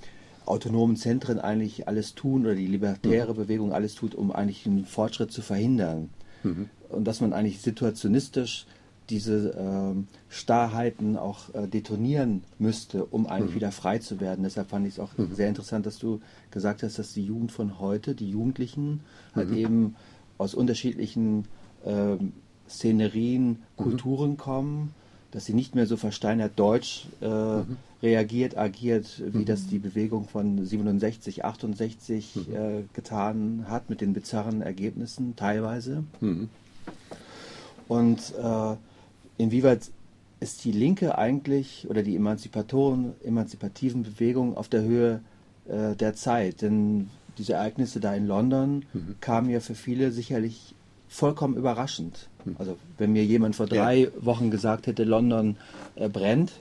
autonomen 0.45 0.95
Zentren 0.95 1.39
eigentlich 1.39 1.89
alles 1.89 2.15
tun 2.15 2.45
oder 2.45 2.55
die 2.55 2.67
libertäre 2.67 3.33
mhm. 3.33 3.37
Bewegung 3.37 3.73
alles 3.73 3.95
tut, 3.95 4.15
um 4.15 4.31
eigentlich 4.31 4.65
einen 4.65 4.85
Fortschritt 4.85 5.33
zu 5.33 5.41
verhindern. 5.41 6.09
Mhm. 6.43 6.69
Und 6.89 7.05
dass 7.05 7.19
man 7.19 7.33
eigentlich 7.33 7.59
situationistisch 7.61 8.65
diese 9.09 9.55
ähm, 9.57 10.07
Starrheiten 10.29 11.17
auch 11.17 11.53
äh, 11.53 11.67
detonieren 11.67 12.43
müsste, 12.59 13.05
um 13.05 13.27
eigentlich 13.27 13.51
mhm. 13.51 13.55
wieder 13.55 13.71
frei 13.71 13.99
zu 13.99 14.19
werden. 14.19 14.43
Deshalb 14.43 14.69
fand 14.69 14.85
ich 14.85 14.95
es 14.95 14.99
auch 14.99 15.17
mhm. 15.17 15.33
sehr 15.33 15.47
interessant, 15.47 15.85
dass 15.85 15.97
du 15.97 16.19
gesagt 16.51 16.83
hast, 16.83 16.99
dass 16.99 17.13
die 17.13 17.25
Jugend 17.25 17.51
von 17.51 17.79
heute, 17.79 18.15
die 18.15 18.29
Jugendlichen, 18.29 19.01
halt 19.33 19.49
mhm. 19.49 19.57
eben 19.57 19.95
aus 20.37 20.53
unterschiedlichen 20.53 21.45
ähm, 21.85 22.33
Szenerien, 22.69 23.47
mhm. 23.47 23.57
Kulturen 23.77 24.37
kommen, 24.37 24.93
dass 25.31 25.45
sie 25.45 25.53
nicht 25.53 25.75
mehr 25.75 25.87
so 25.87 25.97
versteinert 25.97 26.53
deutsch 26.57 27.07
äh, 27.21 27.27
mhm. 27.27 27.77
reagiert, 28.01 28.57
agiert, 28.57 29.23
wie 29.25 29.45
das 29.45 29.63
mhm. 29.63 29.69
die 29.69 29.79
Bewegung 29.79 30.27
von 30.27 30.65
67, 30.65 31.45
68 31.45 32.49
äh, 32.49 32.83
getan 32.93 33.65
hat, 33.69 33.89
mit 33.89 34.01
den 34.01 34.13
bizarren 34.13 34.61
Ergebnissen 34.61 35.35
teilweise. 35.35 36.03
Und 37.87 38.33
äh, 38.41 38.75
inwieweit 39.37 39.91
ist 40.39 40.63
die 40.65 40.71
Linke 40.71 41.17
eigentlich 41.17 41.87
oder 41.89 42.03
die 42.03 42.15
Emanzipatoren, 42.15 43.13
emanzipativen 43.23 44.03
Bewegungen 44.03 44.55
auf 44.55 44.69
der 44.69 44.83
Höhe 44.83 45.21
äh, 45.67 45.95
der 45.95 46.13
Zeit? 46.13 46.61
Denn 46.61 47.09
diese 47.37 47.53
Ereignisse 47.53 47.99
da 47.99 48.13
in 48.13 48.27
London 48.27 48.85
mhm. 48.93 49.15
kamen 49.19 49.49
ja 49.49 49.59
für 49.59 49.75
viele 49.75 50.11
sicherlich 50.11 50.75
vollkommen 51.07 51.55
überraschend. 51.55 52.29
Mhm. 52.45 52.55
Also 52.59 52.77
wenn 52.97 53.13
mir 53.13 53.25
jemand 53.25 53.55
vor 53.55 53.67
drei 53.67 53.95
ja. 53.95 54.09
Wochen 54.19 54.51
gesagt 54.51 54.87
hätte, 54.87 55.03
London 55.03 55.57
äh, 55.95 56.09
brennt, 56.09 56.51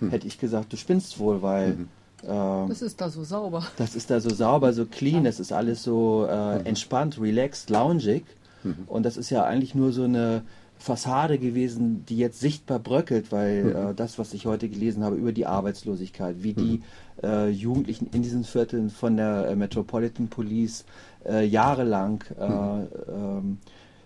mhm. 0.00 0.10
hätte 0.10 0.26
ich 0.26 0.38
gesagt, 0.38 0.72
du 0.72 0.76
spinnst 0.76 1.18
wohl, 1.18 1.42
weil 1.42 1.74
mhm. 1.74 1.88
äh, 2.22 2.68
das 2.68 2.82
ist 2.82 3.00
da 3.00 3.10
so 3.10 3.24
sauber. 3.24 3.66
Das 3.76 3.96
ist 3.96 4.10
da 4.10 4.20
so 4.20 4.30
sauber, 4.30 4.72
so 4.72 4.86
clean, 4.86 5.24
das 5.24 5.40
ist 5.40 5.52
alles 5.52 5.82
so 5.82 6.26
äh, 6.28 6.58
mhm. 6.58 6.66
entspannt, 6.66 7.20
relaxed, 7.20 7.70
loungig. 7.70 8.24
Mhm. 8.62 8.84
Und 8.86 9.04
das 9.04 9.16
ist 9.16 9.30
ja 9.30 9.44
eigentlich 9.44 9.74
nur 9.74 9.92
so 9.92 10.04
eine 10.04 10.42
Fassade 10.78 11.38
gewesen, 11.38 12.04
die 12.06 12.18
jetzt 12.18 12.40
sichtbar 12.40 12.78
bröckelt, 12.78 13.32
weil 13.32 13.64
mhm. 13.64 13.90
äh, 13.90 13.94
das, 13.94 14.18
was 14.18 14.34
ich 14.34 14.46
heute 14.46 14.68
gelesen 14.68 15.04
habe 15.04 15.16
über 15.16 15.32
die 15.32 15.46
Arbeitslosigkeit, 15.46 16.42
wie 16.42 16.52
mhm. 16.52 16.56
die 16.56 16.82
äh, 17.22 17.48
Jugendlichen 17.48 18.08
in 18.12 18.22
diesen 18.22 18.44
Vierteln 18.44 18.90
von 18.90 19.16
der 19.16 19.48
äh, 19.48 19.56
Metropolitan 19.56 20.28
Police 20.28 20.84
äh, 21.24 21.44
jahrelang 21.44 22.24
äh, 22.38 22.48
mhm. 22.48 22.86
Ähm, 23.08 23.58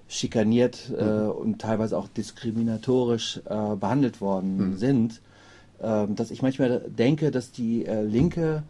schikaniert 0.08 0.92
äh, 0.96 1.04
mhm. 1.04 1.30
und 1.30 1.60
teilweise 1.60 1.96
auch 1.96 2.08
diskriminatorisch 2.08 3.40
behandelt 3.44 4.20
worden 4.20 4.70
mhm. 4.70 4.76
sind, 4.76 5.20
ähm, 5.80 6.16
dass 6.16 6.32
ich 6.32 6.42
manchmal 6.42 6.80
denke, 6.80 7.30
dass 7.30 7.52
die 7.52 7.84
Linke 7.84 8.64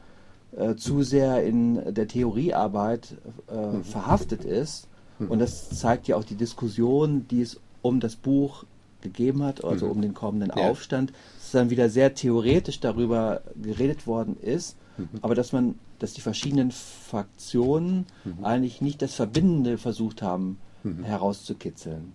zu 0.77 1.05
sehr 1.05 1.45
in 1.45 1.95
der 1.95 2.09
Theoriearbeit 2.09 3.15
mhm. 3.49 3.85
verhaftet 3.85 4.45
ist. 4.45 4.89
Und 5.21 5.39
das 5.39 5.71
zeigt 5.71 6.09
ja 6.09 6.17
auch 6.17 6.25
die 6.25 6.35
Diskussion, 6.35 7.25
die 7.29 7.43
es 7.43 7.61
um 7.83 8.01
das 8.01 8.17
Buch 8.17 8.65
gegeben 9.01 9.43
hat, 9.43 9.65
also 9.65 9.87
mhm. 9.87 9.93
um 9.93 10.03
den 10.03 10.15
kommenden 10.15 10.53
ja. 10.55 10.69
Aufstand, 10.69 11.13
dass 11.39 11.53
dann 11.53 11.71
wieder 11.71 11.89
sehr 11.89 12.15
theoretisch 12.15 12.81
darüber 12.81 13.43
geredet 13.61 14.07
worden 14.07 14.37
ist, 14.41 14.77
mhm. 14.99 15.09
aber 15.23 15.35
dass 15.35 15.53
man, 15.53 15.77
dass 15.99 16.13
die 16.13 16.21
verschiedenen 16.21 16.71
Fraktionen 16.71 18.07
mhm. 18.25 18.45
eigentlich 18.45 18.81
nicht 18.81 19.03
das 19.03 19.15
Verbindende 19.15 19.79
versucht 19.79 20.23
haben 20.23 20.59
mhm. 20.83 21.05
herauszukitzeln. 21.05 22.13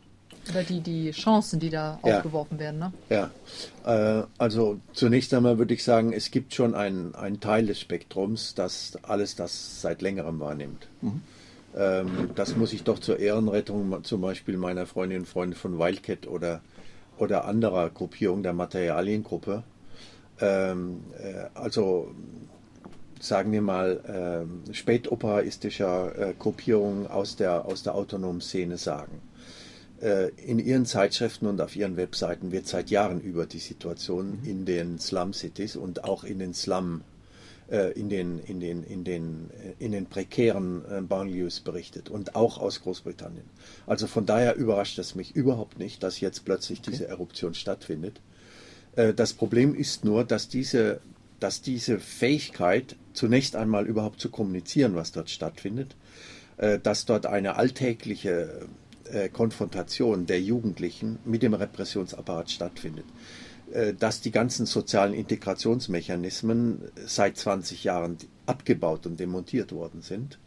Oder 0.49 0.63
die, 0.63 0.79
die 0.79 1.09
Chancen, 1.09 1.59
die 1.59 1.71
da 1.71 1.99
ja. 2.05 2.17
aufgeworfen 2.17 2.59
werden, 2.59 2.79
ne? 2.79 2.93
Ja, 3.09 3.31
äh, 3.85 4.27
also 4.37 4.79
zunächst 4.93 5.33
einmal 5.33 5.57
würde 5.57 5.73
ich 5.73 5.83
sagen, 5.83 6.13
es 6.13 6.29
gibt 6.29 6.53
schon 6.53 6.75
einen 6.75 7.39
Teil 7.39 7.65
des 7.65 7.79
Spektrums, 7.79 8.53
das 8.53 8.97
alles 9.01 9.35
das 9.35 9.81
seit 9.81 10.03
längerem 10.03 10.39
wahrnimmt. 10.39 10.87
Mhm. 11.01 11.21
Ähm, 11.75 12.29
das 12.35 12.55
muss 12.55 12.73
ich 12.73 12.83
doch 12.83 12.99
zur 12.99 13.19
Ehrenrettung 13.19 14.03
zum 14.03 14.21
Beispiel 14.21 14.57
meiner 14.57 14.85
Freundinnen 14.85 15.23
und 15.23 15.27
Freunde 15.27 15.57
von 15.57 15.77
Wildcat 15.77 16.27
oder, 16.27 16.61
oder 17.17 17.45
anderer 17.45 17.89
Gruppierung 17.89 18.43
der 18.43 18.53
Materialiengruppe. 18.53 19.63
Ähm, 20.39 21.03
äh, 21.17 21.45
also 21.53 22.13
sagen 23.19 23.51
wir 23.51 23.61
mal, 23.61 24.47
äh, 24.69 24.73
spätoperaistischer 24.73 26.17
äh, 26.17 26.33
Gruppierungen 26.37 27.07
aus 27.07 27.35
der, 27.35 27.65
aus 27.65 27.83
der 27.83 27.95
autonomen 27.95 28.41
Szene 28.41 28.77
sagen. 28.77 29.21
Äh, 30.01 30.29
in 30.35 30.59
ihren 30.59 30.85
Zeitschriften 30.85 31.47
und 31.47 31.61
auf 31.61 31.75
ihren 31.75 31.97
Webseiten 31.97 32.51
wird 32.51 32.67
seit 32.67 32.89
Jahren 32.89 33.21
über 33.21 33.45
die 33.45 33.59
Situation 33.59 34.39
mhm. 34.41 34.49
in 34.49 34.65
den 34.65 34.99
Slum-Cities 34.99 35.75
und 35.77 36.03
auch 36.03 36.23
in 36.23 36.39
den 36.39 36.53
Slum 36.53 37.01
in 37.67 38.09
den, 38.09 38.39
in 38.39 38.59
den, 38.59 38.83
in 38.83 39.03
den, 39.03 39.49
äh, 39.51 39.83
in 39.83 39.91
den 39.91 40.05
prekären 40.05 40.83
äh, 40.85 41.01
Banlieues 41.01 41.61
berichtet 41.61 42.09
und 42.09 42.35
auch 42.35 42.59
aus 42.59 42.81
Großbritannien. 42.81 43.45
Also 43.87 44.05
von 44.07 44.25
daher 44.25 44.55
überrascht 44.55 44.99
es 44.99 45.15
mich 45.15 45.35
überhaupt 45.35 45.79
nicht, 45.79 46.03
dass 46.03 46.19
jetzt 46.19 46.45
plötzlich 46.45 46.79
okay. 46.79 46.91
diese 46.91 47.07
Eruption 47.07 47.53
stattfindet. 47.53 48.21
Das 49.17 49.33
Problem 49.33 49.75
ist 49.75 50.05
nur, 50.05 50.23
dass 50.23 50.47
diese, 50.47 51.01
dass 51.41 51.61
diese 51.61 51.99
Fähigkeit, 51.99 52.95
zunächst 53.11 53.57
einmal 53.57 53.87
überhaupt 53.87 54.21
zu 54.21 54.29
kommunizieren, 54.29 54.95
was 54.95 55.11
dort 55.11 55.29
stattfindet, 55.29 55.97
dass 56.81 57.05
dort 57.05 57.25
eine 57.25 57.57
alltägliche 57.57 58.69
Konfrontation 59.33 60.27
der 60.27 60.41
Jugendlichen 60.41 61.19
mit 61.25 61.43
dem 61.43 61.53
Repressionsapparat 61.53 62.49
stattfindet. 62.51 63.05
Äh, 63.75 63.93
dass 63.93 64.21
die 64.21 64.31
ganzen 64.31 64.65
sozialen 64.65 65.13
Integrationsmechanismen 65.13 66.79
seit 67.05 67.35
20 67.35 67.83
Jahren 67.83 68.17
abgebaut 68.45 69.05
und 69.05 69.19
demontiert 69.19 69.73
worden 69.73 70.01
sind. 70.01 70.39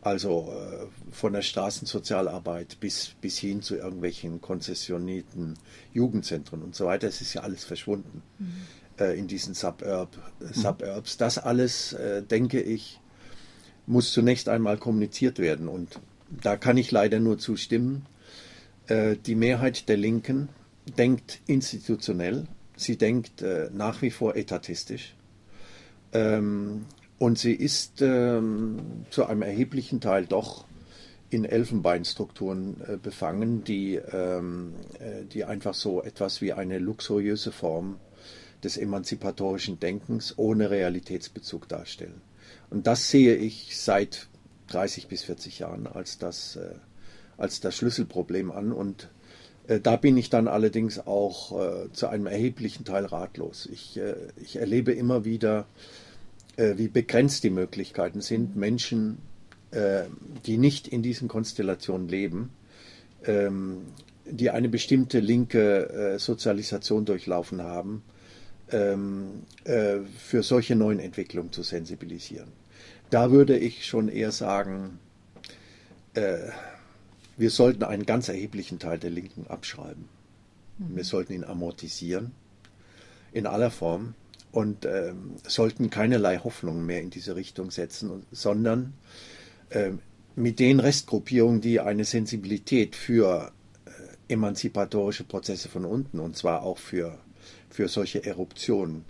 Also 0.00 0.52
äh, 0.52 0.86
von 1.10 1.32
der 1.32 1.42
Straßensozialarbeit 1.42 2.78
bis, 2.78 3.16
bis 3.20 3.36
hin 3.36 3.62
zu 3.62 3.74
irgendwelchen 3.74 4.40
konzessionierten 4.40 5.54
Jugendzentren 5.92 6.62
und 6.62 6.76
so 6.76 6.86
weiter. 6.86 7.08
Es 7.08 7.20
ist 7.20 7.34
ja 7.34 7.40
alles 7.40 7.64
verschwunden 7.64 8.22
mhm. 8.38 8.52
äh, 9.00 9.18
in 9.18 9.26
diesen 9.26 9.54
Suburb, 9.54 10.16
mhm. 10.38 10.52
Suburbs. 10.52 11.16
Das 11.16 11.38
alles, 11.38 11.96
denke 12.30 12.60
ich, 12.60 13.00
muss 13.86 14.12
zunächst 14.12 14.48
einmal 14.48 14.78
kommuniziert 14.78 15.40
werden. 15.40 15.66
Und 15.66 15.98
da 16.30 16.56
kann 16.56 16.76
ich 16.76 16.92
leider 16.92 17.18
nur 17.18 17.38
zustimmen. 17.38 18.06
Die 18.88 19.34
Mehrheit 19.34 19.88
der 19.90 19.98
Linken 19.98 20.48
denkt 20.96 21.40
institutionell 21.46 22.46
Sie 22.78 22.96
denkt 22.96 23.42
äh, 23.42 23.70
nach 23.72 24.02
wie 24.02 24.10
vor 24.10 24.36
etatistisch. 24.36 25.14
Ähm, 26.12 26.86
und 27.18 27.38
sie 27.38 27.52
ist 27.52 28.00
ähm, 28.00 29.04
zu 29.10 29.26
einem 29.26 29.42
erheblichen 29.42 30.00
Teil 30.00 30.26
doch 30.26 30.64
in 31.30 31.44
Elfenbeinstrukturen 31.44 32.80
äh, 32.86 32.96
befangen, 32.96 33.64
die, 33.64 33.96
ähm, 33.96 34.74
äh, 35.00 35.24
die 35.24 35.44
einfach 35.44 35.74
so 35.74 36.02
etwas 36.02 36.40
wie 36.40 36.52
eine 36.52 36.78
luxuriöse 36.78 37.50
Form 37.52 37.98
des 38.62 38.76
emanzipatorischen 38.76 39.80
Denkens 39.80 40.34
ohne 40.38 40.70
Realitätsbezug 40.70 41.68
darstellen. 41.68 42.20
Und 42.70 42.86
das 42.86 43.10
sehe 43.10 43.34
ich 43.34 43.76
seit 43.78 44.28
30 44.68 45.08
bis 45.08 45.24
40 45.24 45.58
Jahren 45.58 45.86
als 45.86 46.18
das, 46.18 46.56
äh, 46.56 46.74
als 47.36 47.60
das 47.60 47.76
Schlüsselproblem 47.76 48.50
an 48.52 48.72
und 48.72 49.10
da 49.68 49.96
bin 49.96 50.16
ich 50.16 50.30
dann 50.30 50.48
allerdings 50.48 51.06
auch 51.06 51.60
äh, 51.60 51.92
zu 51.92 52.08
einem 52.08 52.26
erheblichen 52.26 52.84
Teil 52.84 53.04
ratlos. 53.04 53.68
Ich, 53.70 53.98
äh, 53.98 54.14
ich 54.36 54.56
erlebe 54.56 54.92
immer 54.92 55.24
wieder, 55.24 55.66
äh, 56.56 56.76
wie 56.76 56.88
begrenzt 56.88 57.44
die 57.44 57.50
Möglichkeiten 57.50 58.20
sind, 58.20 58.56
Menschen, 58.56 59.18
äh, 59.70 60.04
die 60.46 60.58
nicht 60.58 60.88
in 60.88 61.02
diesen 61.02 61.28
Konstellationen 61.28 62.08
leben, 62.08 62.50
ähm, 63.24 63.82
die 64.24 64.50
eine 64.50 64.68
bestimmte 64.68 65.20
linke 65.20 66.14
äh, 66.14 66.18
Sozialisation 66.18 67.04
durchlaufen 67.04 67.62
haben, 67.62 68.02
ähm, 68.70 69.44
für 69.64 70.42
solche 70.42 70.76
neuen 70.76 70.98
Entwicklungen 70.98 71.52
zu 71.52 71.62
sensibilisieren. 71.62 72.48
Da 73.08 73.30
würde 73.30 73.56
ich 73.56 73.86
schon 73.86 74.08
eher 74.08 74.30
sagen, 74.30 74.98
wir 77.38 77.50
sollten 77.50 77.84
einen 77.84 78.04
ganz 78.04 78.28
erheblichen 78.28 78.78
Teil 78.78 78.98
der 78.98 79.10
Linken 79.10 79.46
abschreiben. 79.46 80.08
Mhm. 80.78 80.96
Wir 80.96 81.04
sollten 81.04 81.32
ihn 81.32 81.44
amortisieren, 81.44 82.32
in 83.32 83.46
aller 83.46 83.70
Form, 83.70 84.14
und 84.50 84.86
ähm, 84.86 85.36
sollten 85.46 85.90
keinerlei 85.90 86.38
Hoffnungen 86.38 86.84
mehr 86.84 87.00
in 87.02 87.10
diese 87.10 87.36
Richtung 87.36 87.70
setzen, 87.70 88.24
sondern 88.32 88.94
ähm, 89.70 90.00
mit 90.36 90.58
den 90.58 90.80
Restgruppierungen, 90.80 91.60
die 91.60 91.80
eine 91.80 92.04
Sensibilität 92.04 92.96
für 92.96 93.52
äh, 93.84 94.32
emanzipatorische 94.32 95.24
Prozesse 95.24 95.68
von 95.68 95.84
unten, 95.84 96.18
und 96.18 96.36
zwar 96.36 96.62
auch 96.62 96.78
für, 96.78 97.18
für 97.68 97.88
solche 97.88 98.24
Eruptionen 98.24 99.04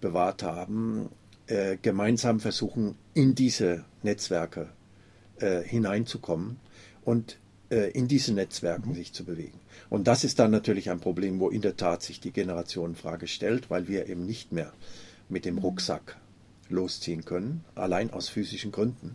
bewahrt 0.00 0.42
haben, 0.42 1.08
äh, 1.46 1.76
gemeinsam 1.80 2.40
versuchen, 2.40 2.96
in 3.14 3.34
diese 3.34 3.84
Netzwerke 4.02 4.70
äh, 5.38 5.62
hineinzukommen 5.62 6.58
und 7.04 7.32
äh, 7.32 7.39
in 7.70 8.08
diesen 8.08 8.34
Netzwerken 8.34 8.94
sich 8.94 9.12
zu 9.12 9.24
bewegen. 9.24 9.60
Und 9.90 10.08
das 10.08 10.24
ist 10.24 10.40
dann 10.40 10.50
natürlich 10.50 10.90
ein 10.90 10.98
Problem, 10.98 11.38
wo 11.38 11.48
in 11.50 11.62
der 11.62 11.76
Tat 11.76 12.02
sich 12.02 12.18
die 12.18 12.32
Generationenfrage 12.32 13.28
stellt, 13.28 13.70
weil 13.70 13.86
wir 13.86 14.08
eben 14.08 14.26
nicht 14.26 14.50
mehr 14.50 14.72
mit 15.28 15.44
dem 15.44 15.58
Rucksack 15.58 16.16
losziehen 16.68 17.24
können, 17.24 17.64
allein 17.74 18.10
aus 18.10 18.28
physischen 18.28 18.72
Gründen, 18.72 19.14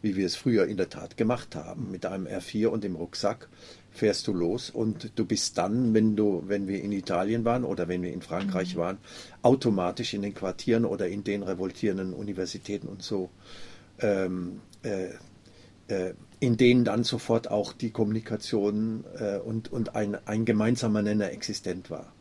wie 0.00 0.16
wir 0.16 0.26
es 0.26 0.36
früher 0.36 0.66
in 0.66 0.76
der 0.76 0.90
Tat 0.90 1.16
gemacht 1.16 1.54
haben. 1.54 1.90
Mit 1.90 2.06
einem 2.06 2.26
R4 2.26 2.66
und 2.66 2.84
dem 2.84 2.96
Rucksack 2.96 3.48
fährst 3.92 4.26
du 4.26 4.32
los 4.32 4.70
und 4.70 5.12
du 5.16 5.24
bist 5.24 5.58
dann, 5.58 5.94
wenn 5.94 6.16
du, 6.16 6.42
wenn 6.46 6.66
wir 6.66 6.82
in 6.82 6.92
Italien 6.92 7.44
waren 7.44 7.64
oder 7.64 7.88
wenn 7.88 8.02
wir 8.02 8.12
in 8.12 8.22
Frankreich 8.22 8.74
mhm. 8.74 8.80
waren, 8.80 8.98
automatisch 9.42 10.14
in 10.14 10.22
den 10.22 10.34
Quartieren 10.34 10.84
oder 10.84 11.08
in 11.08 11.24
den 11.24 11.42
revoltierenden 11.42 12.14
Universitäten 12.14 12.88
und 12.88 13.02
so 13.02 13.30
ähm, 14.00 14.60
äh, 14.82 15.10
äh, 15.88 16.14
in 16.42 16.56
denen 16.56 16.84
dann 16.84 17.04
sofort 17.04 17.52
auch 17.52 17.72
die 17.72 17.92
Kommunikation 17.92 19.04
äh, 19.16 19.36
und, 19.36 19.70
und 19.70 19.94
ein, 19.94 20.18
ein 20.26 20.44
gemeinsamer 20.44 21.00
Nenner 21.00 21.30
existent 21.30 21.88
war. 21.88 22.12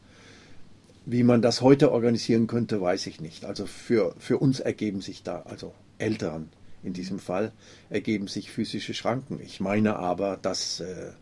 Wie 1.07 1.23
man 1.23 1.41
das 1.41 1.61
heute 1.61 1.91
organisieren 1.91 2.45
könnte, 2.45 2.79
weiß 2.79 3.07
ich 3.07 3.19
nicht. 3.19 3.45
Also 3.45 3.65
für, 3.65 4.13
für 4.19 4.37
uns 4.37 4.59
ergeben 4.59 5.01
sich 5.01 5.23
da, 5.23 5.41
also 5.49 5.73
Eltern 5.97 6.49
in 6.83 6.93
diesem 6.93 7.17
Fall, 7.17 7.51
ergeben 7.89 8.27
sich 8.27 8.51
physische 8.51 8.93
Schranken. 8.93 9.39
Ich 9.43 9.59
meine 9.59 9.95
aber, 9.95 10.37
dass, 10.39 10.81
äh, 10.81 11.13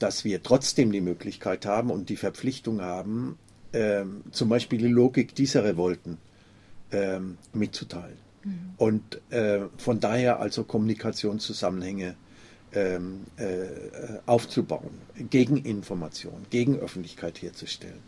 dass 0.00 0.24
wir 0.24 0.42
trotzdem 0.42 0.90
die 0.90 1.00
Möglichkeit 1.00 1.66
haben 1.66 1.92
und 1.92 2.08
die 2.08 2.16
Verpflichtung 2.16 2.80
haben, 2.82 3.38
äh, 3.70 4.02
zum 4.32 4.48
Beispiel 4.48 4.80
die 4.80 4.88
Logik 4.88 5.36
dieser 5.36 5.62
Revolten 5.62 6.18
äh, 6.90 7.20
mitzuteilen. 7.52 8.21
Mhm. 8.44 8.74
Und 8.76 9.32
äh, 9.32 9.60
von 9.78 10.00
daher 10.00 10.40
also 10.40 10.64
Kommunikationszusammenhänge 10.64 12.14
ähm, 12.74 13.20
äh, 13.36 13.66
aufzubauen, 14.26 14.90
Gegeninformation, 15.30 16.46
Gegenöffentlichkeit 16.50 17.42
herzustellen. 17.42 18.00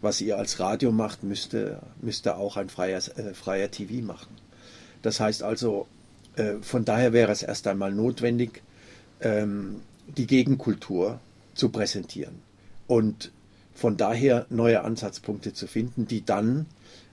Was 0.00 0.20
ihr 0.20 0.38
als 0.38 0.60
Radio 0.60 0.92
macht, 0.92 1.22
müsste, 1.22 1.80
müsste 2.00 2.36
auch 2.36 2.56
ein 2.56 2.68
freier, 2.68 2.98
äh, 3.16 3.34
freier 3.34 3.70
TV 3.70 4.04
machen. 4.04 4.34
Das 5.02 5.20
heißt 5.20 5.42
also, 5.42 5.86
äh, 6.36 6.54
von 6.62 6.84
daher 6.84 7.12
wäre 7.12 7.30
es 7.32 7.42
erst 7.42 7.66
einmal 7.66 7.92
notwendig, 7.92 8.62
ähm, 9.20 9.82
die 10.16 10.26
Gegenkultur 10.26 11.20
zu 11.54 11.68
präsentieren. 11.70 12.46
und 12.86 13.30
von 13.74 13.96
daher 13.96 14.44
neue 14.50 14.82
Ansatzpunkte 14.82 15.52
zu 15.52 15.68
finden, 15.68 16.08
die 16.08 16.24
dann 16.24 16.66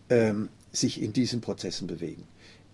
ähm, 0.09 0.49
sich 0.71 0.99
in 0.99 1.13
diesen 1.13 1.39
Prozessen 1.39 1.85
bewegen. 1.85 2.23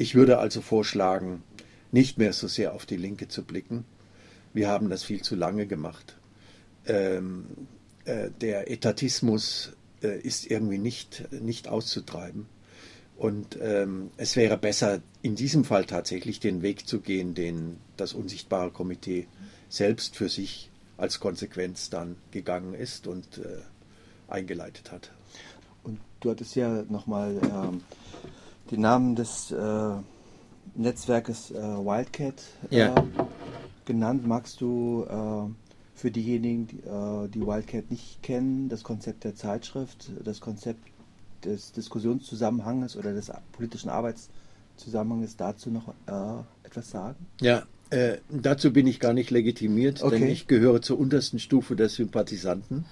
Ich 0.02 0.16
würde 0.16 0.40
also 0.40 0.62
vorschlagen, 0.62 1.44
nicht 1.92 2.18
mehr 2.18 2.34
so 2.34 2.48
sehr 2.48 2.74
auf 2.74 2.88
die 2.88 2.98
Linke 2.98 3.28
zu 3.28 3.44
blicken. 3.44 3.86
Wir 4.52 4.68
haben 4.68 4.90
das 4.90 5.04
viel 5.04 5.22
zu 5.22 5.36
lange 5.36 5.68
gemacht. 5.68 6.18
Ähm, 6.88 7.46
äh, 8.06 8.32
der 8.42 8.72
Etatismus 8.72 9.74
äh, 10.02 10.20
ist 10.20 10.50
irgendwie 10.50 10.80
nicht, 10.80 11.32
nicht 11.32 11.68
auszutreiben. 11.68 12.48
Und 13.16 13.60
ähm, 13.62 14.10
es 14.18 14.36
wäre 14.36 14.58
besser, 14.58 15.04
in 15.22 15.36
diesem 15.36 15.66
Fall 15.66 15.86
tatsächlich 15.86 16.40
den 16.40 16.64
Weg 16.64 16.88
zu 16.88 17.00
gehen, 17.00 17.36
den 17.36 17.78
das 17.96 18.14
unsichtbare 18.14 18.72
Komitee 18.72 19.28
selbst 19.70 20.16
für 20.16 20.30
sich 20.30 20.72
als 20.98 21.20
Konsequenz 21.20 21.92
dann 21.92 22.16
gegangen 22.32 22.74
ist 22.74 23.06
und 23.06 23.38
äh, 23.38 23.62
eingeleitet 24.28 24.92
hat. 24.92 25.12
Und 25.84 26.00
du 26.22 26.32
hattest 26.32 26.56
ja 26.56 26.82
nochmal 26.90 27.40
ähm, 27.44 27.82
den 28.72 28.82
Namen 28.82 29.16
des 29.16 29.52
äh, 29.52 29.90
Netzwerkes 30.76 31.52
äh, 31.52 31.56
Wildcat 31.56 32.42
äh, 32.70 32.78
ja. 32.78 32.96
genannt. 33.86 34.26
Magst 34.26 34.62
du 34.62 35.06
äh, 35.08 35.52
für 35.94 36.12
diejenigen, 36.12 36.68
die, 36.68 36.78
äh, 36.78 37.28
die 37.28 37.46
Wildcat 37.46 37.92
nicht 37.92 38.24
kennen, 38.24 38.70
das 38.70 38.84
Konzept 38.84 39.24
der 39.24 39.36
Zeitschrift, 39.36 40.10
das 40.24 40.40
Konzept 40.40 40.80
des 41.44 41.72
Diskussionszusammenhanges 41.74 42.96
oder 42.96 43.14
des 43.14 43.32
politischen 43.52 43.90
Arbeitszusammenhanges 43.90 45.38
dazu 45.38 45.72
noch 45.72 45.94
etwas 46.64 46.92
sagen? 46.92 47.26
Ja, 47.42 47.64
äh, 47.92 48.20
dazu 48.30 48.72
bin 48.72 48.88
ich 48.88 49.02
gar 49.02 49.14
nicht 49.14 49.32
legitimiert, 49.32 50.02
okay. 50.02 50.20
denn 50.20 50.30
ich 50.30 50.48
gehöre 50.48 50.82
zur 50.82 50.98
untersten 50.98 51.40
Stufe 51.40 51.76
der 51.76 51.90
Sympathisanten. 51.90 52.86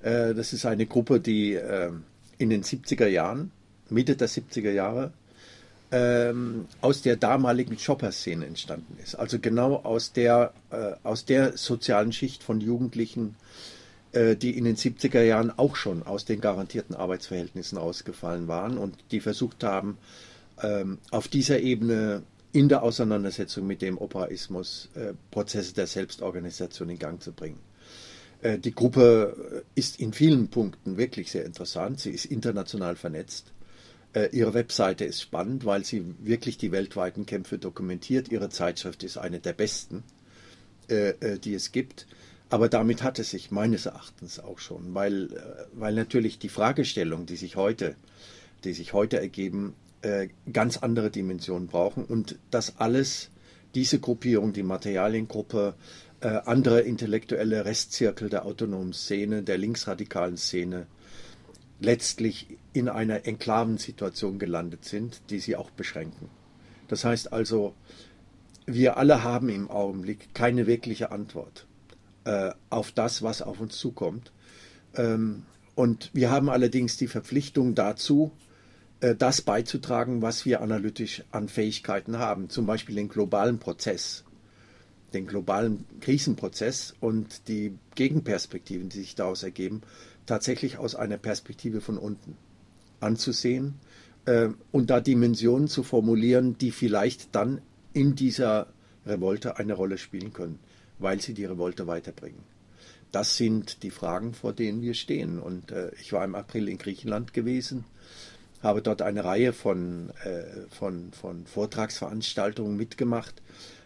Äh, 0.00 0.32
das 0.34 0.54
ist 0.54 0.64
eine 0.64 0.86
Gruppe, 0.86 1.20
die 1.20 1.52
äh, 1.52 1.90
in 2.38 2.48
den 2.48 2.62
70er 2.62 3.06
Jahren, 3.06 3.50
Mitte 3.90 4.16
der 4.16 4.28
70er 4.28 4.70
Jahre, 4.70 5.12
ähm, 5.90 6.66
aus 6.80 7.02
der 7.02 7.16
damaligen 7.16 7.78
Shopper-Szene 7.78 8.46
entstanden 8.46 8.96
ist. 9.02 9.14
Also 9.14 9.38
genau 9.38 9.76
aus 9.76 10.12
der, 10.12 10.52
äh, 10.70 10.92
aus 11.02 11.24
der 11.24 11.56
sozialen 11.56 12.12
Schicht 12.12 12.42
von 12.42 12.60
Jugendlichen, 12.60 13.36
äh, 14.12 14.34
die 14.34 14.56
in 14.56 14.64
den 14.64 14.76
70er 14.76 15.22
Jahren 15.22 15.56
auch 15.56 15.76
schon 15.76 16.02
aus 16.02 16.24
den 16.24 16.40
garantierten 16.40 16.96
Arbeitsverhältnissen 16.96 17.78
rausgefallen 17.78 18.48
waren 18.48 18.78
und 18.78 18.96
die 19.10 19.20
versucht 19.20 19.62
haben, 19.62 19.98
ähm, 20.62 20.98
auf 21.10 21.28
dieser 21.28 21.60
Ebene 21.60 22.22
in 22.52 22.68
der 22.68 22.82
Auseinandersetzung 22.82 23.66
mit 23.66 23.82
dem 23.82 23.98
Operaismus 23.98 24.88
äh, 24.94 25.12
Prozesse 25.30 25.74
der 25.74 25.88
Selbstorganisation 25.88 26.88
in 26.88 26.98
Gang 26.98 27.22
zu 27.22 27.32
bringen. 27.32 27.58
Äh, 28.42 28.58
die 28.58 28.74
Gruppe 28.74 29.64
ist 29.74 29.98
in 29.98 30.12
vielen 30.12 30.48
Punkten 30.48 30.96
wirklich 30.96 31.30
sehr 31.32 31.44
interessant. 31.44 32.00
Sie 32.00 32.10
ist 32.10 32.26
international 32.26 32.94
vernetzt. 32.94 33.52
Äh, 34.14 34.28
ihre 34.32 34.54
Webseite 34.54 35.04
ist 35.04 35.20
spannend, 35.20 35.64
weil 35.66 35.84
sie 35.84 36.04
wirklich 36.20 36.56
die 36.56 36.72
weltweiten 36.72 37.26
Kämpfe 37.26 37.58
dokumentiert. 37.58 38.28
Ihre 38.30 38.48
Zeitschrift 38.48 39.02
ist 39.02 39.18
eine 39.18 39.40
der 39.40 39.52
besten, 39.52 40.04
äh, 40.88 41.10
äh, 41.10 41.38
die 41.38 41.54
es 41.54 41.72
gibt. 41.72 42.06
Aber 42.48 42.68
damit 42.68 43.02
hat 43.02 43.18
es 43.18 43.30
sich 43.30 43.50
meines 43.50 43.86
Erachtens 43.86 44.38
auch 44.38 44.60
schon, 44.60 44.94
weil, 44.94 45.28
weil 45.72 45.94
natürlich 45.94 46.38
die 46.38 46.48
Fragestellungen, 46.50 47.26
die 47.26 47.36
sich 47.36 47.56
heute, 47.56 47.96
die 48.62 48.74
sich 48.74 48.92
heute 48.92 49.18
ergeben, 49.18 49.74
ganz 50.52 50.76
andere 50.76 51.10
Dimensionen 51.10 51.66
brauchen 51.66 52.04
und 52.04 52.38
das 52.50 52.78
alles, 52.78 53.30
diese 53.74 53.98
Gruppierung, 53.98 54.52
die 54.52 54.62
Materialiengruppe, 54.62 55.74
andere 56.20 56.82
intellektuelle 56.82 57.64
Restzirkel 57.64 58.28
der 58.28 58.44
autonomen 58.44 58.92
Szene, 58.92 59.42
der 59.42 59.56
linksradikalen 59.56 60.36
Szene, 60.36 60.86
letztlich 61.84 62.58
in 62.72 62.88
einer 62.88 63.26
Enklavensituation 63.26 64.38
gelandet 64.38 64.84
sind, 64.84 65.20
die 65.30 65.38
sie 65.38 65.56
auch 65.56 65.70
beschränken. 65.70 66.28
Das 66.88 67.04
heißt 67.04 67.32
also, 67.32 67.74
wir 68.66 68.96
alle 68.96 69.22
haben 69.22 69.48
im 69.48 69.70
Augenblick 69.70 70.34
keine 70.34 70.66
wirkliche 70.66 71.12
Antwort 71.12 71.66
äh, 72.24 72.50
auf 72.70 72.92
das, 72.92 73.22
was 73.22 73.42
auf 73.42 73.60
uns 73.60 73.76
zukommt. 73.78 74.32
Ähm, 74.96 75.44
und 75.74 76.10
wir 76.12 76.30
haben 76.30 76.48
allerdings 76.48 76.96
die 76.96 77.08
Verpflichtung 77.08 77.74
dazu, 77.74 78.32
äh, 79.00 79.14
das 79.14 79.42
beizutragen, 79.42 80.22
was 80.22 80.46
wir 80.46 80.60
analytisch 80.60 81.24
an 81.30 81.48
Fähigkeiten 81.48 82.18
haben, 82.18 82.48
zum 82.48 82.66
Beispiel 82.66 82.94
den 82.94 83.08
globalen 83.08 83.58
Prozess, 83.58 84.24
den 85.12 85.26
globalen 85.26 85.84
Krisenprozess 86.00 86.94
und 87.00 87.48
die 87.48 87.76
Gegenperspektiven, 87.94 88.88
die 88.88 89.00
sich 89.00 89.14
daraus 89.14 89.42
ergeben, 89.42 89.82
tatsächlich 90.26 90.78
aus 90.78 90.94
einer 90.94 91.18
Perspektive 91.18 91.80
von 91.80 91.98
unten 91.98 92.36
anzusehen 93.00 93.74
äh, 94.24 94.48
und 94.72 94.90
da 94.90 95.00
Dimensionen 95.00 95.68
zu 95.68 95.82
formulieren, 95.82 96.56
die 96.58 96.70
vielleicht 96.70 97.34
dann 97.34 97.60
in 97.92 98.14
dieser 98.14 98.68
Revolte 99.06 99.58
eine 99.58 99.74
Rolle 99.74 99.98
spielen 99.98 100.32
können, 100.32 100.58
weil 100.98 101.20
sie 101.20 101.34
die 101.34 101.44
Revolte 101.44 101.86
weiterbringen. 101.86 102.42
Das 103.12 103.36
sind 103.36 103.82
die 103.84 103.90
Fragen, 103.90 104.34
vor 104.34 104.52
denen 104.52 104.82
wir 104.82 104.94
stehen. 104.94 105.38
Und 105.38 105.70
äh, 105.70 105.92
ich 106.00 106.12
war 106.12 106.24
im 106.24 106.34
April 106.34 106.68
in 106.68 106.78
Griechenland 106.78 107.32
gewesen, 107.32 107.84
habe 108.60 108.82
dort 108.82 109.02
eine 109.02 109.24
Reihe 109.24 109.52
von, 109.52 110.10
äh, 110.24 110.66
von, 110.70 111.12
von 111.12 111.46
Vortragsveranstaltungen 111.46 112.76
mitgemacht, 112.76 113.40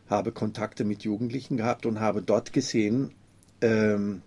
habe 0.09 0.33
Kontakte 0.33 0.85
mit 0.85 1.03
Jugendlichen 1.03 1.59
gehabt 1.59 1.85
und 1.85 2.01
habe 2.01 2.22
dort 2.22 2.55
gesehen, 2.55 3.12
ähm, 3.61 4.22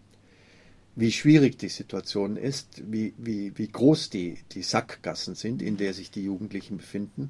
wie 0.95 1.12
schwierig 1.12 1.58
die 1.58 1.69
Situation 1.69 2.36
ist, 2.36 2.91
wie, 2.91 3.13
wie, 3.17 3.58
wie 3.58 3.67
groß 3.67 4.10
die, 4.10 4.39
die 4.51 4.62
Sackgassen 4.62 5.36
sind, 5.36 5.62
in 5.62 5.77
der 5.77 5.93
sich 5.93 6.12
die 6.12 6.23
Jugendlichen 6.23 6.77
befinden. 6.77 7.30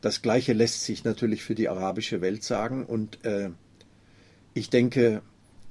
Das 0.00 0.22
Gleiche 0.22 0.52
lässt 0.52 0.84
sich 0.84 1.04
natürlich 1.04 1.42
für 1.42 1.54
die 1.54 1.68
arabische 1.68 2.20
Welt 2.20 2.44
sagen. 2.44 2.86
Und 2.86 3.24
äh, 3.24 3.50
ich 4.54 4.70
denke, 4.70 5.22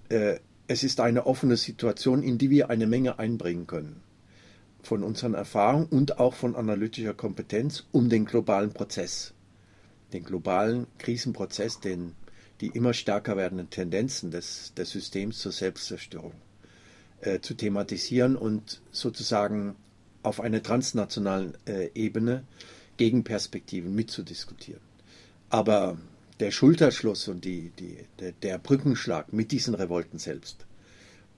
äh, 0.09 0.39
es 0.67 0.83
ist 0.83 0.99
eine 0.99 1.25
offene 1.25 1.57
Situation, 1.57 2.21
in 2.21 2.37
die 2.37 2.49
wir 2.49 2.69
eine 2.69 2.87
Menge 2.87 3.19
einbringen 3.19 3.67
können. 3.67 4.01
Von 4.83 5.03
unseren 5.03 5.33
Erfahrungen 5.33 5.85
und 5.85 6.19
auch 6.19 6.33
von 6.33 6.55
analytischer 6.55 7.13
Kompetenz 7.13 7.85
um 7.91 8.09
den 8.09 8.25
globalen 8.25 8.73
Prozess, 8.73 9.33
den 10.11 10.23
globalen 10.23 10.87
Krisenprozess, 10.97 11.79
den, 11.79 12.13
die 12.61 12.67
immer 12.67 12.93
stärker 12.93 13.37
werdenden 13.37 13.69
Tendenzen 13.69 14.31
des, 14.31 14.73
des 14.75 14.89
Systems 14.89 15.39
zur 15.39 15.51
Selbstzerstörung 15.51 16.33
äh, 17.21 17.39
zu 17.39 17.53
thematisieren 17.53 18.35
und 18.35 18.81
sozusagen 18.91 19.75
auf 20.23 20.39
einer 20.39 20.61
transnationalen 20.61 21.53
äh, 21.65 21.89
Ebene 21.95 22.43
Gegenperspektiven 22.97 23.93
mitzudiskutieren. 23.93 24.81
Aber 25.49 25.97
der 26.39 26.51
Schulterschluss 26.51 27.27
und 27.27 27.45
die, 27.45 27.71
die, 27.79 27.97
der, 28.19 28.31
der 28.31 28.57
Brückenschlag 28.57 29.33
mit 29.33 29.51
diesen 29.51 29.75
Revolten 29.75 30.19
selbst, 30.19 30.65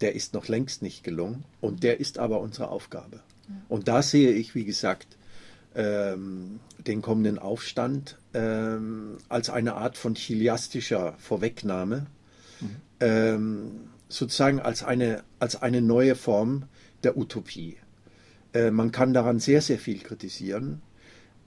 der 0.01 0.15
ist 0.15 0.33
noch 0.33 0.47
längst 0.47 0.81
nicht 0.81 1.03
gelungen 1.03 1.45
und 1.61 1.83
der 1.83 1.99
ist 1.99 2.19
aber 2.19 2.41
unsere 2.41 2.69
Aufgabe. 2.69 3.21
Und 3.67 3.87
da 3.87 4.01
sehe 4.01 4.31
ich, 4.31 4.55
wie 4.55 4.65
gesagt, 4.65 5.17
ähm, 5.75 6.59
den 6.77 7.01
kommenden 7.01 7.39
Aufstand 7.39 8.17
ähm, 8.33 9.17
als 9.29 9.49
eine 9.49 9.75
Art 9.75 9.97
von 9.97 10.15
chiliastischer 10.15 11.13
Vorwegnahme. 11.17 12.07
Mhm. 12.61 12.75
Ähm, 12.99 13.71
sozusagen 14.13 14.59
als 14.59 14.83
eine, 14.83 15.23
als 15.39 15.61
eine 15.61 15.81
neue 15.81 16.15
Form 16.15 16.65
der 17.03 17.17
Utopie. 17.17 17.77
Äh, 18.53 18.71
man 18.71 18.91
kann 18.91 19.13
daran 19.13 19.39
sehr, 19.39 19.61
sehr 19.61 19.79
viel 19.79 19.99
kritisieren. 19.99 20.81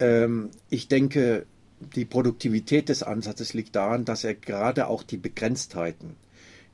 Ähm, 0.01 0.51
ich 0.69 0.89
denke, 0.89 1.47
die 1.95 2.05
Produktivität 2.05 2.89
des 2.89 3.03
Ansatzes 3.03 3.55
liegt 3.55 3.77
daran, 3.77 4.05
dass 4.05 4.25
er 4.25 4.35
gerade 4.35 4.89
auch 4.89 5.03
die 5.03 5.17
Begrenztheiten, 5.17 6.17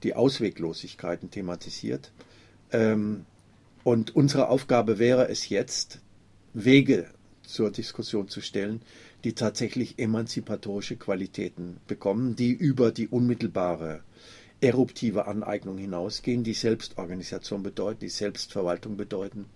die 0.03 0.15
Ausweglosigkeiten 0.15 1.31
thematisiert. 1.31 2.13
Ähm, 2.73 3.27
und 3.85 4.17
unsere 4.17 4.49
Aufgabe 4.49 4.99
wäre 4.99 5.29
es 5.29 5.49
jetzt, 5.49 6.01
Wege 6.55 7.07
zur 7.43 7.71
Diskussion 7.71 8.29
zu 8.29 8.41
stellen, 8.41 8.81
die 9.25 9.35
tatsächlich 9.35 9.99
emanzipatorische 9.99 10.97
Qualitäten 10.97 11.79
bekommen, 11.87 12.37
die 12.37 12.53
über 12.53 12.93
die 12.93 13.09
unmittelbare 13.09 14.03
eruptive 14.63 15.27
Aneignung 15.27 15.77
hinausgehen, 15.77 16.45
die 16.45 16.55
Selbstorganisation 16.55 17.63
bedeuten, 17.63 18.01
die 18.01 18.09
Selbstverwaltung 18.09 18.97
bedeuten, 18.97 19.47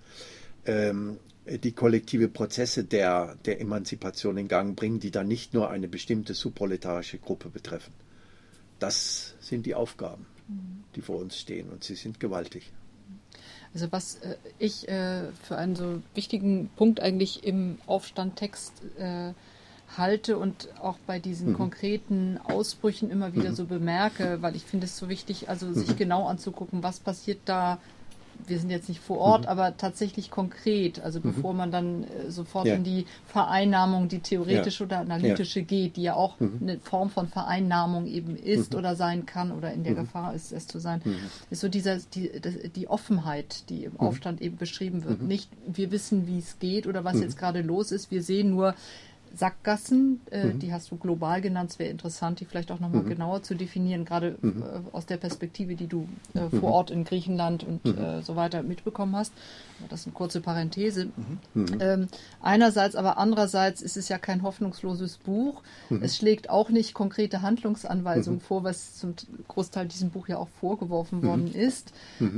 ähm, 0.66 1.18
die 1.46 1.72
kollektive 1.72 2.28
Prozesse 2.28 2.82
der, 2.82 3.36
der 3.44 3.60
Emanzipation 3.60 4.36
in 4.36 4.48
Gang 4.48 4.74
bringen, 4.74 4.98
die 4.98 5.12
dann 5.12 5.28
nicht 5.28 5.54
nur 5.54 5.70
eine 5.70 5.86
bestimmte 5.86 6.34
subproletarische 6.34 7.18
Gruppe 7.18 7.50
betreffen. 7.50 7.92
Das 8.80 9.34
sind 9.40 9.64
die 9.64 9.76
Aufgaben, 9.76 10.26
die 10.96 11.02
vor 11.02 11.20
uns 11.20 11.38
stehen 11.38 11.70
und 11.70 11.84
sie 11.84 11.94
sind 11.94 12.18
gewaltig. 12.18 12.72
Also 13.72 13.92
was 13.92 14.16
äh, 14.16 14.36
ich 14.58 14.88
äh, 14.88 15.30
für 15.44 15.56
einen 15.56 15.76
so 15.76 16.02
wichtigen 16.14 16.68
Punkt 16.76 16.98
eigentlich 16.98 17.44
im 17.44 17.78
Aufstandtext 17.86 18.72
äh, 18.98 19.34
halte 19.96 20.38
und 20.38 20.68
auch 20.80 20.98
bei 21.06 21.18
diesen 21.18 21.50
mhm. 21.50 21.56
konkreten 21.56 22.38
Ausbrüchen 22.44 23.10
immer 23.10 23.34
wieder 23.34 23.50
mhm. 23.50 23.54
so 23.54 23.64
bemerke, 23.64 24.38
weil 24.40 24.56
ich 24.56 24.64
finde 24.64 24.86
es 24.86 24.96
so 24.96 25.08
wichtig, 25.08 25.48
also 25.48 25.72
sich 25.72 25.90
mhm. 25.90 25.96
genau 25.96 26.26
anzugucken, 26.26 26.82
was 26.82 27.00
passiert 27.00 27.40
da 27.44 27.78
wir 28.46 28.58
sind 28.58 28.70
jetzt 28.70 28.88
nicht 28.88 29.00
vor 29.00 29.18
Ort, 29.18 29.42
mhm. 29.42 29.48
aber 29.48 29.76
tatsächlich 29.76 30.30
konkret, 30.30 31.00
also 31.00 31.18
mhm. 31.18 31.22
bevor 31.34 31.54
man 31.54 31.70
dann 31.70 32.04
äh, 32.04 32.30
sofort 32.30 32.66
ja. 32.66 32.74
in 32.74 32.84
die 32.84 33.06
Vereinnahmung, 33.26 34.08
die 34.08 34.20
theoretische 34.20 34.84
ja. 34.84 34.86
oder 34.86 34.98
analytische 34.98 35.60
ja. 35.60 35.66
geht, 35.66 35.96
die 35.96 36.02
ja 36.02 36.14
auch 36.14 36.34
eine 36.40 36.78
Form 36.80 37.10
von 37.10 37.28
Vereinnahmung 37.28 38.06
eben 38.06 38.36
ist 38.36 38.74
oder 38.74 38.94
sein 38.94 39.26
kann 39.26 39.52
oder 39.52 39.72
in 39.72 39.82
der. 39.82 39.96
Gefahr 39.96 40.34
ist, 40.34 40.52
es 40.52 40.66
zu 40.66 40.78
sein, 40.78 41.00
ist 41.48 41.60
so 41.60 41.68
dieser, 41.68 41.96
die, 41.96 42.30
die 42.74 42.86
Offenheit, 42.86 43.70
die 43.70 43.84
im 43.84 43.98
Aufstand 43.98 44.42
eben 44.42 44.58
beschrieben 44.58 45.04
wird. 45.04 45.22
Nicht, 45.22 45.50
wir 45.66 45.90
wissen, 45.90 46.26
wie 46.26 46.38
es 46.38 46.58
geht 46.58 46.86
oder 46.86 47.02
was 47.02 47.18
jetzt 47.18 47.38
gerade 47.38 47.62
los 47.62 47.92
ist, 47.92 48.10
wir 48.10 48.22
sehen 48.22 48.50
nur, 48.50 48.74
Sackgassen, 49.36 50.20
äh, 50.30 50.46
mhm. 50.46 50.58
die 50.58 50.72
hast 50.72 50.90
du 50.90 50.96
global 50.96 51.40
genannt, 51.40 51.72
es 51.72 51.78
wäre 51.78 51.90
interessant, 51.90 52.40
die 52.40 52.44
vielleicht 52.44 52.70
auch 52.72 52.80
nochmal 52.80 53.02
mhm. 53.02 53.08
genauer 53.08 53.42
zu 53.42 53.54
definieren, 53.54 54.04
gerade 54.04 54.36
mhm. 54.40 54.62
äh, 54.62 54.96
aus 54.96 55.06
der 55.06 55.18
Perspektive, 55.18 55.74
die 55.74 55.86
du 55.86 56.08
äh, 56.34 56.40
mhm. 56.40 56.60
vor 56.60 56.72
Ort 56.72 56.90
in 56.90 57.04
Griechenland 57.04 57.64
und 57.64 57.84
mhm. 57.84 57.98
äh, 57.98 58.22
so 58.22 58.36
weiter 58.36 58.62
mitbekommen 58.62 59.14
hast. 59.14 59.32
Das 59.90 60.00
ist 60.00 60.06
eine 60.06 60.14
kurze 60.14 60.40
Parenthese. 60.40 61.08
Mhm. 61.54 61.66
Ähm, 61.80 62.08
einerseits, 62.40 62.96
aber 62.96 63.18
andererseits 63.18 63.82
ist 63.82 63.98
es 63.98 64.08
ja 64.08 64.16
kein 64.16 64.42
hoffnungsloses 64.42 65.18
Buch. 65.18 65.62
Es 66.00 66.16
schlägt 66.16 66.48
auch 66.48 66.70
nicht 66.70 66.94
konkrete 66.94 67.42
Handlungsanweisungen 67.42 68.40
vor, 68.40 68.64
was 68.64 68.96
zum 68.96 69.14
Großteil 69.48 69.86
diesem 69.86 70.10
Buch 70.10 70.28
ja 70.28 70.38
auch 70.38 70.48
vorgeworfen 70.60 71.22
worden 71.22 71.54
ist, 71.54 71.92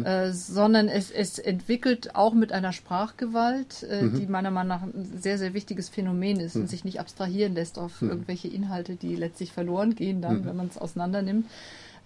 äh, 0.05 0.33
sondern 0.33 0.89
es, 0.89 1.13
es 1.13 1.39
entwickelt 1.39 2.17
auch 2.17 2.35
mit 2.35 2.53
einer 2.53 2.73
Sprachgewalt, 2.73 3.85
äh, 3.85 4.09
die 4.09 4.27
meiner 4.27 4.51
Meinung 4.51 4.69
nach 4.69 4.83
ein 4.83 5.21
sehr, 5.21 5.39
sehr 5.39 5.55
wichtiges 5.55 5.89
Phänomen 5.89 6.41
ist 6.41 6.57
und 6.57 6.69
sich 6.69 6.85
nicht 6.88 7.01
abstrahieren 7.01 7.55
lässt 7.55 7.79
auf 7.79 8.01
hm. 8.01 8.11
irgendwelche 8.11 8.48
Inhalte, 8.48 8.96
die 8.96 9.14
letztlich 9.14 9.53
verloren 9.53 9.94
gehen, 9.94 10.20
dann, 10.20 10.38
hm. 10.38 10.44
wenn 10.46 10.57
man 10.57 10.66
es 10.68 10.79
auseinandernimmt. 10.79 11.46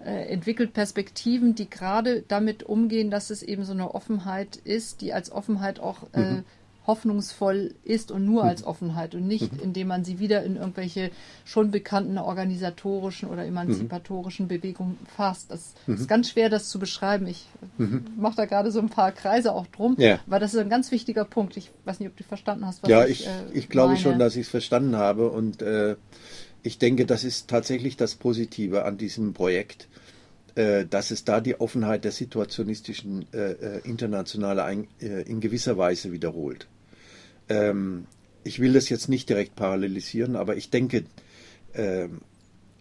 Äh, 0.04 0.26
entwickelt 0.32 0.72
Perspektiven, 0.72 1.54
die 1.54 1.70
gerade 1.70 2.24
damit 2.26 2.64
umgehen, 2.64 3.10
dass 3.10 3.30
es 3.30 3.42
eben 3.42 3.64
so 3.64 3.72
eine 3.72 3.94
Offenheit 3.94 4.56
ist, 4.56 5.00
die 5.00 5.12
als 5.12 5.30
Offenheit 5.30 5.78
auch 5.78 6.02
äh, 6.12 6.20
mhm 6.20 6.44
hoffnungsvoll 6.86 7.74
ist 7.84 8.10
und 8.10 8.24
nur 8.24 8.44
als 8.44 8.62
mhm. 8.62 8.68
Offenheit 8.68 9.14
und 9.14 9.26
nicht, 9.26 9.52
mhm. 9.52 9.60
indem 9.60 9.88
man 9.88 10.04
sie 10.04 10.18
wieder 10.18 10.42
in 10.42 10.56
irgendwelche 10.56 11.10
schon 11.44 11.70
bekannten 11.70 12.18
organisatorischen 12.18 13.28
oder 13.28 13.44
emanzipatorischen 13.44 14.48
Bewegungen 14.48 14.98
fasst. 15.16 15.50
Das 15.50 15.74
ist 15.86 16.08
ganz 16.08 16.30
schwer, 16.30 16.48
das 16.48 16.68
zu 16.68 16.78
beschreiben. 16.78 17.26
Ich 17.26 17.46
mache 18.16 18.36
da 18.36 18.46
gerade 18.46 18.70
so 18.70 18.80
ein 18.80 18.88
paar 18.88 19.12
Kreise 19.12 19.54
auch 19.54 19.66
drum, 19.68 19.96
ja. 19.98 20.18
weil 20.26 20.40
das 20.40 20.54
ist 20.54 20.60
ein 20.60 20.70
ganz 20.70 20.90
wichtiger 20.90 21.24
Punkt. 21.24 21.56
Ich 21.56 21.70
weiß 21.84 22.00
nicht, 22.00 22.08
ob 22.08 22.16
du 22.16 22.24
verstanden 22.24 22.66
hast, 22.66 22.82
was 22.82 22.90
ja, 22.90 23.04
ich, 23.04 23.22
ich, 23.22 23.26
äh, 23.26 23.30
ich 23.52 23.68
glaube 23.68 23.96
schon, 23.96 24.18
dass 24.18 24.36
ich 24.36 24.42
es 24.42 24.48
verstanden 24.48 24.96
habe 24.96 25.30
und 25.30 25.62
äh, 25.62 25.96
ich 26.62 26.78
denke, 26.78 27.06
das 27.06 27.24
ist 27.24 27.48
tatsächlich 27.48 27.96
das 27.96 28.14
Positive 28.14 28.84
an 28.84 28.96
diesem 28.96 29.34
Projekt 29.34 29.88
dass 30.54 31.10
es 31.10 31.24
da 31.24 31.40
die 31.40 31.60
Offenheit 31.60 32.04
der 32.04 32.12
situationistischen 32.12 33.26
äh, 33.32 33.52
äh 33.52 33.80
Internationale 33.84 34.64
ein, 34.64 34.86
äh, 35.00 35.22
in 35.22 35.40
gewisser 35.40 35.78
Weise 35.78 36.12
wiederholt. 36.12 36.68
Ähm, 37.48 38.06
ich 38.44 38.58
will 38.58 38.72
das 38.72 38.88
jetzt 38.88 39.08
nicht 39.08 39.28
direkt 39.28 39.56
parallelisieren, 39.56 40.36
aber 40.36 40.56
ich 40.56 40.70
denke, 40.70 41.04
äh, 41.72 42.08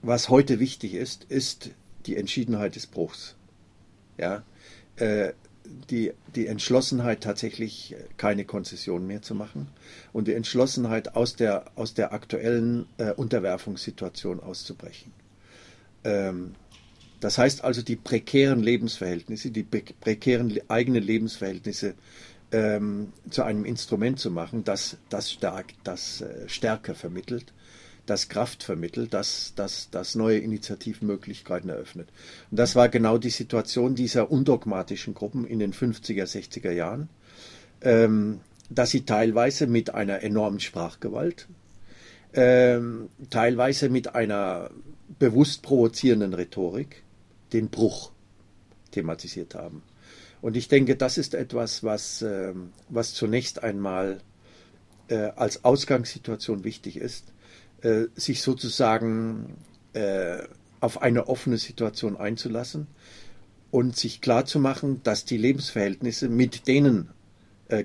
was 0.01 0.29
heute 0.29 0.59
wichtig 0.59 0.95
ist, 0.95 1.25
ist 1.25 1.71
die 2.05 2.17
Entschiedenheit 2.17 2.75
des 2.75 2.87
Bruchs. 2.87 3.35
Ja, 4.17 4.43
äh, 4.97 5.33
die, 5.89 6.11
die 6.35 6.47
Entschlossenheit, 6.47 7.21
tatsächlich 7.21 7.95
keine 8.17 8.45
Konzession 8.45 9.07
mehr 9.07 9.21
zu 9.21 9.35
machen 9.35 9.67
und 10.11 10.27
die 10.27 10.33
Entschlossenheit, 10.33 11.15
aus 11.15 11.35
der, 11.35 11.65
aus 11.75 11.93
der 11.93 12.13
aktuellen 12.13 12.87
äh, 12.97 13.11
Unterwerfungssituation 13.11 14.39
auszubrechen. 14.39 15.13
Ähm, 16.03 16.55
das 17.21 17.37
heißt 17.37 17.63
also, 17.63 17.83
die 17.83 17.95
prekären 17.95 18.61
Lebensverhältnisse, 18.61 19.51
die 19.51 19.63
prekären 19.63 20.59
eigenen 20.67 21.03
Lebensverhältnisse 21.03 21.93
ähm, 22.51 23.13
zu 23.29 23.43
einem 23.43 23.63
Instrument 23.63 24.19
zu 24.19 24.31
machen, 24.31 24.63
das, 24.63 24.97
das, 25.09 25.31
stark, 25.31 25.67
das 25.83 26.21
äh, 26.21 26.49
Stärke 26.49 26.95
vermittelt, 26.95 27.53
das 28.07 28.27
Kraft 28.27 28.63
vermittelt, 28.63 29.13
das, 29.13 29.53
das, 29.55 29.89
das 29.91 30.15
neue 30.15 30.39
Initiativmöglichkeiten 30.39 31.69
eröffnet. 31.69 32.09
Und 32.49 32.57
das 32.57 32.75
war 32.75 32.89
genau 32.89 33.19
die 33.19 33.29
Situation 33.29 33.93
dieser 33.93 34.31
undogmatischen 34.31 35.13
Gruppen 35.13 35.45
in 35.45 35.59
den 35.59 35.73
50er, 35.73 36.23
60er 36.23 36.71
Jahren, 36.71 37.07
ähm, 37.81 38.41
dass 38.71 38.89
sie 38.89 39.05
teilweise 39.05 39.67
mit 39.67 39.93
einer 39.93 40.23
enormen 40.23 40.59
Sprachgewalt, 40.59 41.47
ähm, 42.33 43.09
teilweise 43.29 43.89
mit 43.89 44.15
einer 44.15 44.71
bewusst 45.19 45.61
provozierenden 45.61 46.33
Rhetorik 46.33 47.03
den 47.53 47.69
Bruch 47.69 48.11
thematisiert 48.91 49.55
haben. 49.55 49.83
Und 50.41 50.57
ich 50.57 50.67
denke, 50.67 50.95
das 50.95 51.17
ist 51.17 51.33
etwas, 51.33 51.83
was, 51.83 52.21
äh, 52.21 52.53
was 52.89 53.13
zunächst 53.13 53.63
einmal 53.63 54.19
äh, 55.07 55.31
als 55.35 55.63
Ausgangssituation 55.63 56.63
wichtig 56.63 56.97
ist, 56.97 57.31
äh, 57.81 58.05
sich 58.15 58.41
sozusagen 58.41 59.55
äh, 59.93 60.39
auf 60.79 61.01
eine 61.01 61.27
offene 61.27 61.57
Situation 61.57 62.17
einzulassen 62.17 62.87
und 63.69 63.95
sich 63.95 64.21
klarzumachen, 64.21 65.03
dass 65.03 65.25
die 65.25 65.37
Lebensverhältnisse, 65.37 66.27
mit 66.27 66.67
denen 66.67 67.09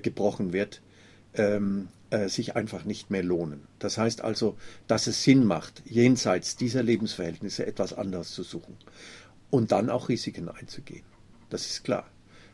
gebrochen 0.01 0.51
wird, 0.51 0.81
ähm, 1.35 1.87
äh, 2.09 2.27
sich 2.27 2.55
einfach 2.55 2.83
nicht 2.83 3.09
mehr 3.09 3.23
lohnen. 3.23 3.61
Das 3.79 3.97
heißt 3.97 4.21
also, 4.21 4.57
dass 4.87 5.07
es 5.07 5.23
Sinn 5.23 5.45
macht, 5.45 5.81
jenseits 5.85 6.57
dieser 6.57 6.83
Lebensverhältnisse 6.83 7.65
etwas 7.65 7.93
anderes 7.93 8.31
zu 8.31 8.43
suchen 8.43 8.75
und 9.49 9.71
dann 9.71 9.89
auch 9.89 10.09
Risiken 10.09 10.49
einzugehen. 10.49 11.03
Das 11.49 11.65
ist 11.65 11.83
klar. 11.83 12.09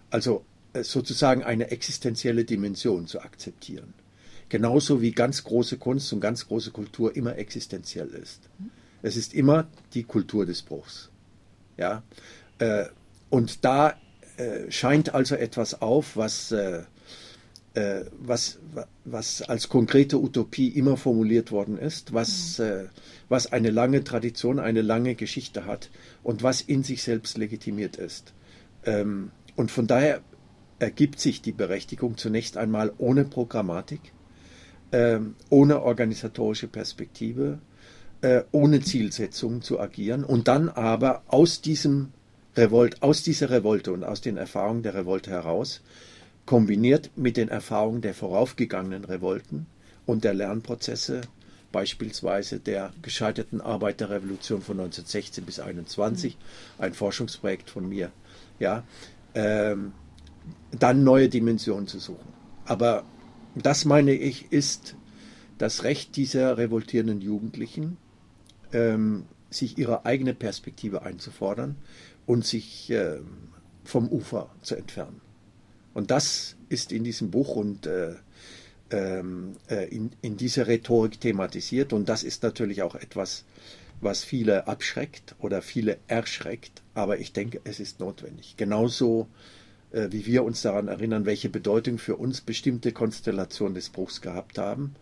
Also 0.09 0.45
äh, 0.73 0.83
sozusagen 0.83 1.43
eine 1.43 1.71
existenzielle 1.71 2.45
Dimension 2.45 3.07
zu 3.07 3.21
akzeptieren. 3.21 3.93
Genauso 4.49 5.01
wie 5.01 5.11
ganz 5.11 5.43
große 5.43 5.77
Kunst 5.77 6.13
und 6.13 6.19
ganz 6.19 6.47
große 6.47 6.71
Kultur 6.71 7.15
immer 7.15 7.37
existenziell 7.37 8.09
ist. 8.09 8.49
Es 9.01 9.17
ist 9.17 9.33
immer 9.33 9.67
die 9.93 10.03
Kultur 10.03 10.45
des 10.45 10.61
Bruchs. 10.61 11.09
Ja? 11.77 12.03
Äh, 12.59 12.85
und 13.29 13.65
da 13.65 13.95
äh, 14.37 14.69
scheint 14.69 15.13
also 15.13 15.35
etwas 15.35 15.81
auf, 15.81 16.15
was, 16.17 16.51
was, 17.75 18.59
was 19.03 19.41
als 19.41 19.67
konkrete 19.67 20.19
Utopie 20.19 20.67
immer 20.67 20.95
formuliert 20.95 21.51
worden 21.51 21.79
ist, 21.79 22.13
was, 22.13 22.59
mhm. 22.59 22.89
was 23.29 23.51
eine 23.51 23.71
lange 23.71 24.03
Tradition, 24.03 24.59
eine 24.59 24.83
lange 24.83 25.15
Geschichte 25.15 25.65
hat 25.65 25.89
und 26.21 26.43
was 26.43 26.61
in 26.61 26.83
sich 26.83 27.01
selbst 27.01 27.37
legitimiert 27.37 27.95
ist. 27.95 28.33
Ähm, 28.85 29.31
und 29.55 29.71
von 29.71 29.87
daher 29.87 30.21
ergibt 30.79 31.19
sich 31.19 31.41
die 31.41 31.51
Berechtigung 31.51 32.17
zunächst 32.17 32.57
einmal 32.57 32.93
ohne 32.97 33.25
Programmatik, 33.25 34.13
äh, 34.91 35.19
ohne 35.49 35.81
organisatorische 35.81 36.67
Perspektive, 36.67 37.59
äh, 38.21 38.43
ohne 38.51 38.81
Zielsetzung 38.81 39.61
zu 39.61 39.79
agieren 39.79 40.23
und 40.23 40.47
dann 40.47 40.69
aber 40.69 41.23
aus 41.27 41.61
diesem 41.61 42.11
Revolt, 42.55 43.01
aus 43.01 43.23
dieser 43.23 43.49
Revolte 43.49 43.91
und 43.91 44.03
aus 44.03 44.21
den 44.21 44.37
Erfahrungen 44.37 44.83
der 44.83 44.93
Revolte 44.93 45.31
heraus, 45.31 45.81
kombiniert 46.45 47.11
mit 47.15 47.37
den 47.37 47.49
Erfahrungen 47.49 48.01
der 48.01 48.13
voraufgegangenen 48.13 49.05
Revolten 49.05 49.65
und 50.05 50.23
der 50.23 50.33
Lernprozesse, 50.33 51.21
beispielsweise 51.71 52.59
der 52.59 52.91
gescheiterten 53.01 53.61
Arbeiterrevolution 53.61 54.61
von 54.61 54.79
1916 54.79 55.45
bis 55.45 55.59
1921, 55.59 56.37
ein 56.77 56.93
Forschungsprojekt 56.93 57.69
von 57.69 57.87
mir, 57.87 58.11
ja, 58.59 58.83
ähm, 59.33 59.93
dann 60.71 61.03
neue 61.03 61.29
Dimensionen 61.29 61.87
zu 61.87 61.99
suchen. 61.99 62.33
Aber 62.65 63.03
das 63.55 63.85
meine 63.85 64.13
ich 64.13 64.51
ist 64.51 64.95
das 65.57 65.83
Recht 65.83 66.15
dieser 66.15 66.57
revoltierenden 66.57 67.21
Jugendlichen, 67.21 67.97
ähm, 68.73 69.25
sich 69.49 69.77
ihre 69.77 70.05
eigene 70.05 70.33
Perspektive 70.33 71.03
einzufordern 71.03 71.75
und 72.25 72.45
sich 72.45 72.89
äh, 72.89 73.19
vom 73.83 74.09
Ufer 74.09 74.49
zu 74.61 74.75
entfernen. 74.75 75.21
Und 75.93 76.11
das 76.11 76.55
ist 76.69 76.91
in 76.91 77.03
diesem 77.03 77.31
Buch 77.31 77.55
und 77.55 77.85
äh, 77.85 78.15
ähm, 78.89 79.55
äh, 79.69 79.87
in, 79.89 80.11
in 80.21 80.37
dieser 80.37 80.67
Rhetorik 80.67 81.19
thematisiert. 81.19 81.93
Und 81.93 82.09
das 82.09 82.23
ist 82.23 82.43
natürlich 82.43 82.81
auch 82.81 82.95
etwas, 82.95 83.45
was 84.01 84.23
viele 84.23 84.67
abschreckt 84.67 85.35
oder 85.39 85.61
viele 85.61 85.97
erschreckt, 86.07 86.81
aber 86.93 87.19
ich 87.19 87.33
denke, 87.33 87.61
es 87.63 87.79
ist 87.79 87.99
notwendig. 87.99 88.55
Genauso 88.57 89.27
äh, 89.93 90.11
wie 90.11 90.25
wir 90.25 90.43
uns 90.43 90.61
daran 90.61 90.87
erinnern, 90.87 91.25
welche 91.25 91.49
Bedeutung 91.49 91.97
für 91.97 92.17
uns 92.17 92.41
bestimmte 92.41 92.91
Konstellationen 92.91 93.75
des 93.75 93.89
Bruchs 93.89 94.21
gehabt 94.21 94.57
haben, 94.57 94.95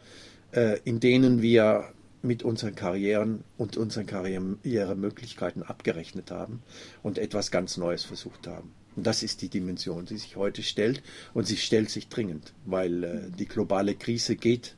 äh, 0.51 0.79
in 0.83 0.99
denen 0.99 1.41
wir 1.41 1.85
mit 2.21 2.43
unseren 2.43 2.75
Karrieren 2.75 3.43
und 3.57 3.77
unseren 3.77 4.05
Karrieremöglichkeiten 4.05 5.63
abgerechnet 5.63 6.29
haben 6.29 6.61
und 7.01 7.17
etwas 7.17 7.49
ganz 7.49 7.77
Neues 7.77 8.03
versucht 8.03 8.45
haben. 8.45 8.71
Das 8.95 9.23
ist 9.23 9.41
die 9.41 9.49
Dimension, 9.49 10.05
die 10.05 10.17
sich 10.17 10.35
heute 10.35 10.63
stellt 10.63 11.01
und 11.33 11.47
sie 11.47 11.57
stellt 11.57 11.89
sich 11.89 12.09
dringend, 12.09 12.53
weil 12.65 13.03
äh, 13.03 13.21
die 13.37 13.47
globale 13.47 13.95
Krise 13.95 14.35
geht 14.35 14.75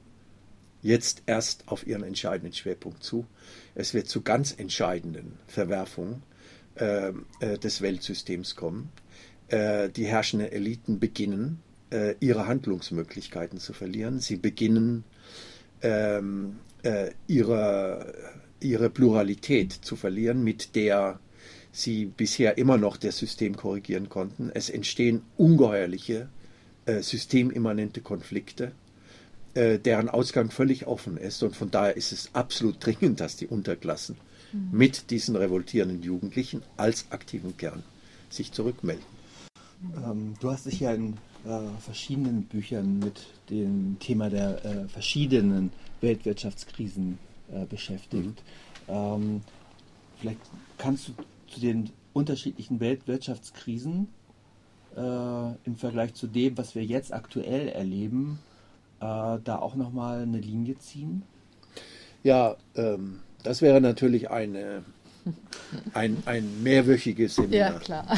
jetzt 0.82 1.24
erst 1.26 1.68
auf 1.68 1.88
ihren 1.88 2.04
entscheidenden 2.04 2.54
Schwerpunkt 2.54 3.04
zu. 3.04 3.26
Es 3.76 3.94
wird 3.94 4.08
zu 4.08 4.22
ganz 4.22 4.54
entscheidenden 4.58 5.40
Verwerfungen 5.48 6.24
äh, 6.76 7.12
äh, 7.40 7.58
des 7.58 7.82
Weltsystems 7.82 8.56
kommen. 8.56 8.90
äh, 9.54 9.90
die 9.90 10.06
herrschenden 10.06 10.52
Eliten 10.52 11.00
beginnen, 11.00 11.60
äh, 11.92 12.16
ihre 12.20 12.48
Handlungsmöglichkeiten 12.48 13.60
zu 13.60 13.74
verlieren. 13.74 14.20
Sie 14.20 14.38
beginnen, 14.38 15.04
ähm, 15.82 16.58
äh, 16.84 17.12
ihre, 17.28 18.14
ihre 18.60 18.90
Pluralität 18.90 19.72
zu 19.74 19.96
verlieren, 19.96 20.44
mit 20.44 20.76
der 20.76 21.20
sie 21.74 22.06
bisher 22.06 22.58
immer 22.58 22.78
noch 22.78 22.96
das 22.96 23.18
System 23.18 23.58
korrigieren 23.58 24.08
konnten. 24.08 24.52
Es 24.54 24.70
entstehen 24.70 25.24
ungeheuerliche 25.36 26.30
äh, 26.86 27.02
systemimmanente 27.02 28.00
Konflikte, 28.00 28.72
äh, 29.56 29.80
deren 29.80 30.08
Ausgang 30.08 30.52
völlig 30.52 30.86
offen 30.86 31.18
ist. 31.18 31.42
Und 31.42 31.56
von 31.56 31.72
daher 31.72 31.98
ist 31.98 32.14
es 32.14 32.30
absolut 32.34 32.78
dringend, 32.80 33.20
dass 33.20 33.36
die 33.36 33.48
Unterklassen 33.48 34.18
mhm. 34.54 34.70
mit 34.72 35.10
diesen 35.10 35.36
revoltierenden 35.36 36.04
Jugendlichen 36.04 36.62
als 36.78 37.08
aktiven 37.10 37.58
Kern 37.58 37.84
sich 38.30 38.52
zurückmelden. 38.52 39.04
Ähm, 39.98 40.36
du 40.40 40.52
hast 40.52 40.68
dich 40.68 40.80
ja 40.80 40.94
in 40.94 41.18
äh, 41.46 41.60
verschiedenen 41.82 42.44
Büchern 42.44 43.00
mit 43.00 43.26
dem 43.50 43.98
Thema 44.00 44.30
der 44.30 44.64
äh, 44.64 44.88
verschiedenen 44.88 45.72
Weltwirtschaftskrisen 46.02 47.18
äh, 47.52 47.66
beschäftigt. 47.66 48.44
Mhm. 48.88 48.94
Ähm, 48.94 49.42
vielleicht 50.20 50.40
kannst 50.78 51.08
du 51.08 51.14
zu 51.54 51.60
den 51.60 51.90
unterschiedlichen 52.14 52.80
Weltwirtschaftskrisen 52.80 54.08
äh, 54.96 55.00
im 55.66 55.76
Vergleich 55.76 56.14
zu 56.14 56.28
dem, 56.28 56.58
was 56.58 56.76
wir 56.76 56.84
jetzt 56.84 57.14
aktuell 57.14 57.70
erleben, 57.70 58.40
äh, 59.00 59.40
da 59.44 59.58
auch 59.60 59.76
nochmal 59.76 60.24
eine 60.24 60.40
Linie 60.40 60.78
ziehen? 60.80 61.24
Ja, 62.24 62.56
ähm, 62.76 63.20
das 63.44 63.62
wäre 63.62 63.82
natürlich 63.82 64.30
eine, 64.30 64.84
ein, 65.94 66.24
ein 66.26 66.64
mehrwöchiges 66.64 67.36
Seminar. 67.36 67.74
Ja, 67.74 67.80
klar. 67.80 68.18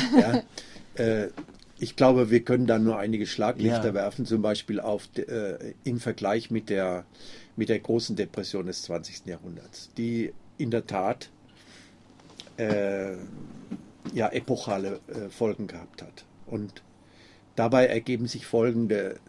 Ja, 0.98 1.04
äh, 1.04 1.30
ich 1.78 1.96
glaube, 1.96 2.30
wir 2.30 2.44
können 2.44 2.68
da 2.68 2.80
nur 2.80 2.98
einige 2.98 3.28
Schlaglichter 3.28 3.88
ja. 3.88 3.94
werfen, 3.94 4.26
zum 4.26 4.42
Beispiel 4.42 4.80
auf, 4.80 5.10
äh, 5.18 5.74
im 5.84 6.00
Vergleich 6.00 6.52
mit 6.52 6.70
der, 6.70 7.06
mit 7.56 7.70
der 7.70 7.80
großen 7.80 8.16
Depression 8.16 8.68
des 8.68 8.84
20. 8.84 9.26
Jahrhunderts, 9.26 9.90
die 9.98 10.34
in 10.58 10.72
der 10.72 10.88
Tat 10.88 11.30
äh, 12.58 13.14
ja, 14.14 14.30
epochale 14.30 15.00
äh, 15.08 15.30
Folgen 15.30 15.68
gehabt 15.68 16.02
hat. 16.02 16.26
Und 16.46 16.84
dabei 17.56 17.88
ergeben 17.88 18.28
sich 18.28 18.46
folgende 18.46 19.20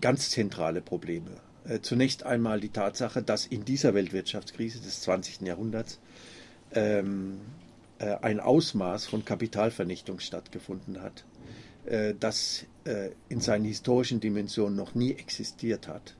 ganz 0.00 0.30
zentrale 0.30 0.80
Probleme. 0.80 1.30
Äh, 1.68 1.80
zunächst 1.80 2.24
einmal 2.24 2.60
die 2.60 2.68
Tatsache, 2.70 3.22
dass 3.22 3.46
in 3.46 3.64
dieser 3.64 3.94
Weltwirtschaftskrise 3.94 4.80
des 4.80 5.02
20. 5.02 5.42
Jahrhunderts 5.42 5.98
ähm, 6.72 7.40
äh, 7.98 8.16
ein 8.22 8.40
Ausmaß 8.40 9.06
von 9.06 9.24
Kapitalvernichtung 9.24 10.20
stattgefunden 10.20 11.02
hat, 11.02 11.24
äh, 11.86 12.14
das 12.18 12.66
äh, 12.84 13.10
in 13.28 13.40
seinen 13.40 13.64
historischen 13.64 14.20
Dimensionen 14.20 14.76
noch 14.76 14.94
nie 14.94 15.12
existiert 15.12 15.88
hat 15.88 16.14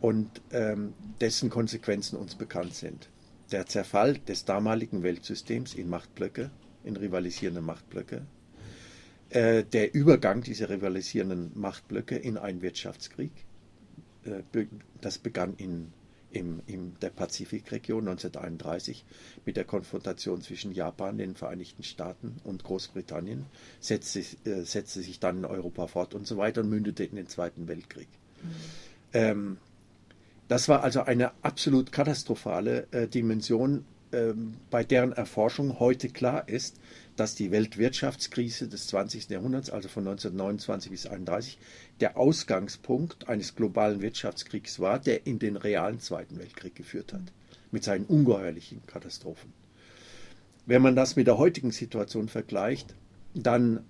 und 0.00 0.28
ähm, 0.52 0.94
dessen 1.20 1.50
Konsequenzen 1.50 2.16
uns 2.16 2.34
bekannt 2.34 2.74
sind. 2.74 3.08
Der 3.50 3.66
Zerfall 3.66 4.18
des 4.18 4.44
damaligen 4.44 5.02
Weltsystems 5.02 5.74
in 5.74 5.88
Machtblöcke, 5.88 6.50
in 6.84 6.96
rivalisierende 6.96 7.62
Machtblöcke, 7.62 8.26
äh, 9.30 9.64
der 9.64 9.94
Übergang 9.94 10.42
dieser 10.42 10.68
rivalisierenden 10.70 11.52
Machtblöcke 11.54 12.16
in 12.16 12.36
einen 12.36 12.62
Wirtschaftskrieg, 12.62 13.32
äh, 14.24 14.66
das 15.00 15.18
begann 15.18 15.54
in 15.56 15.92
im, 16.30 16.62
in 16.66 16.94
der 17.00 17.10
Pazifikregion 17.10 18.06
1931 18.06 19.04
mit 19.46 19.56
der 19.56 19.64
Konfrontation 19.64 20.42
zwischen 20.42 20.72
Japan, 20.72 21.18
den 21.18 21.34
Vereinigten 21.34 21.82
Staaten 21.82 22.36
und 22.44 22.64
Großbritannien, 22.64 23.46
setzte, 23.80 24.20
äh, 24.44 24.62
setzte 24.62 25.02
sich 25.02 25.20
dann 25.20 25.38
in 25.38 25.44
Europa 25.44 25.86
fort 25.86 26.14
und 26.14 26.26
so 26.26 26.36
weiter 26.36 26.60
und 26.60 26.68
mündete 26.68 27.04
in 27.04 27.16
den 27.16 27.28
Zweiten 27.28 27.68
Weltkrieg. 27.68 28.08
Mhm. 28.42 28.48
Ähm, 29.14 29.56
das 30.48 30.68
war 30.68 30.82
also 30.82 31.02
eine 31.02 31.32
absolut 31.42 31.92
katastrophale 31.92 32.86
äh, 32.90 33.06
Dimension, 33.06 33.84
äh, 34.10 34.32
bei 34.70 34.82
deren 34.82 35.12
Erforschung 35.12 35.78
heute 35.78 36.08
klar 36.08 36.48
ist, 36.48 36.80
dass 37.16 37.34
die 37.34 37.50
Weltwirtschaftskrise 37.50 38.68
des 38.68 38.86
20. 38.86 39.28
Jahrhunderts, 39.28 39.70
also 39.70 39.88
von 39.88 40.06
1929 40.06 40.90
bis 40.90 41.06
1931, 41.06 41.58
der 42.00 42.16
Ausgangspunkt 42.16 43.28
eines 43.28 43.54
globalen 43.56 44.00
Wirtschaftskriegs 44.00 44.80
war, 44.80 44.98
der 44.98 45.26
in 45.26 45.38
den 45.38 45.56
realen 45.56 46.00
Zweiten 46.00 46.38
Weltkrieg 46.38 46.74
geführt 46.74 47.12
hat, 47.12 47.32
mit 47.70 47.84
seinen 47.84 48.06
ungeheuerlichen 48.06 48.80
Katastrophen. 48.86 49.52
Wenn 50.64 50.82
man 50.82 50.96
das 50.96 51.16
mit 51.16 51.26
der 51.26 51.38
heutigen 51.38 51.72
Situation 51.72 52.28
vergleicht, 52.28 52.94
dann 53.34 53.84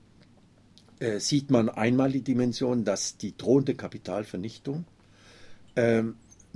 äh, 1.00 1.20
sieht 1.20 1.50
man 1.50 1.68
einmal 1.68 2.10
die 2.10 2.22
Dimension, 2.22 2.84
dass 2.84 3.16
die 3.16 3.36
drohende 3.36 3.74
Kapitalvernichtung 3.74 4.84
äh, 5.74 6.02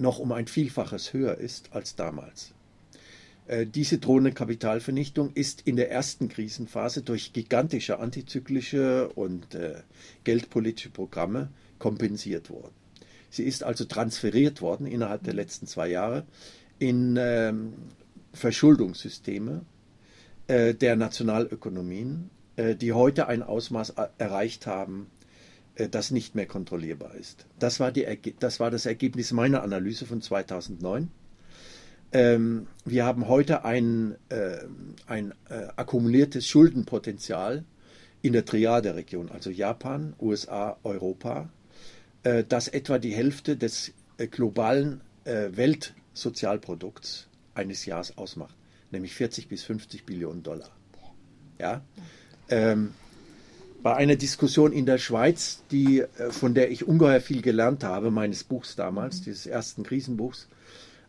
noch 0.02 0.18
um 0.18 0.32
ein 0.32 0.46
Vielfaches 0.46 1.12
höher 1.12 1.38
ist 1.38 1.70
als 1.72 1.96
damals. 1.96 2.52
Äh, 3.46 3.66
diese 3.66 3.98
drohende 3.98 4.32
Kapitalvernichtung 4.32 5.32
ist 5.34 5.62
in 5.62 5.76
der 5.76 5.90
ersten 5.90 6.28
Krisenphase 6.28 7.02
durch 7.02 7.32
gigantische 7.32 7.98
antizyklische 7.98 9.08
und 9.08 9.54
äh, 9.54 9.82
geldpolitische 10.24 10.90
Programme 10.90 11.50
kompensiert 11.78 12.50
worden. 12.50 12.72
Sie 13.30 13.44
ist 13.44 13.64
also 13.64 13.84
transferiert 13.84 14.60
worden 14.60 14.86
innerhalb 14.86 15.24
der 15.24 15.34
letzten 15.34 15.66
zwei 15.66 15.88
Jahre 15.88 16.24
in 16.78 17.16
ähm, 17.18 17.72
Verschuldungssysteme 18.32 19.64
äh, 20.46 20.74
der 20.74 20.96
Nationalökonomien, 20.96 22.30
die 22.58 22.92
heute 22.92 23.28
ein 23.28 23.42
Ausmaß 23.42 23.94
erreicht 24.18 24.66
haben, 24.66 25.06
das 25.88 26.10
nicht 26.10 26.34
mehr 26.34 26.46
kontrollierbar 26.46 27.14
ist. 27.14 27.46
Das 27.58 27.80
war, 27.80 27.92
die, 27.92 28.06
das 28.38 28.60
war 28.60 28.70
das 28.70 28.86
Ergebnis 28.86 29.32
meiner 29.32 29.62
Analyse 29.62 30.06
von 30.06 30.20
2009 30.20 31.10
ähm, 32.12 32.66
wir 32.84 33.06
haben 33.06 33.26
heute 33.26 33.64
ein, 33.64 34.16
äh, 34.28 34.58
ein 35.06 35.32
äh, 35.48 35.68
akkumuliertes 35.76 36.46
Schuldenpotenzial 36.46 37.64
in 38.20 38.34
der 38.34 38.44
Triade-Region, 38.44 39.30
also 39.30 39.50
Japan, 39.50 40.14
USA, 40.20 40.76
Europa, 40.82 41.48
äh, 42.22 42.44
das 42.46 42.68
etwa 42.68 42.98
die 42.98 43.14
Hälfte 43.14 43.56
des 43.56 43.92
äh, 44.18 44.26
globalen 44.26 45.00
äh, 45.24 45.48
Weltsozialprodukts 45.52 47.28
eines 47.54 47.86
Jahres 47.86 48.18
ausmacht, 48.18 48.54
nämlich 48.90 49.14
40 49.14 49.48
bis 49.48 49.64
50 49.64 50.04
Billionen 50.04 50.42
Dollar. 50.42 50.70
Ja? 51.58 51.82
Ähm, 52.50 52.92
bei 53.82 53.94
einer 53.94 54.16
Diskussion 54.16 54.72
in 54.72 54.86
der 54.86 54.98
Schweiz, 54.98 55.62
die, 55.70 56.00
äh, 56.00 56.30
von 56.30 56.54
der 56.54 56.70
ich 56.70 56.86
ungeheuer 56.86 57.20
viel 57.20 57.42
gelernt 57.42 57.84
habe, 57.84 58.10
meines 58.10 58.44
Buchs 58.44 58.76
damals, 58.76 59.20
mhm. 59.20 59.24
dieses 59.24 59.46
ersten 59.46 59.82
Krisenbuchs, 59.82 60.48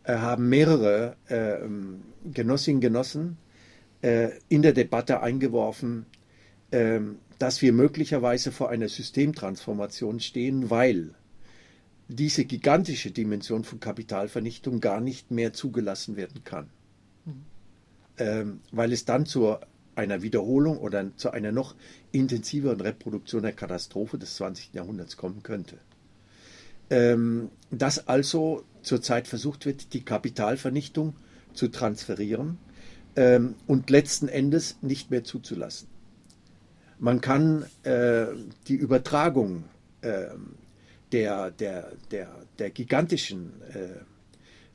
äh, 0.04 0.16
haben 0.16 0.50
mehrere 0.50 1.16
äh, 1.28 1.58
Genossinnen 2.32 2.78
und 2.78 2.82
Genossen 2.82 3.38
äh, 4.02 4.30
in 4.50 4.62
der 4.62 4.74
Debatte 4.74 5.22
eingeworfen, 5.22 6.06
äh, 6.72 7.00
dass 7.40 7.62
wir 7.62 7.74
möglicherweise 7.74 8.52
vor 8.52 8.70
einer 8.70 8.90
Systemtransformation 8.90 10.20
stehen, 10.20 10.70
weil 10.70 11.14
diese 12.08 12.46
gigantische 12.46 13.12
Dimension 13.12 13.64
von 13.64 13.80
Kapitalvernichtung 13.80 14.82
gar 14.82 15.00
nicht 15.00 15.32
mehr 15.32 15.54
zugelassen 15.54 16.16
werden 16.16 16.44
kann. 16.44 16.70
Mhm. 17.26 17.46
Ähm, 18.18 18.60
weil 18.72 18.92
es 18.92 19.06
dann 19.06 19.26
zu 19.26 19.58
einer 19.96 20.22
Wiederholung 20.22 20.78
oder 20.78 21.16
zu 21.18 21.32
einer 21.32 21.52
noch 21.52 21.76
intensiveren 22.12 22.82
Reproduktion 22.82 23.44
der 23.44 23.54
Katastrophe 23.54 24.18
des 24.18 24.36
20. 24.36 24.74
Jahrhunderts 24.74 25.18
kommen 25.18 25.44
könnte. 25.44 25.78
Ähm, 26.90 27.50
dass 27.72 28.08
also 28.08 28.64
zurzeit 28.82 29.28
versucht 29.28 29.66
wird, 29.66 29.94
die 29.94 30.04
Kapitalvernichtung 30.04 31.16
zu 31.54 31.70
transferieren 31.70 32.58
ähm, 33.16 33.56
und 33.68 33.90
letzten 33.90 34.28
Endes 34.28 34.78
nicht 34.82 35.12
mehr 35.12 35.24
zuzulassen. 35.24 35.88
Man 37.00 37.22
kann 37.22 37.66
äh, 37.84 38.28
die 38.68 38.76
Übertragung 38.76 39.66
äh, 40.02 40.28
der, 41.12 41.52
der, 41.52 41.92
der, 42.12 42.30
der 42.60 42.70
gigantischen 42.70 43.54
äh, 43.74 43.90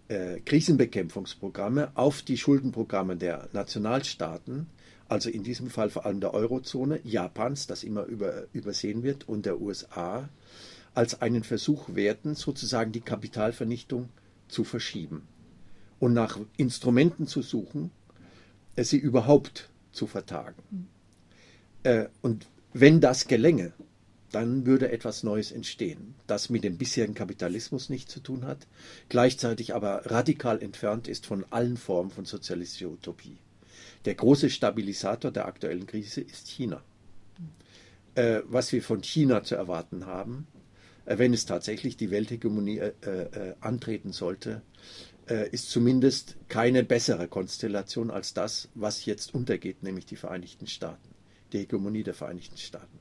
äh, 0.09 0.41
Krisenbekämpfungsprogramme 0.41 1.93
auf 1.95 2.23
die 2.23 2.39
Schuldenprogramme 2.39 3.17
der 3.17 3.49
Nationalstaaten, 3.53 4.67
also 5.09 5.31
in 5.31 5.43
diesem 5.43 5.71
Fall 5.71 5.91
vor 5.91 6.07
allem 6.07 6.21
der 6.21 6.35
Eurozone, 6.35 7.01
Japans, 7.05 7.67
das 7.67 7.83
immer 7.83 8.05
über, 8.05 8.47
übersehen 8.53 9.03
wird, 9.03 9.29
und 9.29 9.47
der 9.47 9.61
USA, 9.61 10.29
als 10.95 11.21
einen 11.23 11.45
Versuch 11.45 11.95
werten, 11.95 12.35
sozusagen 12.35 12.93
die 12.93 13.01
Kapitalvernichtung 13.01 14.09
zu 14.49 14.65
verschieben 14.65 15.27
und 15.99 16.13
nach 16.13 16.39
Instrumenten 16.57 17.27
zu 17.27 17.43
suchen, 17.43 17.91
äh, 18.77 18.85
sie 18.85 18.99
überhaupt 18.99 19.71
zu 19.93 20.07
vertagen. 20.07 20.63
Mhm. 20.71 20.87
Und 22.21 22.47
wenn 22.75 23.01
das 23.01 23.29
gelänge, 23.29 23.73
dann 24.31 24.67
würde 24.67 24.91
etwas 24.91 25.23
Neues 25.23 25.53
entstehen, 25.53 26.15
das 26.27 26.51
mit 26.51 26.65
dem 26.65 26.77
bisherigen 26.77 27.15
Kapitalismus 27.15 27.89
nichts 27.89 28.13
zu 28.13 28.21
tun 28.21 28.45
hat, 28.45 28.67
gleichzeitig 29.09 29.75
aber 29.75 30.03
radikal 30.07 30.63
entfernt 30.63 31.09
ist 31.09 31.25
von 31.25 31.47
allen 31.51 31.77
Formen 31.79 32.11
von 32.11 32.27
sozialistischer 32.27 32.91
Utopie. 32.91 33.39
Der 34.05 34.15
große 34.15 34.51
Stabilisator 34.51 35.31
der 35.31 35.47
aktuellen 35.47 35.87
Krise 35.87 36.21
ist 36.21 36.49
China. 36.49 36.83
Äh, 38.15 38.41
was 38.45 38.73
wir 38.73 38.83
von 38.83 39.03
China 39.03 39.43
zu 39.43 39.55
erwarten 39.55 40.07
haben, 40.07 40.47
äh, 41.05 41.19
wenn 41.19 41.33
es 41.33 41.47
tatsächlich 41.47 41.97
die 41.97 42.11
Welthegemonie 42.11 42.79
äh, 42.79 42.93
äh, 43.03 43.55
antreten 43.61 44.13
sollte, 44.13 44.63
äh, 45.29 45.49
ist 45.51 45.71
zumindest 45.71 46.37
keine 46.49 46.85
bessere 46.85 47.29
Konstellation 47.29 48.11
als 48.11 48.35
das, 48.35 48.69
was 48.75 49.05
jetzt 49.05 49.35
untergeht, 49.35 49.83
nämlich 49.83 50.07
die 50.07 50.17
Vereinigten 50.17 50.67
Staaten, 50.67 51.15
die 51.53 51.59
Hegemonie 51.59 52.03
der 52.03 52.15
Vereinigten 52.15 52.57
Staaten. 52.57 52.99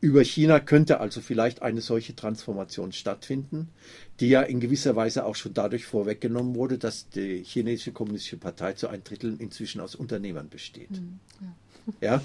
Über 0.00 0.22
China 0.22 0.60
könnte 0.60 1.00
also 1.00 1.20
vielleicht 1.20 1.62
eine 1.62 1.80
solche 1.80 2.14
Transformation 2.14 2.92
stattfinden, 2.92 3.68
die 4.20 4.28
ja 4.28 4.42
in 4.42 4.60
gewisser 4.60 4.94
Weise 4.94 5.24
auch 5.24 5.34
schon 5.34 5.54
dadurch 5.54 5.86
vorweggenommen 5.86 6.54
wurde, 6.54 6.76
dass 6.76 7.08
die 7.08 7.42
chinesische 7.42 7.92
kommunistische 7.92 8.36
Partei 8.36 8.74
zu 8.74 8.88
ein 8.88 9.02
Drittel 9.04 9.36
inzwischen 9.38 9.80
aus 9.80 9.94
Unternehmern 9.94 10.48
besteht. 10.48 10.90
Mhm, 10.90 11.18
ja. 12.00 12.08
ja. 12.08 12.22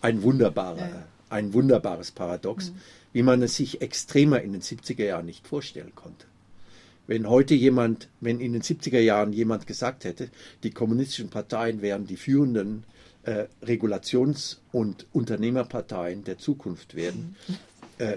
ein 0.00 0.22
wunderbarer, 0.22 1.06
ein 1.30 1.52
wunderbares 1.52 2.10
Paradox, 2.10 2.70
mhm. 2.70 2.76
wie 3.12 3.22
man 3.22 3.42
es 3.42 3.56
sich 3.56 3.80
extremer 3.80 4.42
in 4.42 4.52
den 4.52 4.62
70er 4.62 5.04
Jahren 5.04 5.26
nicht 5.26 5.46
vorstellen 5.46 5.94
konnte. 5.94 6.26
Wenn 7.06 7.28
heute 7.28 7.54
jemand, 7.54 8.08
wenn 8.20 8.40
in 8.40 8.54
den 8.54 8.62
70er 8.62 8.98
Jahren 8.98 9.32
jemand 9.32 9.66
gesagt 9.66 10.04
hätte, 10.04 10.30
die 10.62 10.70
kommunistischen 10.70 11.28
Parteien 11.28 11.82
wären 11.82 12.06
die 12.06 12.16
führenden 12.16 12.84
äh, 13.24 13.46
Regulations- 13.62 14.58
und 14.72 15.06
Unternehmerparteien 15.12 16.24
der 16.24 16.38
Zukunft 16.38 16.94
werden, 16.94 17.36
äh, 17.98 18.16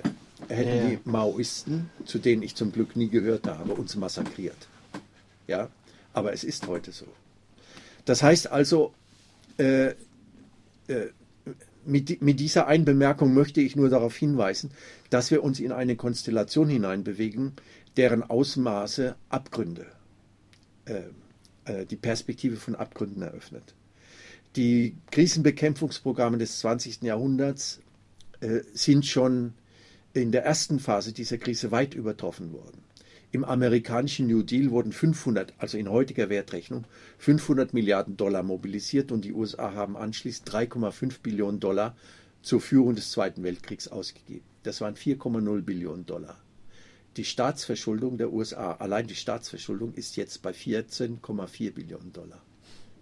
hätten 0.50 0.78
ja. 0.78 0.90
die 0.90 1.00
Maoisten, 1.06 1.90
zu 2.06 2.20
denen 2.20 2.44
ich 2.44 2.56
zum 2.56 2.72
Glück 2.72 2.96
nie 2.96 3.10
gehört 3.10 3.48
habe, 3.48 3.74
uns 3.74 3.96
massakriert. 3.96 4.68
Ja, 5.48 5.70
aber 6.14 6.34
es 6.34 6.44
ist 6.44 6.68
heute 6.68 6.92
so. 6.92 7.06
Das 8.06 8.24
heißt 8.24 8.52
also, 8.52 8.94
äh, 9.58 9.88
äh, 10.88 11.08
mit, 11.86 12.22
mit, 12.22 12.40
dieser 12.40 12.68
Einbemerkung 12.68 13.34
möchte 13.34 13.62
ich 13.62 13.76
nur 13.76 13.90
darauf 13.90 14.16
hinweisen, 14.16 14.72
dass 15.10 15.32
wir 15.32 15.44
uns 15.44 15.60
in 15.60 15.72
eine 15.72 15.96
Konstellation 15.96 16.68
hineinbewegen, 16.68 17.54
deren 17.96 18.24
Ausmaße 18.24 19.16
Abgründe, 19.30 19.86
äh, 20.86 21.02
äh, 21.66 21.86
die 21.86 21.96
Perspektive 21.96 22.58
von 22.58 22.76
Abgründen 22.76 23.22
eröffnet. 23.22 23.74
Die 24.58 24.96
Krisenbekämpfungsprogramme 25.12 26.40
des 26.40 26.62
20. 26.62 27.04
Jahrhunderts 27.04 27.80
äh, 28.40 28.62
sind 28.74 29.06
schon 29.06 29.54
in 30.14 30.32
der 30.32 30.46
ersten 30.46 30.80
Phase 30.80 31.14
dieser 31.14 31.38
Krise 31.38 31.70
weit 31.70 31.94
übertroffen 31.94 32.52
worden. 32.54 32.82
Im 33.32 33.46
amerikanischen 33.46 34.26
New 34.26 34.42
Deal 34.42 34.72
wurden 34.72 34.94
500, 34.94 35.54
also 35.60 35.78
in 35.78 35.92
heutiger 35.92 36.30
Wertrechnung, 36.30 36.86
500 37.20 37.76
Milliarden 37.76 38.18
Dollar 38.18 38.42
mobilisiert 38.42 39.12
und 39.12 39.26
die 39.26 39.34
USA 39.34 39.76
haben 39.76 39.96
anschließend 39.96 40.50
3,5 40.50 41.22
Billionen 41.22 41.60
Dollar 41.60 41.96
zur 42.42 42.60
Führung 42.60 42.96
des 42.96 43.12
Zweiten 43.12 43.44
Weltkriegs 43.44 43.88
ausgegeben. 43.88 44.46
Das 44.64 44.82
waren 44.82 44.96
4,0 44.96 45.62
Billionen 45.62 46.08
Dollar. 46.08 46.42
Die 47.16 47.26
Staatsverschuldung 47.26 48.18
der 48.18 48.34
USA, 48.34 48.72
allein 48.72 49.06
die 49.06 49.14
Staatsverschuldung 49.14 49.94
ist 49.94 50.18
jetzt 50.18 50.42
bei 50.42 50.50
14,4 50.50 51.74
Billionen 51.74 52.12
Dollar 52.12 52.42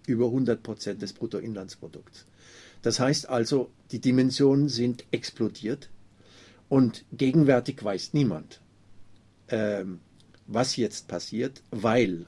über 0.06 0.26
100 0.26 0.62
Prozent 0.62 1.02
des 1.02 1.12
Bruttoinlandsprodukts. 1.12 2.26
Das 2.82 3.00
heißt 3.00 3.28
also, 3.28 3.70
die 3.90 4.00
Dimensionen 4.00 4.68
sind 4.68 5.04
explodiert 5.10 5.90
und 6.68 7.04
gegenwärtig 7.12 7.82
weiß 7.82 8.14
niemand, 8.14 8.60
ähm, 9.48 10.00
was 10.46 10.76
jetzt 10.76 11.08
passiert, 11.08 11.62
weil 11.70 12.26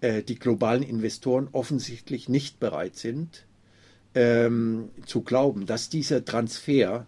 äh, 0.00 0.22
die 0.22 0.38
globalen 0.38 0.82
Investoren 0.82 1.48
offensichtlich 1.52 2.28
nicht 2.28 2.60
bereit 2.60 2.96
sind, 2.96 3.46
ähm, 4.14 4.90
zu 5.04 5.22
glauben, 5.22 5.66
dass 5.66 5.88
dieser 5.88 6.24
Transfer 6.24 7.06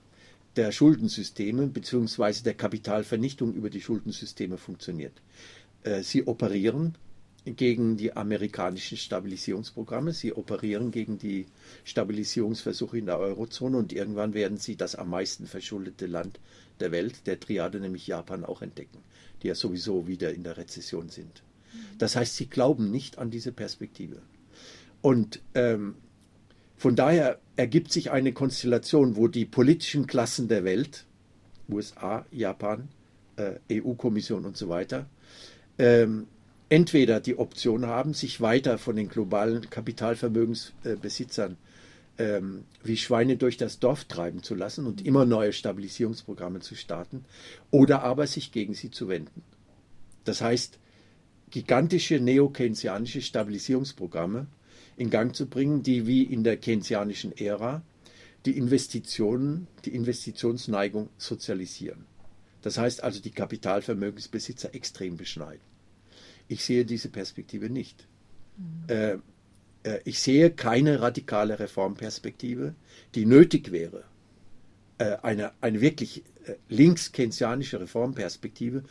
der 0.57 0.73
Schuldensysteme 0.73 1.69
bzw. 1.69 2.43
der 2.45 2.55
Kapitalvernichtung 2.55 3.55
über 3.55 3.71
die 3.71 3.81
Schuldensysteme 3.81 4.59
funktioniert. 4.59 5.15
Äh, 5.85 6.03
sie 6.03 6.27
operieren 6.27 6.97
gegen 7.57 7.97
die 7.97 8.17
amerikanischen 8.17 8.97
Stabilisierungsprogramme. 8.99 10.13
Sie 10.13 10.33
operieren 10.33 10.91
gegen 10.91 11.19
die 11.19 11.47
Stabilisierungsversuche 11.85 12.99
in 12.99 13.07
der 13.07 13.19
Eurozone 13.19 13.77
und 13.77 13.93
irgendwann 13.93 14.35
werden 14.35 14.59
sie 14.59 14.77
das 14.77 14.95
am 14.95 15.11
meisten 15.11 15.47
verschuldete 15.47 16.07
Land 16.07 16.41
der 16.81 16.93
Welt, 16.93 17.27
der 17.27 17.41
Triade, 17.41 17.81
nämlich 17.81 18.07
Japan, 18.07 18.45
auch 18.45 18.63
entdecken, 18.63 18.99
die 19.43 19.49
ja 19.49 19.55
sowieso 19.55 20.07
wieder 20.07 20.33
in 20.33 20.45
der 20.45 20.57
Rezession 20.57 21.09
sind. 21.09 21.43
Das 21.99 22.17
heißt, 22.17 22.37
sie 22.37 22.47
glauben 22.47 22.91
nicht 22.91 23.19
an 23.19 23.31
diese 23.31 23.53
Perspektive. 23.53 24.23
Und 25.03 25.41
ähm, 25.55 25.97
von 26.77 26.97
daher 26.97 27.41
ergibt 27.57 27.93
sich 27.93 28.11
eine 28.11 28.33
Konstellation, 28.33 29.17
wo 29.17 29.29
die 29.29 29.45
politischen 29.45 30.07
Klassen 30.07 30.49
der 30.49 30.65
Welt, 30.65 31.07
USA, 31.69 32.25
Japan, 32.31 32.89
äh, 33.37 33.81
EU-Kommission 33.81 34.45
und 34.45 34.57
so 34.57 34.69
weiter, 34.69 35.07
ähm, 35.79 36.27
entweder 36.69 37.21
die 37.21 37.39
Option 37.39 37.87
haben, 37.87 38.15
sich 38.15 38.41
weiter 38.41 38.79
von 38.79 38.97
den 38.97 39.09
globalen 39.09 39.71
Kapitalvermögensbesitzern 39.71 41.57
ähm, 42.19 42.65
wie 42.83 42.97
Schweine 42.97 43.37
durch 43.37 43.57
das 43.57 43.79
Dorf 43.79 44.05
treiben 44.05 44.43
zu 44.43 44.55
lassen 44.55 44.87
und 44.87 45.05
immer 45.05 45.25
neue 45.25 45.53
Stabilisierungsprogramme 45.53 46.61
zu 46.61 46.75
starten, 46.75 47.25
oder 47.71 48.03
aber 48.03 48.27
sich 48.27 48.53
gegen 48.53 48.75
sie 48.75 48.91
zu 48.91 49.09
wenden. 49.09 49.43
Das 50.25 50.41
heißt, 50.41 50.79
gigantische 51.51 52.21
neo-keynesianische 52.21 53.23
Stabilisierungsprogramme 53.23 54.47
in 54.97 55.11
Gang 55.11 55.35
zu 55.35 55.47
bringen, 55.47 55.83
die 55.83 56.07
wie 56.07 56.25
in 56.25 56.45
der 56.45 56.57
keynesianischen 56.57 57.37
Ära 57.37 57.83
die 58.45 58.59
Investitionen, 58.59 59.69
die 59.85 59.95
Investitionsneigung 59.95 61.09
sozialisieren. 61.17 62.05
Das 62.63 62.79
heißt 62.79 63.03
also 63.03 63.21
die 63.21 63.31
Kapitalvermögensbesitzer 63.31 64.75
extrem 64.75 65.17
beschneiden. 65.17 65.63
Ich 66.49 66.65
sehe 66.65 66.85
diese 66.85 67.11
Perspektive 67.11 67.71
nicht. 67.71 68.09
Mhm. 68.57 68.85
Äh, 68.89 69.13
äh, 69.85 70.01
ich 70.05 70.21
sehe 70.21 70.51
keine 70.51 71.01
radikale 71.01 71.59
Reformperspektive, 71.59 72.75
die 73.15 73.27
nötig 73.27 73.71
wäre. 73.71 74.05
Äh, 74.99 75.17
eine, 75.23 75.53
eine 75.61 75.81
wirklich 75.81 76.25
links-keynesianische 76.71 77.79
Reformperspektive 77.79 78.83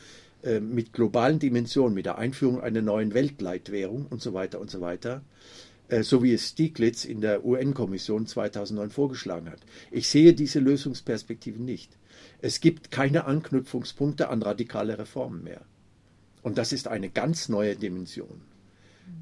mit 0.61 0.93
globalen 0.93 1.39
Dimensionen, 1.39 1.95
mit 1.95 2.05
der 2.05 2.19
Einführung 2.19 2.61
einer 2.61 2.83
neuen 2.83 3.15
Weltleitwährung 3.15 4.05
und 4.05 4.21
so 4.21 4.35
weiter 4.35 4.61
und 4.61 4.69
so 4.69 4.79
weiter, 4.79 5.23
so 6.01 6.21
wie 6.21 6.33
es 6.33 6.49
Stieglitz 6.49 7.03
in 7.03 7.19
der 7.19 7.43
UN-Kommission 7.43 8.27
2009 8.27 8.91
vorgeschlagen 8.91 9.49
hat. 9.49 9.61
Ich 9.89 10.07
sehe 10.07 10.35
diese 10.35 10.59
Lösungsperspektiven 10.59 11.65
nicht. 11.65 11.97
Es 12.39 12.61
gibt 12.61 12.91
keine 12.91 13.25
Anknüpfungspunkte 13.25 14.29
an 14.29 14.43
radikale 14.43 14.99
Reformen 14.99 15.43
mehr. 15.43 15.65
Und 16.47 16.57
das 16.57 16.71
ist 16.71 16.87
eine 16.87 17.09
ganz 17.09 17.49
neue 17.49 17.75
Dimension. 17.75 18.39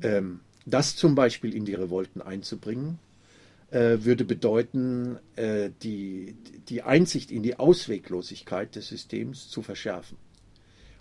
Ähm, 0.04 0.42
das 0.68 0.96
zum 0.96 1.16
Beispiel 1.16 1.56
in 1.56 1.66
die 1.66 1.74
Revolten 1.74 2.22
einzubringen, 2.22 3.00
äh, 3.72 3.98
würde 4.02 4.26
bedeuten, 4.26 5.18
äh, 5.36 5.72
die, 5.82 6.36
die 6.70 6.84
Einsicht 6.84 7.32
in 7.32 7.42
die 7.42 7.58
Ausweglosigkeit 7.58 8.76
des 8.76 8.90
Systems 8.90 9.50
zu 9.50 9.64
verschärfen. 9.64 10.20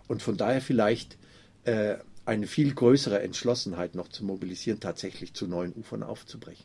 Und 0.08 0.22
von 0.22 0.38
daher 0.38 0.62
vielleicht 0.62 1.18
äh, 1.64 1.96
eine 2.24 2.46
viel 2.46 2.72
größere 2.72 3.20
Entschlossenheit 3.20 3.94
noch 3.94 4.08
zu 4.08 4.24
mobilisieren, 4.24 4.80
tatsächlich 4.80 5.34
zu 5.34 5.46
neuen 5.46 5.74
Ufern 5.74 6.02
aufzubrechen. 6.02 6.64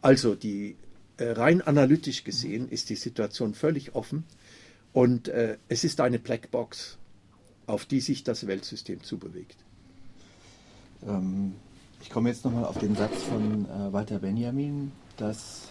Also 0.00 0.34
die 0.34 0.74
äh, 1.18 1.26
rein 1.26 1.62
analytisch 1.62 2.24
gesehen 2.24 2.68
ist 2.68 2.90
die 2.90 2.96
Situation 2.96 3.54
völlig 3.54 3.94
offen 3.94 4.24
und 4.92 5.28
äh, 5.28 5.58
es 5.68 5.84
ist 5.84 6.00
eine 6.00 6.18
Blackbox 6.18 6.98
auf 7.72 7.86
die 7.86 8.00
sich 8.00 8.22
das 8.22 8.46
Weltsystem 8.46 9.02
zubewegt. 9.02 9.56
Ähm, 11.06 11.54
ich 12.02 12.10
komme 12.10 12.28
jetzt 12.28 12.44
nochmal 12.44 12.66
auf 12.66 12.78
den 12.78 12.94
Satz 12.94 13.22
von 13.22 13.64
äh, 13.64 13.92
Walter 13.92 14.18
Benjamin, 14.18 14.92
dass 15.16 15.68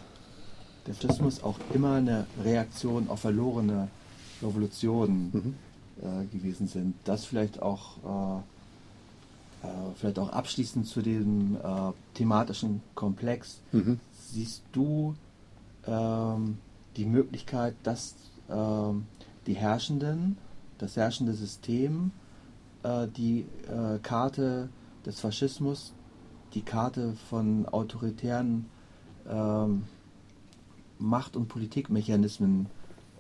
der 0.88 0.96
Faschismus 0.96 1.44
auch 1.44 1.60
immer 1.76 1.96
eine 1.96 2.26
Reaktion 2.44 3.08
auf 3.08 3.20
verlorene 3.20 3.88
Revolutionen 4.42 5.30
mhm. 5.32 5.56
äh, 6.02 6.26
gewesen 6.36 6.68
sind. 6.68 6.96
Das 7.04 7.26
vielleicht 7.26 7.62
auch, 7.62 8.42
äh, 9.64 9.68
äh 9.68 9.94
vielleicht 9.96 10.18
auch 10.18 10.30
abschließend 10.30 10.88
zu 10.88 11.04
dem 11.04 11.56
äh, 11.64 11.92
thematischen 12.16 12.82
Komplex. 12.96 13.62
Mhm. 13.74 14.00
Siehst 14.32 14.64
du 14.72 15.14
ähm, 15.86 16.58
die 16.98 17.06
Möglichkeit, 17.06 17.76
dass 17.84 18.16
ähm, 18.50 19.06
die 19.46 19.54
Herrschenden 19.54 20.38
das 20.82 20.96
herrschende 20.96 21.34
System 21.34 22.12
äh, 22.84 23.08
die 23.08 23.46
äh, 23.68 24.00
Karte 24.02 24.70
des 25.06 25.20
Faschismus, 25.20 25.94
die 26.54 26.62
Karte 26.62 27.14
von 27.30 27.66
autoritären 27.68 28.66
ähm, 29.30 29.84
Macht- 31.00 31.36
und 31.36 31.48
Politikmechanismen 31.48 32.68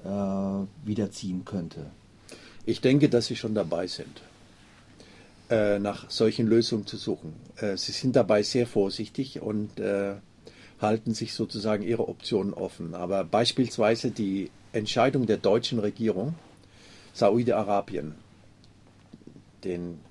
äh, 0.03 0.07
wiederziehen 0.85 1.45
könnte. 1.45 1.87
Ich 2.65 2.81
denke, 2.81 3.09
dass 3.09 3.27
Sie 3.27 3.35
schon 3.35 3.55
dabei 3.55 3.87
sind, 3.87 4.21
äh, 5.49 5.79
nach 5.79 6.09
solchen 6.09 6.47
Lösungen 6.47 6.85
zu 6.85 6.97
suchen. 6.97 7.33
Äh, 7.57 7.77
Sie 7.77 7.91
sind 7.91 8.15
dabei 8.15 8.43
sehr 8.43 8.67
vorsichtig 8.67 9.41
und 9.41 9.79
äh, 9.79 10.15
halten 10.79 11.13
sich 11.13 11.33
sozusagen 11.33 11.83
ihre 11.83 12.07
Optionen 12.07 12.53
offen. 12.53 12.93
Aber 12.95 13.23
beispielsweise 13.23 14.11
die 14.11 14.51
Entscheidung 14.73 15.25
der 15.25 15.37
deutschen 15.37 15.79
Regierung, 15.79 16.35
Saudi-Arabien, 17.13 18.15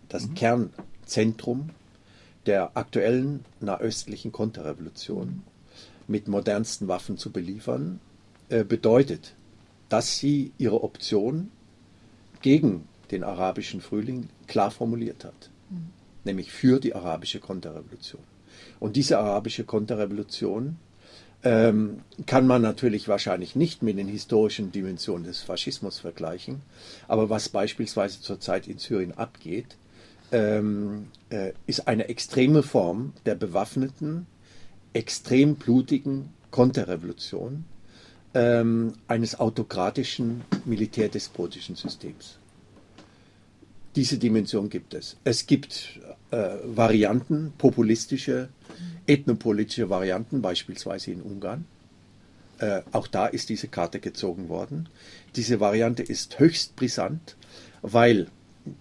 das 0.08 0.26
mhm. 0.26 0.34
Kernzentrum 0.34 1.70
der 2.46 2.76
aktuellen 2.76 3.44
nahöstlichen 3.60 4.32
Konterrevolution 4.32 5.42
mit 6.06 6.28
modernsten 6.28 6.88
Waffen 6.88 7.18
zu 7.18 7.30
beliefern, 7.30 8.00
äh, 8.48 8.64
bedeutet, 8.64 9.34
dass 9.88 10.18
sie 10.18 10.52
ihre 10.58 10.82
Option 10.82 11.50
gegen 12.42 12.88
den 13.10 13.24
arabischen 13.24 13.80
Frühling 13.80 14.28
klar 14.46 14.70
formuliert 14.70 15.24
hat, 15.24 15.50
mhm. 15.68 15.88
nämlich 16.24 16.52
für 16.52 16.80
die 16.80 16.94
arabische 16.94 17.40
Konterrevolution. 17.40 18.22
Und 18.78 18.96
diese 18.96 19.18
arabische 19.18 19.64
Konterrevolution 19.64 20.78
ähm, 21.42 22.00
kann 22.26 22.46
man 22.46 22.62
natürlich 22.62 23.08
wahrscheinlich 23.08 23.56
nicht 23.56 23.82
mit 23.82 23.98
den 23.98 24.08
historischen 24.08 24.72
Dimensionen 24.72 25.24
des 25.24 25.40
Faschismus 25.40 25.98
vergleichen, 25.98 26.62
aber 27.08 27.30
was 27.30 27.48
beispielsweise 27.48 28.20
zurzeit 28.20 28.68
in 28.68 28.78
Syrien 28.78 29.16
abgeht, 29.16 29.76
ähm, 30.32 31.08
äh, 31.30 31.52
ist 31.66 31.88
eine 31.88 32.08
extreme 32.08 32.62
Form 32.62 33.12
der 33.26 33.34
bewaffneten, 33.34 34.26
extrem 34.92 35.56
blutigen 35.56 36.30
Konterrevolution 36.50 37.64
ähm, 38.34 38.94
eines 39.08 39.38
autokratischen, 39.38 40.42
militärdespotischen 40.64 41.74
Systems. 41.74 42.38
Diese 43.96 44.18
Dimension 44.18 44.68
gibt 44.68 44.94
es. 44.94 45.16
Es 45.24 45.46
gibt 45.46 46.00
äh, 46.30 46.56
Varianten, 46.64 47.52
populistische, 47.58 48.48
ethnopolitische 49.06 49.90
Varianten, 49.90 50.42
beispielsweise 50.42 51.10
in 51.10 51.22
Ungarn. 51.22 51.64
Äh, 52.58 52.82
auch 52.92 53.06
da 53.06 53.26
ist 53.26 53.48
diese 53.48 53.68
Karte 53.68 54.00
gezogen 54.00 54.48
worden. 54.48 54.88
Diese 55.36 55.60
Variante 55.60 56.02
ist 56.02 56.38
höchst 56.38 56.76
brisant, 56.76 57.36
weil 57.82 58.28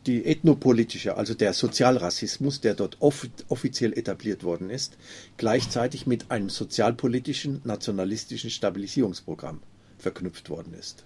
die 0.06 0.26
ethnopolitische, 0.26 1.16
also 1.16 1.34
der 1.34 1.54
Sozialrassismus, 1.54 2.60
der 2.62 2.74
dort 2.74 2.98
off 3.00 3.28
offiziell 3.48 3.98
etabliert 3.98 4.44
worden 4.44 4.70
ist, 4.70 4.98
gleichzeitig 5.38 6.06
mit 6.06 6.32
einem 6.32 6.50
sozialpolitischen, 6.50 7.62
nationalistischen 7.64 8.50
Stabilisierungsprogramm 8.50 9.62
verknüpft 9.98 10.50
worden 10.50 10.74
ist. 10.74 11.06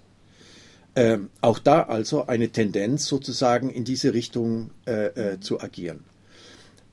Ähm, 0.96 1.30
auch 1.42 1.60
da 1.60 1.84
also 1.84 2.28
eine 2.28 2.50
Tendenz 2.50 3.06
sozusagen 3.06 3.70
in 3.70 3.84
diese 3.84 4.14
Richtung 4.14 4.72
äh, 4.86 5.34
äh, 5.34 5.40
zu 5.40 5.60
agieren. 5.60 6.04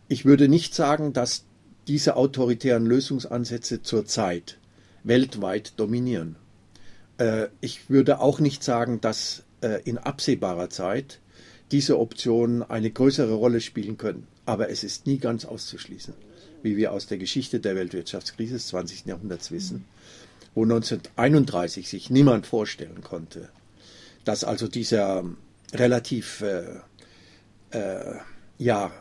Ich 0.09 0.25
würde 0.25 0.49
nicht 0.49 0.75
sagen, 0.75 1.13
dass 1.13 1.45
diese 1.91 2.15
autoritären 2.15 2.87
Lösungsansätze 2.87 3.83
zurzeit 3.83 4.59
weltweit 5.03 5.73
dominieren. 5.77 6.37
Äh, 7.19 7.49
ich 7.61 7.91
würde 7.91 8.21
auch 8.21 8.39
nicht 8.39 8.63
sagen, 8.63 9.01
dass 9.01 9.43
äh, 9.61 9.83
in 9.83 9.99
absehbarer 9.99 10.71
Zeit 10.71 11.19
diese 11.73 11.99
Optionen 11.99 12.63
eine 12.63 12.93
größere 12.93 13.33
Rolle 13.33 13.61
spielen 13.61 13.99
können. 13.99 14.29
Aber 14.47 14.71
es 14.71 14.85
ist 14.85 15.09
nie 15.09 15.19
ganz 15.19 15.45
auszuschließen, 15.45 16.15
wie 16.63 16.77
wir 16.77 16.93
aus 16.93 17.09
der 17.09 17.19
Geschichte 17.19 17.59
der 17.59 17.75
Weltwirtschaftskrise 17.75 18.55
des 18.55 18.69
20. 18.69 19.07
Jahrhunderts 19.07 19.51
wissen, 19.51 19.85
wo 20.55 20.63
1931 20.63 21.89
sich 21.89 22.09
niemand 22.09 22.47
vorstellen 22.47 23.03
konnte, 23.03 23.49
dass 24.25 24.45
also 24.45 24.69
dieser 24.69 25.25
relativ 25.75 26.43
äh, 26.43 26.67
äh, 27.73 28.15
ja 28.59 28.93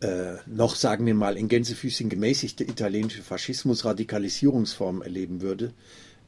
äh, 0.00 0.36
noch, 0.46 0.76
sagen 0.76 1.06
wir 1.06 1.14
mal, 1.14 1.36
in 1.36 1.48
Gänsefüßchen 1.48 2.08
gemäßigte 2.08 2.64
italienische 2.64 3.22
Faschismus 3.22 3.84
Radikalisierungsform 3.84 5.02
erleben 5.02 5.40
würde, 5.42 5.72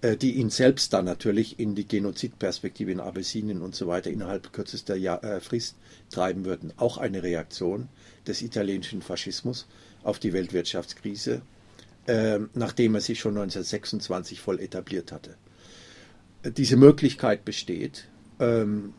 äh, 0.03 0.16
die 0.16 0.33
ihn 0.33 0.51
selbst 0.51 0.93
dann 0.93 1.07
natürlich 1.07 1.59
in 1.59 1.75
die 1.75 1.87
Genozidperspektive 1.87 2.93
in 2.93 3.01
Abessinien 3.01 3.62
und 3.62 3.75
so 3.75 3.87
weiter 3.87 4.11
innerhalb 4.11 4.53
kürzester 4.53 4.97
Jahr, 4.97 5.25
äh, 5.25 5.41
Frist 5.41 5.77
treiben 6.11 6.45
würden. 6.45 6.73
Auch 6.77 6.99
eine 6.99 7.23
Reaktion 7.23 7.89
des 8.27 8.43
italienischen 8.43 9.01
Faschismus 9.01 9.66
auf 10.03 10.18
die 10.18 10.33
Weltwirtschaftskrise, 10.33 11.43
äh, 12.07 12.41
nachdem 12.55 12.95
er 12.95 13.01
sich 13.01 13.20
schon 13.20 13.39
1926 13.39 14.41
voll 14.41 14.61
etabliert 14.61 15.12
hatte. 15.12 15.37
Äh, 16.43 16.51
diese 16.51 16.77
Möglichkeit 16.77 17.45
besteht. 17.45 18.09
Ähm, 18.39 18.93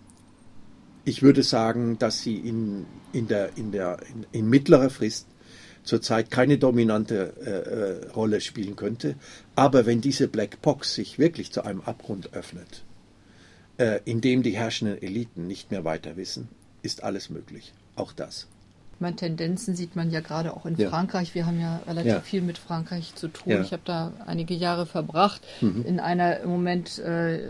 ich 1.06 1.22
würde 1.22 1.43
sagen, 1.43 1.97
dass 1.99 2.22
sie 2.22 2.38
in, 2.38 2.86
in, 3.12 3.28
der, 3.28 3.58
in, 3.58 3.72
der, 3.72 3.97
in, 4.10 4.26
in 4.32 4.49
mittlerer 4.49 4.89
Frist 4.89 5.28
zurzeit 5.84 6.32
keine 6.32 6.58
dominante 6.58 7.34
äh, 7.45 7.49
äh, 7.49 8.12
Rolle 8.12 8.41
spielen 8.41 8.76
könnte. 8.76 9.16
Aber 9.56 9.86
wenn 9.86 10.01
diese 10.01 10.28
Black 10.28 10.62
Box 10.62 10.95
sich 10.95 11.20
wirklich 11.20 11.51
zu 11.51 11.64
einem 11.64 11.82
Abgrund 11.82 12.34
öffnet, 12.34 12.84
äh, 13.78 13.99
in 14.06 14.22
dem 14.22 14.43
die 14.43 14.56
herrschenden 14.56 15.01
Eliten 15.01 15.47
nicht 15.47 15.72
mehr 15.72 15.84
weiter 15.84 16.16
wissen, 16.16 16.47
ist 16.82 17.04
alles 17.04 17.30
möglich. 17.30 17.74
Auch 17.95 18.14
das. 18.14 18.47
Meine 19.04 19.18
Tendenzen 19.18 19.76
sieht 19.76 19.97
man 19.97 20.12
ja 20.12 20.22
gerade 20.22 20.56
auch 20.56 20.66
in 20.66 20.78
ja. 20.78 20.89
Frankreich. 20.89 21.36
Wir 21.36 21.45
haben 21.45 21.60
ja 21.60 21.82
relativ 21.86 22.12
ja. 22.14 22.20
viel 22.22 22.41
mit 22.41 22.58
Frankreich 22.58 23.14
zu 23.16 23.28
tun. 23.28 23.51
Ja. 23.51 23.60
Ich 23.60 23.74
habe 23.74 23.82
da 23.84 24.14
einige 24.26 24.54
Jahre 24.54 24.86
verbracht, 24.86 25.41
mhm. 25.60 25.84
in 25.86 25.99
einer 25.99 26.39
im 26.39 26.49
Moment 26.49 26.99
äh, 26.99 27.41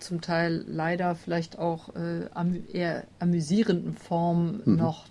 zum 0.00 0.20
Teil 0.20 0.64
leider 0.66 1.14
vielleicht 1.14 1.60
auch 1.60 1.94
äh, 1.94 2.26
am, 2.34 2.64
eher 2.72 3.04
amüsierenden 3.20 3.94
Form 3.94 4.62
mhm. 4.64 4.74
noch 4.74 5.04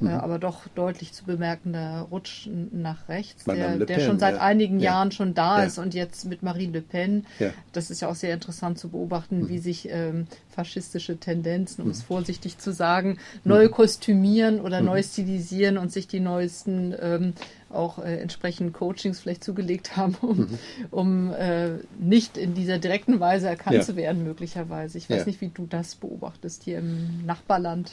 mhm. 0.00 0.08
äh, 0.08 0.12
aber 0.12 0.38
doch 0.38 0.68
deutlich 0.74 1.12
zu 1.12 1.24
bemerkender 1.24 2.08
Rutsch 2.10 2.48
nach 2.72 3.08
rechts, 3.08 3.44
der, 3.44 3.76
der, 3.78 4.00
schon 4.00 4.18
seit 4.18 4.36
ja. 4.36 4.40
einigen 4.40 4.80
ja. 4.80 4.92
Jahren 4.92 5.12
schon 5.12 5.34
da 5.34 5.58
ja. 5.58 5.64
ist 5.64 5.78
und 5.78 5.94
jetzt 5.94 6.24
mit 6.26 6.42
Marine 6.42 6.72
Le 6.72 6.82
Pen. 6.82 7.26
Das 7.72 7.90
ist 7.90 8.00
ja 8.00 8.08
auch 8.08 8.14
sehr 8.14 8.34
interessant 8.34 8.78
zu 8.78 8.90
beobachten, 8.90 9.42
mhm. 9.42 9.48
wie 9.48 9.58
sich 9.58 9.88
ähm, 9.90 10.26
faschistische 10.50 11.18
Tendenzen, 11.18 11.82
um 11.82 11.88
mhm. 11.88 11.92
es 11.92 12.02
vorsichtig 12.02 12.58
zu 12.58 12.72
sagen, 12.72 13.18
neu 13.44 13.66
mhm. 13.66 13.70
kostümieren 13.70 14.60
oder 14.60 14.80
mhm. 14.80 14.86
neu 14.86 15.02
stilisieren 15.02 15.78
und 15.78 15.92
sich 15.92 16.08
die 16.08 16.20
neuesten 16.20 16.94
ähm, 17.00 17.34
auch 17.70 17.98
äh, 17.98 18.18
entsprechend 18.18 18.72
Coachings 18.72 19.20
vielleicht 19.20 19.44
zugelegt 19.44 19.96
haben, 19.96 20.16
um, 20.20 20.38
mhm. 20.38 20.58
um 20.90 21.32
äh, 21.32 21.70
nicht 21.98 22.36
in 22.36 22.54
dieser 22.54 22.78
direkten 22.78 23.20
Weise 23.20 23.48
erkannt 23.48 23.76
ja. 23.76 23.82
zu 23.82 23.96
werden, 23.96 24.24
möglicherweise. 24.24 24.98
Ich 24.98 25.08
weiß 25.08 25.20
ja. 25.20 25.26
nicht, 25.26 25.40
wie 25.40 25.48
du 25.48 25.66
das 25.66 25.94
beobachtest 25.94 26.64
hier 26.64 26.78
im 26.78 27.24
Nachbarland. 27.26 27.92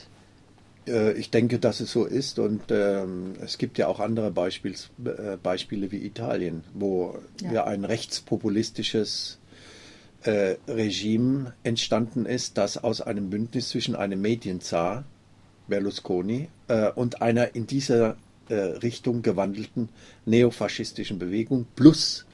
Äh, 0.87 1.13
ich 1.13 1.29
denke, 1.31 1.59
dass 1.59 1.79
es 1.79 1.91
so 1.91 2.05
ist 2.05 2.39
und 2.39 2.63
ähm, 2.69 3.33
es 3.41 3.57
gibt 3.57 3.77
ja 3.77 3.87
auch 3.87 3.99
andere 3.99 4.31
Beispiels, 4.31 4.89
äh, 5.03 5.37
Beispiele 5.41 5.91
wie 5.91 6.05
Italien, 6.05 6.63
wo 6.73 7.17
ja, 7.41 7.53
ja 7.53 7.63
ein 7.65 7.85
rechtspopulistisches 7.85 9.39
äh, 10.23 10.55
Regime 10.67 11.53
entstanden 11.63 12.25
ist, 12.25 12.57
das 12.57 12.77
aus 12.77 13.01
einem 13.01 13.29
Bündnis 13.29 13.69
zwischen 13.69 13.95
einem 13.95 14.21
Medienzar, 14.21 15.05
Berlusconi, 15.67 16.49
äh, 16.67 16.91
und 16.91 17.21
einer 17.21 17.55
in 17.55 17.67
dieser 17.67 18.17
Richtung 18.47 19.23
gewandelten 19.23 19.89
neofaschistischen 20.27 21.17
Bewegung 21.17 21.65
plus 21.75 22.27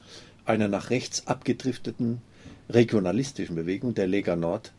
einer 0.43 0.67
nach 0.67 0.89
rechts 0.89 1.25
abgedrifteten 1.25 2.19
regionalistischen 2.69 3.55
Bewegung, 3.55 3.93
der 3.93 4.07
Lega 4.07 4.35
Nord, 4.35 4.73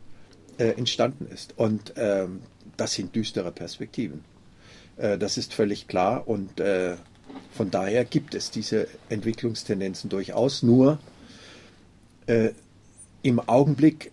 entstanden 0.59 1.25
ist. 1.25 1.57
Und 1.57 1.93
ähm, 1.97 2.41
das 2.77 2.93
sind 2.93 3.15
düstere 3.15 3.51
Perspektiven. 3.51 4.23
Äh, 4.97 5.17
das 5.17 5.37
ist 5.37 5.53
völlig 5.53 5.87
klar 5.87 6.27
und 6.27 6.59
äh, 6.59 6.95
von 7.51 7.71
daher 7.71 8.05
gibt 8.05 8.35
es 8.35 8.51
diese 8.51 8.87
Entwicklungstendenzen 9.09 10.09
durchaus. 10.09 10.63
Nur 10.63 10.99
äh, 12.27 12.49
im 13.21 13.39
Augenblick 13.39 14.11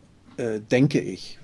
denke 0.70 1.00
ich, 1.00 1.38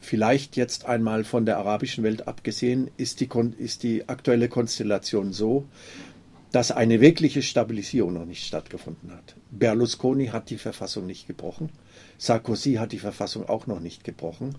vielleicht 0.00 0.56
jetzt 0.56 0.86
einmal 0.86 1.24
von 1.24 1.44
der 1.44 1.58
arabischen 1.58 2.02
Welt 2.04 2.26
abgesehen, 2.26 2.90
ist 2.96 3.20
die, 3.20 3.28
ist 3.58 3.82
die 3.82 4.08
aktuelle 4.08 4.48
Konstellation 4.48 5.34
so, 5.34 5.66
dass 6.52 6.72
eine 6.72 7.00
wirkliche 7.00 7.42
Stabilisierung 7.42 8.14
noch 8.14 8.24
nicht 8.24 8.46
stattgefunden 8.46 9.12
hat. 9.12 9.36
Berlusconi 9.50 10.26
hat 10.26 10.50
die 10.50 10.58
Verfassung 10.58 11.06
nicht 11.06 11.26
gebrochen. 11.26 11.70
Sarkozy 12.18 12.74
hat 12.74 12.92
die 12.92 12.98
Verfassung 12.98 13.48
auch 13.48 13.66
noch 13.66 13.80
nicht 13.80 14.04
gebrochen. 14.04 14.56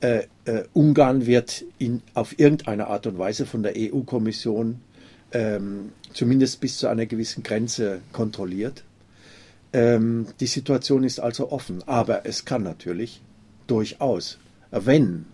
Äh, 0.00 0.24
äh, 0.44 0.64
Ungarn 0.72 1.26
wird 1.26 1.64
in, 1.78 2.02
auf 2.14 2.38
irgendeine 2.38 2.88
Art 2.88 3.06
und 3.06 3.18
Weise 3.18 3.46
von 3.46 3.62
der 3.62 3.74
EU-Kommission 3.76 4.80
ähm, 5.32 5.92
zumindest 6.12 6.60
bis 6.60 6.78
zu 6.78 6.88
einer 6.88 7.06
gewissen 7.06 7.42
Grenze 7.42 8.00
kontrolliert. 8.12 8.84
Ähm, 9.72 10.26
die 10.40 10.46
Situation 10.46 11.04
ist 11.04 11.20
also 11.20 11.52
offen, 11.52 11.82
aber 11.86 12.26
es 12.26 12.44
kann 12.44 12.62
natürlich 12.62 13.20
durchaus, 13.66 14.38
wenn 14.70 15.26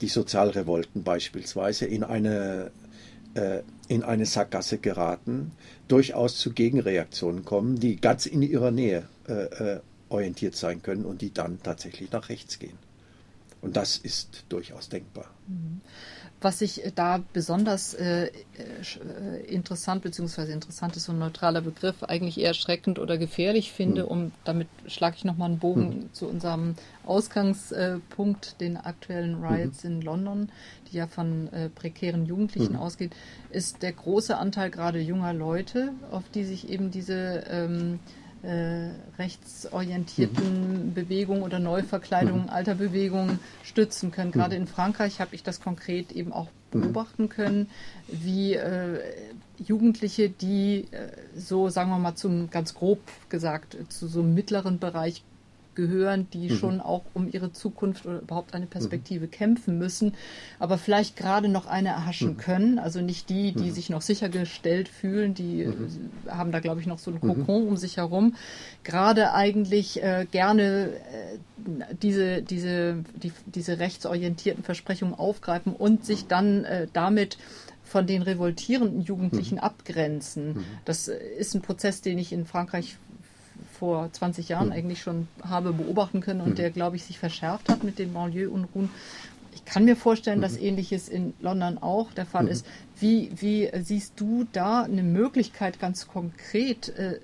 die 0.00 0.08
Sozialrevolten 0.08 1.02
beispielsweise 1.02 1.84
in 1.84 2.04
eine, 2.04 2.70
äh, 3.34 3.60
in 3.88 4.02
eine 4.02 4.26
Sackgasse 4.26 4.78
geraten, 4.78 5.52
durchaus 5.88 6.38
zu 6.38 6.52
Gegenreaktionen 6.52 7.44
kommen, 7.44 7.80
die 7.80 7.96
ganz 7.96 8.26
in 8.26 8.42
ihrer 8.42 8.70
Nähe 8.70 9.08
äh, 9.28 9.32
äh 9.32 9.80
orientiert 10.10 10.56
sein 10.56 10.80
können 10.80 11.04
und 11.04 11.20
die 11.20 11.34
dann 11.34 11.62
tatsächlich 11.62 12.10
nach 12.10 12.30
rechts 12.30 12.58
gehen. 12.58 12.78
Und 13.60 13.76
das 13.76 13.98
ist 13.98 14.44
durchaus 14.48 14.88
denkbar. 14.88 15.26
Mhm. 15.46 15.82
Was 16.40 16.60
ich 16.60 16.82
da 16.94 17.20
besonders 17.32 17.94
äh, 17.94 18.26
äh, 18.26 19.44
interessant, 19.46 20.02
beziehungsweise 20.02 20.52
interessant 20.52 20.96
ist 20.96 21.06
so 21.06 21.12
ein 21.12 21.18
neutraler 21.18 21.62
Begriff, 21.62 22.04
eigentlich 22.04 22.38
eher 22.38 22.54
schreckend 22.54 23.00
oder 23.00 23.18
gefährlich 23.18 23.72
finde, 23.72 24.04
mhm. 24.04 24.08
um 24.08 24.32
damit 24.44 24.68
schlage 24.86 25.16
ich 25.16 25.24
nochmal 25.24 25.50
einen 25.50 25.58
Bogen 25.58 25.88
mhm. 25.88 26.12
zu 26.12 26.28
unserem 26.28 26.76
Ausgangspunkt, 27.04 28.60
den 28.60 28.76
aktuellen 28.76 29.42
Riots 29.44 29.82
mhm. 29.82 29.90
in 29.90 30.02
London, 30.02 30.52
die 30.92 30.98
ja 30.98 31.08
von 31.08 31.52
äh, 31.52 31.70
prekären 31.70 32.24
Jugendlichen 32.24 32.74
mhm. 32.74 32.78
ausgeht, 32.80 33.16
ist 33.50 33.82
der 33.82 33.92
große 33.92 34.36
Anteil 34.36 34.70
gerade 34.70 35.00
junger 35.00 35.32
Leute, 35.32 35.92
auf 36.12 36.24
die 36.32 36.44
sich 36.44 36.68
eben 36.68 36.92
diese 36.92 37.44
ähm, 37.50 37.98
äh, 38.42 38.90
rechtsorientierten 39.18 40.88
mhm. 40.88 40.94
Bewegungen 40.94 41.42
oder 41.42 41.58
Neuverkleidungen 41.58 42.44
mhm. 42.44 42.50
alter 42.50 42.74
Bewegungen 42.74 43.38
stützen 43.62 44.10
können. 44.10 44.32
Gerade 44.32 44.56
mhm. 44.56 44.62
in 44.62 44.68
Frankreich 44.68 45.20
habe 45.20 45.34
ich 45.34 45.42
das 45.42 45.60
konkret 45.60 46.12
eben 46.12 46.32
auch 46.32 46.48
mhm. 46.72 46.80
beobachten 46.80 47.28
können, 47.28 47.68
wie 48.06 48.54
äh, 48.54 49.00
Jugendliche, 49.58 50.30
die 50.30 50.86
äh, 50.90 51.10
so, 51.36 51.68
sagen 51.68 51.90
wir 51.90 51.98
mal, 51.98 52.14
zum 52.14 52.50
ganz 52.50 52.74
grob 52.74 53.00
gesagt, 53.28 53.76
zu 53.88 54.06
so 54.06 54.20
einem 54.20 54.34
mittleren 54.34 54.78
Bereich 54.78 55.22
gehören, 55.78 56.26
die 56.32 56.50
mhm. 56.50 56.56
schon 56.56 56.80
auch 56.80 57.04
um 57.14 57.28
ihre 57.30 57.52
Zukunft 57.52 58.04
oder 58.04 58.18
überhaupt 58.20 58.52
eine 58.52 58.66
Perspektive 58.66 59.26
mhm. 59.26 59.30
kämpfen 59.30 59.78
müssen, 59.78 60.14
aber 60.58 60.76
vielleicht 60.76 61.14
gerade 61.14 61.48
noch 61.48 61.66
eine 61.66 61.90
erhaschen 61.90 62.30
mhm. 62.30 62.36
können. 62.36 62.78
Also 62.80 63.00
nicht 63.00 63.30
die, 63.30 63.52
die 63.52 63.70
mhm. 63.70 63.70
sich 63.70 63.88
noch 63.88 64.02
sichergestellt 64.02 64.88
fühlen, 64.88 65.34
die 65.34 65.62
äh, 65.62 65.68
mhm. 65.68 66.10
haben 66.28 66.50
da, 66.50 66.58
glaube 66.58 66.80
ich, 66.80 66.88
noch 66.88 66.98
so 66.98 67.12
einen 67.12 67.20
Kokon 67.20 67.68
um 67.68 67.76
sich 67.76 67.96
herum. 67.96 68.34
Gerade 68.82 69.32
eigentlich 69.34 70.02
äh, 70.02 70.26
gerne 70.28 70.88
äh, 70.88 71.94
diese, 72.02 72.42
diese, 72.42 73.04
die, 73.14 73.30
diese 73.46 73.78
rechtsorientierten 73.78 74.64
Versprechungen 74.64 75.14
aufgreifen 75.14 75.74
und 75.74 76.04
sich 76.04 76.26
dann 76.26 76.64
äh, 76.64 76.88
damit 76.92 77.38
von 77.84 78.06
den 78.08 78.22
revoltierenden 78.22 79.02
Jugendlichen 79.02 79.54
mhm. 79.54 79.60
abgrenzen. 79.60 80.64
Das 80.84 81.06
äh, 81.06 81.18
ist 81.38 81.54
ein 81.54 81.62
Prozess, 81.62 82.00
den 82.00 82.18
ich 82.18 82.32
in 82.32 82.46
Frankreich 82.46 82.96
vor 83.78 84.12
20 84.12 84.48
Jahren 84.48 84.66
mhm. 84.66 84.72
eigentlich 84.72 85.02
schon 85.02 85.28
habe 85.42 85.72
beobachten 85.72 86.20
können 86.20 86.40
und 86.40 86.50
mhm. 86.50 86.54
der, 86.56 86.70
glaube 86.70 86.96
ich, 86.96 87.04
sich 87.04 87.18
verschärft 87.18 87.68
hat 87.68 87.84
mit 87.84 87.98
den 87.98 88.12
Banlieue-Unruhen. 88.12 88.90
Ich 89.54 89.64
kann 89.64 89.84
mir 89.84 89.96
vorstellen, 89.96 90.40
dass 90.40 90.54
mhm. 90.54 90.66
ähnliches 90.66 91.08
in 91.08 91.34
London 91.40 91.78
auch 91.78 92.12
der 92.12 92.26
Fall 92.26 92.48
ist. 92.48 92.66
Wie, 92.98 93.30
wie 93.36 93.70
siehst 93.82 94.14
du 94.16 94.46
da 94.52 94.82
eine 94.82 95.02
Möglichkeit, 95.02 95.80
ganz 95.80 96.08
konkret 96.08 96.90
äh, 96.90 97.20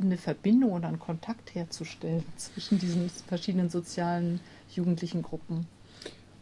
eine 0.00 0.16
Verbindung 0.16 0.72
oder 0.72 0.88
einen 0.88 0.98
Kontakt 0.98 1.54
herzustellen 1.54 2.24
zwischen 2.36 2.78
diesen 2.78 3.10
verschiedenen 3.26 3.68
sozialen 3.68 4.40
jugendlichen 4.74 5.22
Gruppen? 5.22 5.66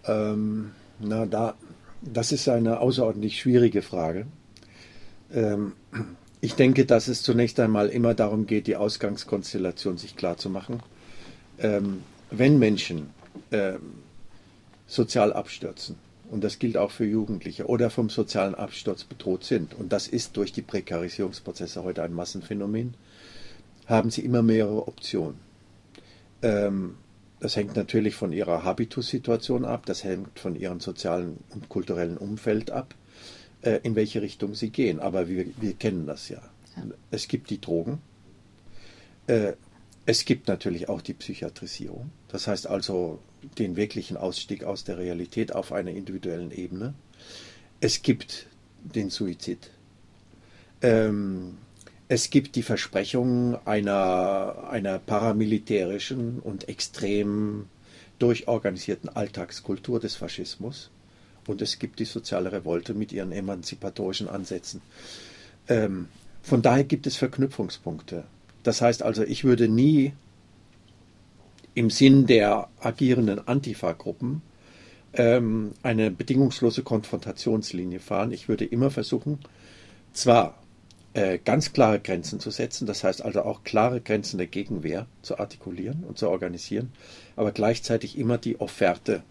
Ähm, 0.05 0.73
na, 1.01 1.27
da, 1.27 1.55
das 2.03 2.33
ist 2.33 2.49
eine 2.49 2.81
außerordentlich 2.81 3.41
schwierige 3.41 3.83
Frage. 3.83 4.27
Ähm, 5.33 5.73
ich 6.47 6.55
denke, 6.55 6.87
dass 6.87 7.09
es 7.09 7.25
zunächst 7.25 7.59
einmal 7.59 7.89
immer 7.89 8.15
darum 8.15 8.47
geht, 8.47 8.69
die 8.69 8.77
Ausgangskonstellation 8.77 9.99
sich 9.99 10.15
klar 10.15 10.37
zu 10.37 10.49
machen. 10.49 10.81
Ähm, 11.59 12.05
wenn 12.31 12.61
Menschen 12.61 13.11
ähm, 13.51 13.81
sozial 14.87 15.33
abstürzen, 15.33 15.97
und 16.31 16.45
das 16.45 16.61
gilt 16.61 16.77
auch 16.77 16.93
für 16.93 17.05
Jugendliche, 17.05 17.67
oder 17.67 17.91
vom 17.91 18.11
sozialen 18.11 18.55
Absturz 18.55 19.03
bedroht 19.03 19.43
sind, 19.43 19.75
und 19.75 19.93
das 19.93 20.07
ist 20.07 20.37
durch 20.37 20.53
die 20.53 20.63
Prekarisierungsprozesse 20.63 21.83
heute 21.83 22.05
ein 22.05 22.13
Massenphänomen, 22.13 22.95
haben 23.89 24.11
sie 24.11 24.21
immer 24.21 24.43
mehrere 24.43 24.87
Optionen. 24.87 25.41
Ähm, 26.43 26.95
das 27.41 27.57
hängt 27.57 27.75
natürlich 27.75 28.15
von 28.15 28.31
ihrer 28.31 28.63
Habitussituation 28.63 29.65
ab, 29.65 29.85
das 29.85 30.05
hängt 30.05 30.39
von 30.39 30.55
ihrem 30.55 30.79
sozialen 30.79 31.39
und 31.53 31.69
kulturellen 31.69 32.17
Umfeld 32.17 32.71
ab 32.71 32.95
äh, 33.67 33.81
in 33.83 33.97
welche 33.97 34.23
Richtung 34.23 34.55
sie 34.55 34.71
gehen. 34.71 35.01
Aber 35.01 35.29
wir, 35.29 35.47
wir 35.61 35.75
kennen 35.75 36.07
das 36.07 36.29
ja. 36.29 36.41
ja. 36.77 36.85
Es 37.11 37.29
gibt 37.29 37.51
die 37.51 37.61
Drogen. 37.61 38.01
Äh, 39.27 39.55
es 40.07 40.25
gibt 40.25 40.47
natürlich 40.47 40.89
auch 40.89 41.03
die 41.03 41.15
Psychiatrisierung. 41.15 42.11
Das 42.29 42.47
heißt 42.47 42.69
also 42.69 43.19
den 43.59 43.77
wirklichen 43.77 44.17
Ausstieg 44.17 44.63
aus 44.65 44.85
der 44.85 44.99
Realität 44.99 45.53
auf 45.53 45.73
einer 45.73 45.91
individuellen 45.91 46.53
Ebene. 46.53 46.95
Es 47.81 48.03
gibt 48.03 48.47
den 48.85 49.11
Suizid. 49.11 49.71
Ähm, 50.81 51.59
es 52.09 52.31
gibt 52.31 52.55
die 52.55 52.63
Versprechung 52.63 53.59
einer, 53.67 54.69
einer 54.71 55.01
paramilitärischen 55.01 56.39
und 56.39 56.69
extrem 56.69 57.67
durchorganisierten 58.21 59.09
Alltagskultur 59.09 59.99
des 59.99 60.15
Faschismus 60.15 60.91
und 61.49 61.63
es 61.63 61.79
gibt 61.79 61.99
die 61.99 62.05
soziale 62.05 62.53
Revolte 62.53 62.95
mit 62.95 63.13
ihren 63.13 63.33
emanzipatorischen 63.33 64.29
Ansätzen. 64.29 64.83
Ähm, 65.69 66.09
von 66.43 66.63
daher 66.63 66.85
gibt 66.85 67.07
es 67.07 67.17
Verknüpfungspunkte. 67.17 68.25
Das 68.63 68.81
heißt 68.81 69.03
also, 69.03 69.23
ich 69.23 69.45
würde 69.45 69.69
nie 69.69 70.13
im 71.75 71.91
Sinn 71.91 72.27
der 72.27 72.69
agierenden 72.81 73.47
Antifa-Gruppen 73.47 74.43
ähm, 75.13 75.73
eine 75.83 76.11
bedingungslose 76.11 76.83
Konfrontationslinie 76.83 78.01
fahren. 78.01 78.33
Ich 78.33 78.49
würde 78.49 78.65
immer 78.65 78.91
versuchen, 78.91 79.39
zwar 80.13 80.63
äh, 81.15 81.39
ganz 81.39 81.73
klare 81.73 82.01
Grenzen 82.01 82.41
zu 82.41 82.51
setzen, 82.51 82.87
das 82.87 83.05
heißt 83.05 83.23
also 83.23 83.43
auch 83.43 83.65
klare 83.65 84.01
Grenzen 84.01 84.39
der 84.39 84.47
Gegenwehr 84.47 85.07
zu 85.23 85.39
artikulieren 85.39 86.05
und 86.05 86.19
zu 86.19 86.29
organisieren, 86.29 86.93
aber 87.37 87.53
gleichzeitig 87.53 88.19
immer 88.19 88.39
die 88.39 88.61
Offerte 88.61 89.23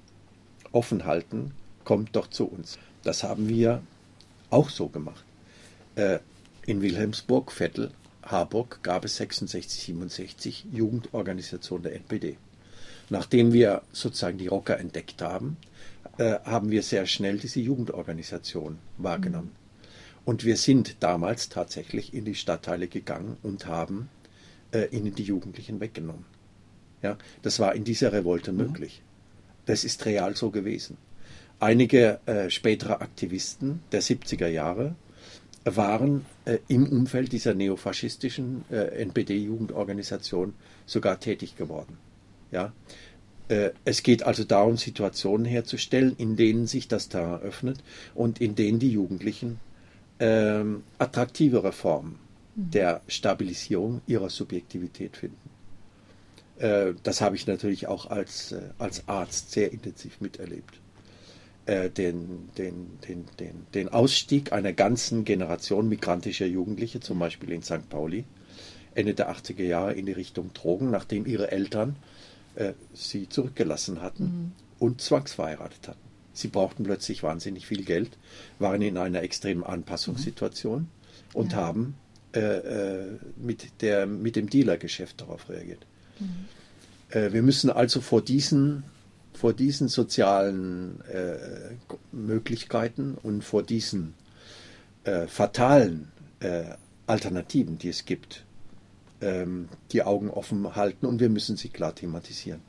offen 0.72 1.06
halten 1.06 1.52
kommt 1.86 2.16
doch 2.16 2.28
zu 2.28 2.46
uns. 2.46 2.78
Das 3.04 3.24
haben 3.24 3.48
wir 3.48 3.82
auch 4.50 4.70
so 4.70 4.90
gemacht. 4.90 5.24
Äh, 5.96 6.20
in 6.66 6.82
Wilhelmsburg, 6.82 7.52
Vettel, 7.52 7.92
Harburg 8.24 8.80
gab 8.82 9.06
es 9.06 9.18
66, 9.18 9.84
67 9.84 10.66
Jugendorganisationen 10.74 11.84
der 11.84 11.96
NPD. 11.96 12.38
Nachdem 13.10 13.54
wir 13.54 13.84
sozusagen 13.92 14.40
die 14.40 14.48
Rocker 14.48 14.80
entdeckt 14.80 15.22
haben, 15.22 15.58
äh, 16.18 16.40
haben 16.44 16.72
wir 16.72 16.82
sehr 16.82 17.06
schnell 17.06 17.38
diese 17.38 17.60
Jugendorganisation 17.60 18.80
wahrgenommen. 18.98 19.52
Mhm. 19.52 19.66
Und 20.26 20.44
wir 20.44 20.58
sind 20.58 20.98
damals 21.02 21.50
tatsächlich 21.50 22.14
in 22.14 22.26
die 22.26 22.34
Stadtteile 22.34 22.88
gegangen 22.88 23.38
und 23.44 23.68
haben 23.68 24.10
äh, 24.72 24.88
ihnen 24.88 25.14
die 25.14 25.24
Jugendlichen 25.24 25.80
weggenommen. 25.80 26.26
Ja, 27.04 27.18
das 27.44 27.60
war 27.60 27.76
in 27.76 27.84
dieser 27.84 28.12
Revolte 28.12 28.52
mhm. 28.52 28.58
möglich. 28.58 29.04
Das 29.68 29.84
ist 29.84 30.06
real 30.06 30.36
so 30.36 30.50
gewesen. 30.50 30.98
Einige 31.60 32.20
äh, 32.26 32.50
spätere 32.50 33.02
Aktivisten 33.02 33.82
der 33.92 34.02
70er 34.02 34.48
Jahre 34.48 34.96
waren 35.64 36.26
äh, 36.46 36.60
im 36.68 36.88
Umfeld 36.88 37.32
dieser 37.32 37.54
neofaschistischen 37.54 38.66
äh, 38.70 39.02
NPD-Jugendorganisation 39.04 40.54
sogar 40.86 41.20
tätig 41.20 41.58
geworden. 41.58 41.98
Ja? 42.52 42.74
Äh, 43.48 43.72
es 43.84 44.04
geht 44.04 44.24
also 44.24 44.44
darum, 44.44 44.78
Situationen 44.78 45.46
herzustellen, 45.46 46.16
in 46.18 46.36
denen 46.36 46.68
sich 46.68 46.88
das 46.88 47.10
Terrain 47.10 47.42
öffnet 47.42 47.84
und 48.14 48.42
in 48.42 48.56
denen 48.56 48.80
die 48.80 48.92
Jugendlichen 48.92 49.60
ähm, 50.20 50.84
attraktivere 50.98 51.72
Formen 51.72 52.20
mhm. 52.56 52.72
der 52.72 53.02
Stabilisierung 53.08 54.02
ihrer 54.08 54.30
Subjektivität 54.30 55.18
finden. 55.18 55.50
Äh, 56.58 56.94
das 57.04 57.22
habe 57.22 57.36
ich 57.36 57.48
natürlich 57.48 57.88
auch 57.88 58.10
als, 58.10 58.52
äh, 58.52 58.62
als 58.78 59.08
Arzt 59.08 59.52
sehr 59.52 59.72
intensiv 59.72 60.22
miterlebt. 60.22 60.80
Äh, 61.68 61.90
den, 61.90 62.50
den, 62.60 63.00
den, 63.08 63.26
den, 63.40 63.66
den 63.74 63.90
Ausstieg 63.90 64.54
einer 64.54 64.72
ganzen 64.72 65.26
Generation 65.26 65.90
migrantischer 65.90 66.46
Jugendliche, 66.46 67.00
zum 67.00 67.18
Beispiel 67.18 67.52
in 67.52 67.64
St. 67.64 67.90
Pauli, 67.90 68.26
Ende 68.94 69.16
der 69.16 69.32
80er 69.32 69.64
Jahre 69.64 69.94
in 69.94 70.06
die 70.06 70.12
Richtung 70.12 70.54
Drogen, 70.54 70.92
nachdem 70.92 71.26
ihre 71.26 71.52
Eltern 71.52 71.96
äh, 72.54 72.74
sie 72.94 73.30
zurückgelassen 73.30 74.04
hatten 74.04 74.24
mhm. 74.24 74.52
und 74.78 75.02
zwangsverheiratet 75.02 75.88
hatten. 75.88 76.00
Sie 76.34 76.50
brauchten 76.50 76.84
plötzlich 76.84 77.24
wahnsinnig 77.24 77.66
viel 77.66 77.84
Geld, 77.84 78.12
waren 78.60 78.84
in 78.84 78.98
einer 78.98 79.24
extremen 79.24 79.64
Anpassungssituation 79.64 80.82
mhm. 80.82 80.88
und 81.34 81.54
ja. 81.54 81.58
haben 81.58 81.96
äh, 82.36 82.40
äh, 82.40 83.06
mit, 83.38 83.82
der, 83.82 84.06
mit 84.06 84.36
dem 84.36 84.52
Dealergeschäft 84.52 85.20
darauf 85.20 85.50
reagiert. 85.50 85.84
Mhm. 86.20 86.46
Äh, 87.10 87.34
wir 87.34 87.42
müssen 87.42 87.72
also 87.72 88.02
vor 88.02 88.22
diesen 88.22 88.84
vor 89.36 89.54
diesen 89.54 89.88
sozialen 89.88 91.02
äh, 91.02 91.38
Möglichkeiten 92.12 93.16
und 93.22 93.44
vor 93.44 93.64
diesen 93.64 94.14
äh, 95.04 95.28
fatalen 95.28 96.12
äh, 96.40 96.64
Alternativen, 97.08 97.78
die 97.78 97.90
es 97.90 98.06
gibt, 98.06 98.46
ähm, 99.22 99.70
die 99.92 100.04
Augen 100.04 100.30
offen 100.30 100.76
halten 100.76 101.06
und 101.06 101.20
wir 101.20 101.30
müssen 101.30 101.58
sie 101.58 101.70
klar 101.70 101.94
thematisieren. 101.94 102.62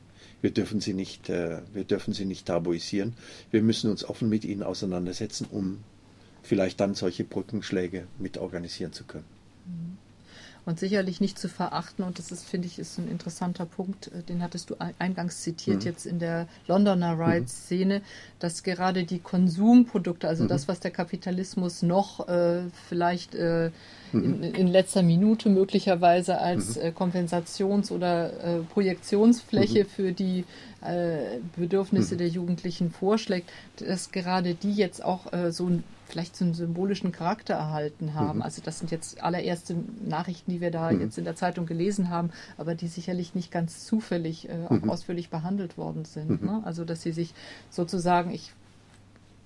Wir 0.43 0.51
dürfen 0.51 0.81
sie 0.81 0.93
nicht, 0.93 1.29
äh, 1.29 1.61
wir 1.73 1.85
dürfen 1.85 2.13
sie 2.13 2.25
nicht 2.25 2.47
tabuisieren. 2.47 3.15
Wir 3.51 3.63
müssen 3.63 3.91
uns 3.91 4.05
offen 4.05 4.29
mit 4.29 4.45
ihnen 4.45 4.63
auseinandersetzen, 4.63 5.47
um 5.51 5.83
vielleicht 6.43 6.81
dann 6.81 6.95
solche 6.95 7.25
Brückenschläge 7.25 8.07
mit 8.19 8.39
organisieren 8.39 8.93
zu 8.93 9.05
können. 9.05 9.25
Mhm. 9.67 10.06
Und 10.67 10.81
sicherlich 10.81 11.21
nicht 11.21 11.39
zu 11.39 11.49
verachten. 11.49 12.05
Und 12.05 12.19
das 12.19 12.33
ist, 12.33 12.45
finde 12.45 12.67
ich, 12.67 12.79
ist 12.79 12.99
ein 12.99 13.09
interessanter 13.09 13.65
Punkt, 13.65 14.09
äh, 14.09 14.23
den 14.23 14.43
hattest 14.43 14.69
du 14.69 14.75
eingangs 14.99 15.41
zitiert 15.41 15.81
mhm. 15.81 15.87
jetzt 15.87 16.05
in 16.05 16.19
der 16.19 16.49
Londoner 16.67 17.19
Ride-Szene, 17.19 18.03
dass 18.41 18.65
gerade 18.65 19.05
die 19.05 19.21
Konsumprodukte, 19.21 20.29
also 20.29 20.45
mhm. 20.45 20.49
das, 20.49 20.69
was 20.69 20.81
der 20.81 20.91
Kapitalismus 20.91 21.83
noch 21.83 22.29
äh, 22.29 22.63
vielleicht 22.89 23.35
äh, 23.37 23.71
in, 24.13 24.43
in, 24.43 24.67
letzter 24.67 25.03
Minute 25.03 25.49
möglicherweise 25.49 26.39
als 26.39 26.77
mhm. 26.77 26.83
äh, 26.83 26.89
Kompensations- 26.91 27.93
oder 27.93 28.33
äh, 28.33 28.59
Projektionsfläche 28.63 29.85
mhm. 29.85 29.89
für 29.89 30.13
die 30.13 30.45
äh, 30.83 31.39
Bedürfnisse 31.57 32.15
mhm. 32.15 32.19
der 32.19 32.29
Jugendlichen 32.29 32.91
vorschlägt, 32.91 33.53
dass 33.77 34.11
gerade 34.11 34.55
die 34.55 34.73
jetzt 34.73 35.05
auch 35.05 35.27
so 35.51 35.69
ein 35.69 35.85
vielleicht 36.07 36.37
so 36.37 36.45
einen 36.45 36.55
symbolischen 36.55 37.13
Charakter 37.13 37.55
erhalten 37.55 38.15
haben. 38.15 38.39
Mhm. 38.39 38.43
Also 38.43 38.63
das 38.65 38.79
sind 38.79 38.91
jetzt 38.91 39.23
allererste 39.23 39.77
Nachrichten, 40.05 40.51
die 40.51 40.61
wir 40.61 40.71
da 40.71 40.91
mhm. 40.91 41.01
jetzt 41.01 41.19
in 41.19 41.25
der 41.25 41.37
Zeitung 41.37 41.67
gelesen 41.67 42.11
haben, 42.11 42.31
aber 42.57 42.75
die 42.75 42.89
sicherlich 42.89 43.35
nicht 43.35 43.51
ganz 43.51 43.85
zufällig 43.85 44.49
äh, 44.49 44.67
auch 44.67 44.71
mhm. 44.71 44.91
ausführlich 44.91 45.31
behandelt 45.31 45.77
worden 45.77 46.05
sind. 46.05 46.43
Mhm. 46.43 46.49
Ne? 46.49 46.63
Also 46.65 46.85
dass 46.85 47.03
sie 47.03 47.13
sich 47.13 47.35
sozusagen, 47.71 48.31
ich 48.31 48.53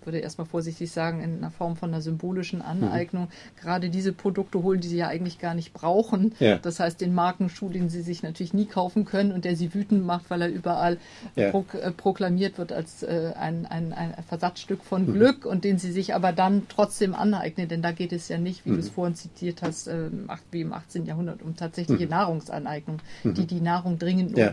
würde 0.07 0.19
erstmal 0.19 0.47
vorsichtig 0.47 0.91
sagen, 0.91 1.23
in 1.23 1.39
einer 1.39 1.51
Form 1.51 1.77
von 1.77 1.91
einer 1.91 2.01
symbolischen 2.01 2.63
Aneignung. 2.63 3.25
Mhm. 3.25 3.61
Gerade 3.61 3.91
diese 3.91 4.13
Produkte 4.13 4.63
holen, 4.63 4.81
die 4.81 4.89
sie 4.89 4.97
ja 4.97 5.09
eigentlich 5.09 5.39
gar 5.39 5.55
nicht 5.55 5.73
brauchen. 5.73 6.35
Ja. 6.39 6.59
Das 6.59 6.81
heißt, 6.81 7.01
den 7.01 7.15
Markenschuh, 7.15 7.69
den 7.69 7.89
sie 7.89 8.03
sich 8.03 8.23
natürlich 8.23 8.55
nie 8.55 8.67
kaufen 8.67 9.05
können 9.05 9.33
und 9.33 9.45
der 9.45 9.57
sie 9.57 9.75
wütend 9.75 10.05
macht, 10.05 10.31
weil 10.31 10.43
er 10.43 10.49
überall 10.49 10.99
ja. 11.37 11.51
pro, 11.51 11.65
äh, 11.81 11.91
proklamiert 11.91 12.59
wird 12.59 12.73
als 12.73 13.03
äh, 13.03 13.33
ein, 13.39 13.67
ein, 13.67 13.93
ein 13.93 14.15
Versatzstück 14.27 14.83
von 14.83 15.07
mhm. 15.07 15.13
Glück 15.13 15.45
und 15.45 15.65
den 15.65 15.79
sie 15.79 15.93
sich 15.93 16.15
aber 16.15 16.33
dann 16.33 16.63
trotzdem 16.69 17.15
aneignen. 17.15 17.69
Denn 17.69 17.83
da 17.83 17.93
geht 17.93 18.13
es 18.13 18.29
ja 18.29 18.39
nicht, 18.39 18.65
wie 18.65 18.71
mhm. 18.71 18.75
du 18.75 18.81
es 18.81 18.89
vorhin 18.89 19.15
zitiert 19.15 19.63
hast, 19.63 19.89
äh, 19.89 20.11
wie 20.51 20.63
im 20.63 20.73
18. 20.73 21.07
Jahrhundert, 21.07 21.43
um 21.43 21.57
tatsächliche 21.57 22.05
mhm. 22.05 22.11
Nahrungsaneignung. 22.11 23.01
Mhm. 23.25 23.35
Die 23.35 23.47
die 23.47 23.61
Nahrung 23.61 23.99
dringend 23.99 24.37
ja. 24.37 24.51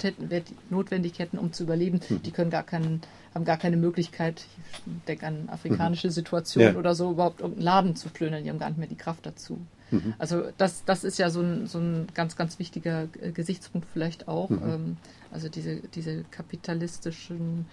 notwendig 0.69 1.19
hätten, 1.19 1.37
um 1.37 1.53
zu 1.53 1.63
überleben, 1.63 2.01
mhm. 2.09 2.21
die 2.23 2.31
können 2.31 2.49
gar 2.49 2.63
keinen 2.63 3.01
haben 3.37 3.45
gar 3.45 3.57
keine 3.57 3.77
Möglichkeit, 3.77 4.45
ich 4.75 5.05
denke 5.07 5.27
an 5.27 5.47
afrikanische 5.49 6.07
mhm. 6.07 6.11
Situationen 6.11 6.73
ja. 6.73 6.79
oder 6.79 6.95
so, 6.95 7.11
überhaupt 7.11 7.41
irgendeinen 7.41 7.65
Laden 7.65 7.95
zu 7.95 8.09
plündern. 8.09 8.43
Die 8.43 8.49
haben 8.49 8.59
gar 8.59 8.69
nicht 8.69 8.79
mehr 8.79 8.87
die 8.87 8.95
Kraft 8.95 9.25
dazu. 9.25 9.59
Mhm. 9.91 10.15
Also 10.17 10.45
das, 10.57 10.83
das 10.85 11.03
ist 11.03 11.19
ja 11.19 11.29
so 11.29 11.41
ein, 11.41 11.67
so 11.67 11.77
ein 11.77 12.07
ganz, 12.15 12.35
ganz 12.35 12.57
wichtiger 12.57 13.07
Gesichtspunkt 13.33 13.87
vielleicht 13.93 14.27
auch. 14.27 14.49
Mhm. 14.49 14.61
Ähm, 14.63 14.97
also 15.31 15.49
diese, 15.49 15.77
diese 15.93 16.23
kapitalistischen 16.31 17.65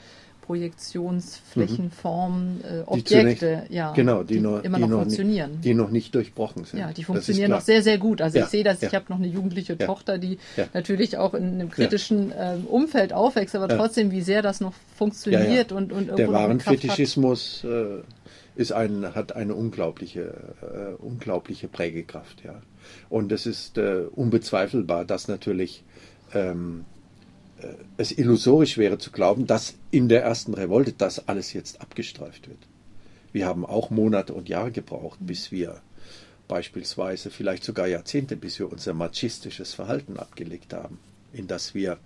Projektionsflächenformen, 0.45 2.61
äh, 2.63 2.83
Objekte, 2.85 3.65
die 3.71 3.75
ja, 3.75 3.93
genau, 3.93 4.23
die, 4.23 4.35
die 4.35 4.41
noch, 4.41 4.63
immer 4.63 4.77
die 4.77 4.85
noch, 4.85 5.01
funktionieren. 5.01 5.53
Nicht, 5.53 5.65
die 5.65 5.73
noch 5.73 5.89
nicht 5.91 6.15
durchbrochen 6.15 6.65
sind. 6.65 6.81
Ja, 6.81 6.93
die 6.93 7.03
funktionieren 7.03 7.51
noch 7.51 7.63
sehr, 7.63 7.83
sehr 7.83 7.97
gut. 7.97 8.21
Also 8.21 8.37
ja, 8.39 8.45
ich 8.45 8.51
sehe 8.51 8.63
das, 8.63 8.83
ja. 8.83 8.89
ich 8.89 8.95
habe 8.95 9.07
noch 9.09 9.17
eine 9.17 9.27
jugendliche 9.27 9.75
ja. 9.79 9.87
Tochter, 9.87 10.19
die 10.19 10.39
natürlich 10.75 11.17
auch 11.17 11.33
in 11.33 11.55
einem 11.55 11.71
kritischen 11.71 12.31
äh, 12.31 12.59
Umfeld 12.69 13.15
aufwächst, 13.15 13.57
aber 13.57 13.69
trotzdem, 13.69 14.11
wie 14.11 14.21
sehr 14.21 14.43
das 14.43 14.61
noch 14.61 14.75
funktioniert 14.95 15.73
und, 15.73 15.93
und 15.93 16.19
Der 16.19 16.31
Warenfetischismus 16.31 17.65
äh, 17.65 18.03
ist 18.55 18.73
ein, 18.73 19.15
hat 19.15 19.35
eine 19.35 19.55
unglaubliche, 19.55 20.35
äh, 20.61 20.93
unglaubliche 21.03 21.69
Prägekraft, 21.69 22.45
ja. 22.45 22.61
Und 23.09 23.33
es 23.33 23.47
ist 23.47 23.79
äh, 23.79 24.03
unbezweifelbar, 24.15 25.07
dass 25.07 25.27
natürlich 25.27 25.85
ähm, 26.35 26.85
äh, 26.91 26.94
es 27.97 28.13
illusorisch 28.13 28.79
wäre 28.79 28.99
zu 28.99 29.11
glauben, 29.11 29.47
dass 29.47 29.75
in 29.91 30.09
der 30.09 30.23
ersten 30.23 30.55
Revolte 30.55 30.93
das 30.93 31.29
alles 31.29 31.53
jetzt 31.53 31.81
abgestreift 31.81 32.49
wird. 32.49 32.59
Wir 33.33 33.47
haben 33.47 33.67
auch 33.67 33.91
Monate 33.91 34.33
und 34.35 34.49
Jahre 34.49 34.71
gebraucht, 34.71 35.19
bis 35.21 35.51
wir 35.51 35.81
beispielsweise 36.49 37.31
vielleicht 37.31 37.65
sogar 37.65 37.87
Jahrzehnte, 37.87 38.37
bis 38.37 38.59
wir 38.59 38.71
unser 38.71 38.95
machistisches 38.95 39.75
Verhalten 39.75 40.19
abgelegt 40.19 40.73
haben, 40.73 40.99
in 41.33 41.47
das 41.47 41.75
wir 41.75 41.99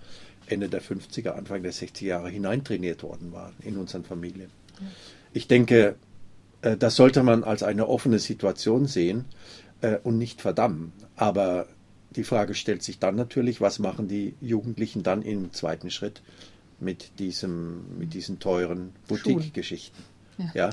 Ende 0.46 0.68
der 0.68 0.82
50er, 0.82 1.30
Anfang 1.30 1.62
der 1.62 1.72
60er 1.72 2.04
Jahre 2.04 2.30
hineintrainiert 2.30 3.02
worden 3.02 3.32
waren 3.32 3.54
in 3.60 3.76
unseren 3.76 4.04
Familien. 4.04 4.50
Ich 5.32 5.48
denke, 5.48 5.96
äh, 6.62 6.76
das 6.76 6.96
sollte 6.96 7.22
man 7.22 7.44
als 7.44 7.62
eine 7.62 7.88
offene 7.88 8.18
Situation 8.18 8.86
sehen 8.86 9.24
äh, 9.80 9.98
und 10.02 10.18
nicht 10.18 10.40
verdammen. 10.40 10.92
Aber 11.16 11.66
die 12.10 12.24
Frage 12.24 12.54
stellt 12.54 12.82
sich 12.82 12.98
dann 12.98 13.16
natürlich, 13.16 13.60
was 13.60 13.78
machen 13.78 14.08
die 14.08 14.34
Jugendlichen 14.40 15.02
dann 15.02 15.22
im 15.22 15.52
zweiten 15.52 15.90
Schritt 15.90 16.22
mit, 16.80 17.18
diesem, 17.18 17.98
mit 17.98 18.14
diesen 18.14 18.38
teuren 18.38 18.92
Boutique-Geschichten? 19.08 20.02
Ja. 20.38 20.50
ja? 20.54 20.70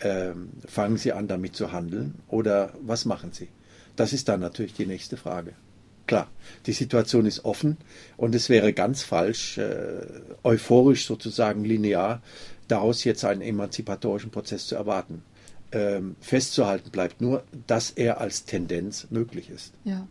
Ähm, 0.00 0.50
fangen 0.66 0.96
sie 0.96 1.12
an, 1.12 1.26
damit 1.26 1.56
zu 1.56 1.72
handeln 1.72 2.14
oder 2.28 2.72
was 2.80 3.04
machen 3.04 3.32
sie? 3.32 3.48
Das 3.96 4.12
ist 4.12 4.28
dann 4.28 4.40
natürlich 4.40 4.74
die 4.74 4.86
nächste 4.86 5.16
Frage. 5.16 5.54
Klar, 6.06 6.28
die 6.66 6.72
Situation 6.72 7.26
ist 7.26 7.44
offen 7.44 7.76
und 8.16 8.34
es 8.34 8.48
wäre 8.48 8.72
ganz 8.72 9.02
falsch, 9.02 9.58
äh, 9.58 10.06
euphorisch 10.44 11.06
sozusagen 11.06 11.64
linear, 11.64 12.22
daraus 12.68 13.04
jetzt 13.04 13.24
einen 13.24 13.42
emanzipatorischen 13.42 14.30
Prozess 14.30 14.68
zu 14.68 14.76
erwarten. 14.76 15.22
Ähm, 15.72 16.16
festzuhalten 16.20 16.90
bleibt 16.90 17.20
nur, 17.20 17.42
dass 17.66 17.90
er 17.90 18.20
als 18.20 18.44
Tendenz 18.44 19.08
möglich 19.10 19.50
ist. 19.50 19.74
Ja. 19.84 20.06